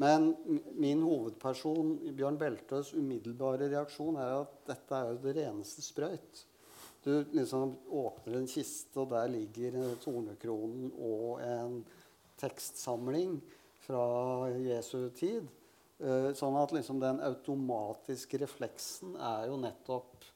Men 0.04 0.34
min 0.80 1.04
hovedperson, 1.04 1.94
Bjørn 2.16 2.40
Beltøs 2.40 2.94
umiddelbare 2.98 3.70
reaksjon 3.72 4.20
er 4.20 4.42
at 4.42 4.58
dette 4.68 5.00
er 5.00 5.14
jo 5.14 5.22
det 5.24 5.36
reneste 5.40 5.84
sprøyt. 5.84 6.44
Du 7.04 7.14
liksom 7.36 7.78
åpner 8.02 8.42
en 8.42 8.50
kiste, 8.52 8.98
og 9.00 9.14
der 9.14 9.32
ligger 9.32 9.80
tornekronen 10.04 10.92
og 10.98 11.40
en 11.46 11.80
tekstsamling 12.40 13.38
fra 13.86 14.04
Jesu 14.60 15.08
tid. 15.16 15.48
Uh, 16.00 16.30
sånn 16.38 16.56
at 16.56 16.72
liksom 16.72 17.02
den 17.02 17.20
automatiske 17.28 18.40
refleksen 18.40 19.18
er 19.20 19.50
jo 19.52 19.58
nettopp 19.60 20.28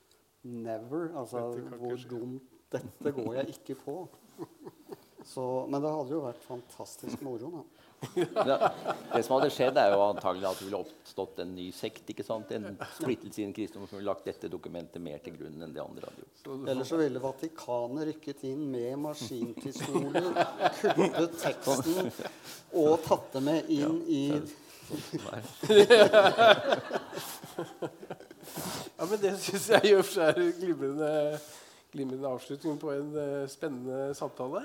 'never'. 0.44 1.14
Altså 1.16 1.48
hvor 1.80 2.10
dumt 2.10 2.50
Dette 2.74 3.12
går 3.14 3.36
jeg 3.38 3.54
ikke 3.54 3.76
på. 3.84 3.96
Så, 5.24 5.44
men 5.70 5.82
det 5.82 5.92
hadde 5.94 6.16
jo 6.16 6.24
vært 6.24 6.44
fantastisk 6.44 7.22
moro. 7.24 7.52
da 7.54 7.84
det, 8.16 8.56
det, 9.14 9.22
som 9.24 9.38
hadde 9.38 9.50
skjedd, 9.54 9.78
er 9.80 9.94
jo 9.94 10.02
antagelig 10.04 10.48
at 10.50 10.60
det 10.60 10.66
ville 10.68 10.80
oppstått 10.84 11.38
en 11.44 11.54
ny 11.56 11.70
sekt. 11.76 12.10
ikke 12.12 12.26
sant? 12.28 12.52
En 12.52 12.76
splittelse 12.98 13.40
i 13.40 13.46
en 13.48 13.54
kristendom 13.56 13.88
som 13.88 14.00
ville 14.00 14.10
lagt 14.10 14.28
dette 14.28 14.50
dokumentet 14.52 15.00
mer 15.04 15.22
til 15.24 15.38
grunn 15.38 15.64
enn 15.64 15.76
det 15.76 15.84
andre 15.84 16.10
hadde 16.10 16.26
gjort. 16.26 16.68
Eller 16.74 16.90
så 16.90 17.00
ville 17.00 17.22
Vatikanet 17.24 18.10
rykket 18.10 18.44
inn 18.50 18.66
med 18.74 18.98
maskinpistoler, 19.06 20.30
kuttet 20.82 21.40
teksten 21.46 22.12
og 22.84 22.98
tatt 23.08 23.32
det 23.38 23.46
med 23.48 23.72
inn 23.72 24.02
i 24.12 24.24
ja, 28.98 29.06
men 29.10 29.22
Det 29.22 29.40
syns 29.40 29.70
jeg 29.70 29.82
gjør 29.94 30.02
seg 30.10 30.34
glimrende, 30.60 31.40
glimrende 31.94 32.28
avslutning 32.28 32.80
på 32.82 32.92
en 32.92 33.16
uh, 33.16 33.50
spennende 33.50 34.16
samtale. 34.18 34.62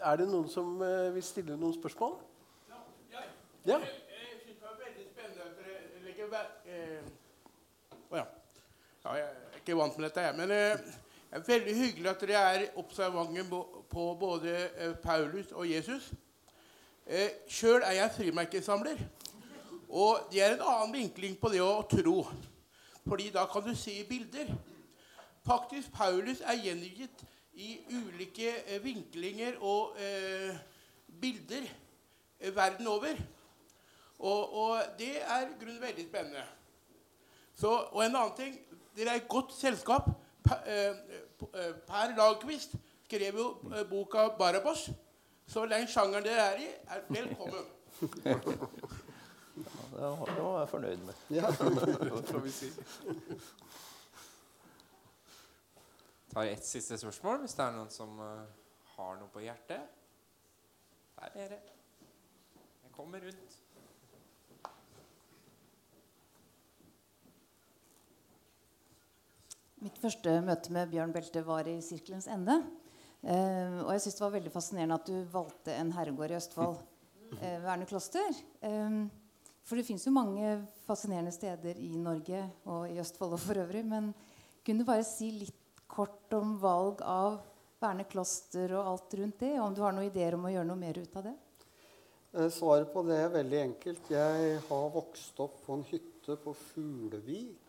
Er 0.00 0.16
det 0.20 0.28
noen 0.28 0.48
som 0.52 0.82
uh, 0.82 1.14
vil 1.14 1.22
stille 1.24 1.56
noen 1.56 1.74
spørsmål? 1.76 2.14
Ja. 3.64 3.64
Jeg 3.64 3.80
syns 4.44 4.58
det 4.58 4.60
var 4.60 4.76
veldig 4.76 5.06
spennende 5.08 5.40
at 5.48 5.56
dere 5.56 6.04
legger 6.04 6.28
eh, 6.68 7.00
Å 8.10 8.14
ja. 8.18 8.26
ja. 9.04 9.14
Jeg 9.14 9.24
er 9.24 9.56
ikke 9.62 9.76
vant 9.78 9.96
med 9.96 10.04
dette, 10.04 10.20
jeg. 10.26 10.34
Men 10.36 10.48
eh, 10.52 10.76
det 11.30 11.36
er 11.38 11.48
veldig 11.48 11.74
hyggelig 11.78 12.08
at 12.10 12.20
dere 12.20 12.42
er 12.50 12.76
observante 12.76 13.40
på 13.94 14.04
både 14.20 14.50
Paulus 15.02 15.48
og 15.52 15.64
Jesus. 15.70 16.12
Eh, 17.06 17.30
Sjøl 17.48 17.82
er 17.82 17.92
jeg 18.02 18.10
frimerkesamler. 18.18 18.96
Og 19.88 20.28
det 20.32 20.42
er 20.42 20.54
en 20.54 20.64
annen 20.64 20.94
vinkling 20.94 21.36
på 21.40 21.50
det 21.52 21.62
å 21.62 21.82
tro. 21.90 22.24
Fordi 23.04 23.28
da 23.34 23.44
kan 23.50 23.64
du 23.66 23.74
se 23.76 23.94
bilder. 24.08 24.50
Faktisk, 25.44 25.92
Paulus 25.92 26.40
er 26.40 26.60
gjengitt 26.62 27.24
i 27.54 27.76
ulike 27.92 28.50
eh, 28.66 28.80
vinklinger 28.84 29.58
og 29.60 29.98
eh, 30.00 30.56
bilder 31.20 31.66
eh, 32.40 32.56
verden 32.56 32.86
over. 32.86 33.20
Og, 34.18 34.54
og 34.54 34.78
det 34.98 35.20
er 35.20 35.52
grunnen 35.60 35.82
veldig 35.82 36.06
spennende. 36.08 36.44
Så, 37.54 37.68
og 37.68 38.04
en 38.04 38.16
annen 38.16 38.36
ting 38.38 38.60
Dere 38.94 39.10
er 39.10 39.18
et 39.18 39.28
godt 39.28 39.50
selskap. 39.52 40.06
Per, 40.44 40.60
eh, 40.70 40.94
eh, 41.42 41.72
per 41.86 42.12
Lagqvist 42.14 42.76
skrev 43.04 43.36
jo 43.36 43.48
boka 43.90 44.28
'Barabas'. 44.38 44.92
Så 45.46 45.66
den 45.66 45.88
sjangeren 45.88 46.24
dere 46.24 46.40
er 46.40 46.60
i, 46.62 46.68
er 46.88 47.00
velkommen. 47.08 47.64
det 49.94 50.42
var 50.42 50.60
jeg 50.60 50.70
fornøyd 50.72 51.02
med. 51.06 51.22
Ja, 51.30 51.50
det 51.54 52.24
får 52.28 52.44
vi 52.44 52.50
si. 52.50 52.70
tar 56.34 56.50
ett 56.50 56.64
siste 56.66 56.98
spørsmål 56.98 57.44
hvis 57.44 57.54
det 57.54 57.62
er 57.62 57.76
noen 57.76 57.90
som 57.94 58.16
uh, 58.18 58.42
har 58.96 59.18
noe 59.20 59.30
på 59.30 59.44
hjertet. 59.44 59.84
Der 61.14 61.28
er 61.28 61.36
dere. 61.36 61.60
Jeg 62.82 62.90
kommer 62.96 63.22
rundt. 63.22 63.60
Mitt 69.84 69.98
første 70.00 70.38
møte 70.40 70.72
med 70.72 70.88
Bjørn 70.90 71.12
Belte 71.12 71.42
var 71.44 71.68
i 71.68 71.76
Sirkelens 71.84 72.26
ende. 72.32 72.56
Eh, 73.24 73.80
og 73.82 73.90
jeg 73.92 74.02
syns 74.04 74.16
det 74.16 74.24
var 74.24 74.32
veldig 74.34 74.52
fascinerende 74.52 74.96
at 74.96 75.08
du 75.08 75.18
valgte 75.32 75.74
en 75.76 75.92
herregård 75.96 76.34
i 76.34 76.40
Østfold. 76.40 76.82
Eh, 77.34 77.56
Verne 77.64 77.86
kloster. 77.88 78.36
Eh, 78.62 78.98
for 79.64 79.80
det 79.80 79.86
fins 79.86 80.04
jo 80.06 80.12
mange 80.14 80.58
fascinerende 80.84 81.32
steder 81.34 81.80
i 81.80 81.94
Norge 81.96 82.42
og 82.68 82.86
i 82.92 83.00
Østfold 83.02 83.36
og 83.36 83.42
for 83.42 83.60
øvrig. 83.62 83.84
Men 83.88 84.12
kunne 84.64 84.84
du 84.84 84.88
bare 84.88 85.06
si 85.08 85.30
litt 85.40 85.82
kort 85.88 86.32
om 86.36 86.56
valg 86.62 87.04
av 87.06 87.42
Verne 87.84 88.06
kloster 88.08 88.70
og 88.78 88.86
alt 88.88 89.14
rundt 89.18 89.42
det? 89.42 89.50
Om 89.60 89.74
du 89.76 89.82
har 89.84 89.92
noen 89.92 90.06
ideer 90.08 90.38
om 90.38 90.46
å 90.48 90.52
gjøre 90.52 90.68
noe 90.70 90.80
mer 90.80 90.96
ut 90.96 91.16
av 91.20 91.26
det? 91.26 91.34
Eh, 92.32 92.48
svaret 92.48 92.88
på 92.94 93.02
det 93.04 93.18
er 93.20 93.34
veldig 93.34 93.58
enkelt. 93.60 94.08
Jeg 94.14 94.62
har 94.70 94.86
vokst 94.94 95.42
opp 95.44 95.58
på 95.66 95.76
en 95.76 95.84
hytte 95.90 96.38
på 96.40 96.54
Fuglevik 96.70 97.64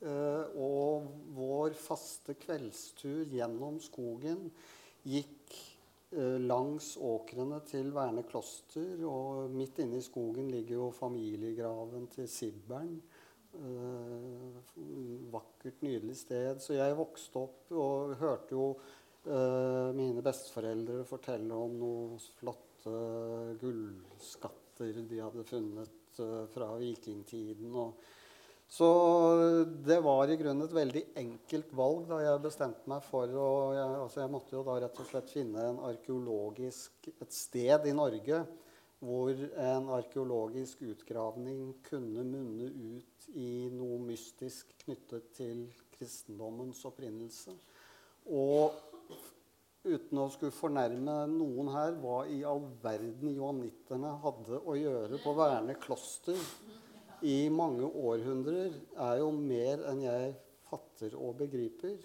Eh, 0.00 0.44
og 0.56 1.10
vår 1.36 1.74
faste 1.76 2.32
kveldstur 2.40 3.28
gjennom 3.28 3.76
skogen 3.84 4.46
gikk 5.04 5.52
langs 6.42 6.96
åkrene 6.96 7.60
til 7.68 7.92
Verne 7.94 8.24
kloster. 8.26 9.02
Og 9.06 9.52
midt 9.54 9.78
inne 9.82 10.00
i 10.00 10.04
skogen 10.04 10.50
ligger 10.50 10.78
jo 10.78 10.88
familiegraven 10.94 12.08
til 12.14 12.28
Sibbern. 12.30 12.96
Eh, 13.54 14.60
vakkert, 15.32 15.82
nydelig 15.86 16.16
sted. 16.22 16.62
Så 16.62 16.78
jeg 16.78 16.98
vokste 16.98 17.44
opp 17.44 17.70
og 17.74 18.16
hørte 18.22 18.58
jo 18.58 18.72
mine 19.20 20.22
besteforeldre 20.24 21.02
fortelle 21.04 21.52
om 21.52 21.74
noen 21.76 22.14
flotte 22.38 22.94
gullskatter 23.60 25.02
de 25.10 25.18
hadde 25.20 25.44
funnet 25.44 26.22
fra 26.54 26.70
vikingtiden. 26.80 27.68
og 27.76 28.00
så 28.70 28.88
det 29.82 29.98
var 30.04 30.30
i 30.30 30.36
grunnen 30.38 30.62
et 30.62 30.74
veldig 30.74 31.02
enkelt 31.18 31.72
valg 31.74 32.04
da 32.06 32.20
jeg 32.22 32.42
bestemte 32.44 32.90
meg 32.90 33.02
for 33.02 33.32
å 33.34 33.48
jeg, 33.74 33.94
altså 34.04 34.22
jeg 34.22 34.30
måtte 34.30 34.54
jo 34.54 34.62
da 34.68 34.76
rett 34.84 35.00
og 35.02 35.08
slett 35.08 35.32
finne 35.32 35.64
en 35.72 35.80
arkeologisk, 35.88 37.08
et 37.10 37.34
sted 37.34 37.88
i 37.90 37.94
Norge 37.96 38.44
hvor 39.00 39.32
en 39.32 39.88
arkeologisk 39.96 40.84
utgravning 40.84 41.72
kunne 41.88 42.22
munne 42.22 42.68
ut 42.68 43.28
i 43.32 43.70
noe 43.72 43.96
mystisk 44.04 44.74
knyttet 44.84 45.30
til 45.38 45.64
kristendommens 45.96 46.84
opprinnelse. 46.86 47.54
Og 48.28 48.76
uten 49.88 50.20
å 50.20 50.28
skulle 50.30 50.52
fornærme 50.52 51.24
noen 51.32 51.72
her, 51.72 51.96
hva 52.02 52.22
i 52.28 52.42
all 52.44 52.66
verden 52.84 53.32
joanitterne 53.32 54.12
hadde 54.22 54.60
å 54.60 54.76
gjøre 54.76 55.20
på 55.24 55.34
Verne 55.38 55.78
kloster 55.80 56.36
i 57.26 57.48
mange 57.52 57.86
århundrer 57.86 58.74
er 58.96 59.18
jo 59.20 59.30
mer 59.34 59.82
enn 59.90 60.04
jeg 60.04 60.32
fatter 60.70 61.16
og 61.18 61.36
begriper. 61.42 61.98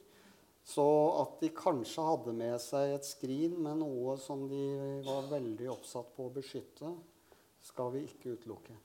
Så 0.65 0.85
at 1.21 1.37
de 1.43 1.51
kanskje 1.53 2.07
hadde 2.07 2.33
med 2.33 2.57
seg 2.63 2.95
et 2.95 3.05
skrin 3.05 3.53
med 3.61 3.83
noe 3.83 4.15
som 4.17 4.47
de 4.49 4.63
var 5.05 5.29
veldig 5.29 5.69
oppsatt 5.75 6.09
på 6.15 6.25
å 6.25 6.33
beskytte, 6.33 6.89
skal 7.65 7.93
vi 7.93 8.05
ikke 8.09 8.33
utelukke. 8.33 8.77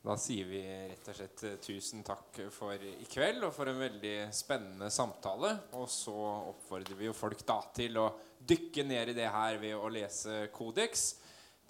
Da 0.00 0.14
sier 0.16 0.46
vi 0.48 0.62
rett 0.64 1.08
og 1.12 1.16
slett 1.18 1.42
eh, 1.44 1.58
tusen 1.60 2.00
takk 2.06 2.38
for 2.54 2.72
i 2.72 3.04
kveld 3.10 3.44
og 3.44 3.52
for 3.52 3.68
en 3.68 3.82
veldig 3.82 4.30
spennende 4.32 4.88
samtale. 4.90 5.52
Og 5.76 5.84
så 5.92 6.14
oppfordrer 6.54 6.96
vi 6.96 7.10
jo 7.10 7.16
folk 7.16 7.44
da 7.44 7.58
til 7.76 8.00
å 8.00 8.06
dykke 8.48 8.84
ned 8.88 9.12
i 9.12 9.16
det 9.16 9.28
her 9.30 9.58
ved 9.60 9.76
å 9.76 9.90
lese 9.92 10.46
Kodeks. 10.54 11.14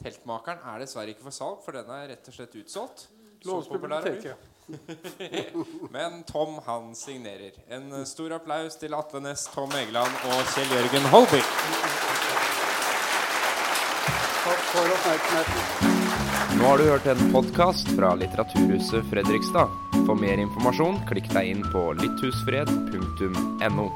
Teltmakeren 0.00 0.62
er 0.72 0.84
dessverre 0.84 1.12
ikke 1.12 1.26
for 1.26 1.36
salg, 1.36 1.58
for 1.64 1.76
den 1.76 1.90
er 1.92 2.08
rett 2.14 2.30
og 2.30 2.36
slett 2.36 2.56
utsolgt. 2.60 3.08
Men 5.94 6.22
Tom, 6.28 6.60
han 6.66 6.94
signerer. 6.94 7.52
En 7.68 8.06
stor 8.06 8.36
applaus 8.38 8.76
til 8.80 8.94
Atle 8.94 9.20
Næss, 9.24 9.48
Tom 9.54 9.72
Egeland 9.76 10.12
og 10.30 10.40
Kjell 10.54 10.70
Jørgen 10.76 11.08
Holby. 11.12 11.42
Takk 14.40 14.62
for 14.72 14.94
oppmerksomheten. 14.96 15.98
Nå 16.60 16.64
har 16.66 16.78
du 16.78 16.84
hørt 16.84 17.06
en 17.08 17.32
podkast 17.32 17.88
fra 17.96 18.14
Litteraturhuset 18.20 19.04
Fredrikstad. 19.10 19.68
For 20.04 20.14
mer 20.18 20.40
informasjon, 20.42 21.00
klikk 21.08 21.28
deg 21.32 21.44
inn 21.54 21.62
på 21.72 21.92
lytthusfred.no. 22.00 23.86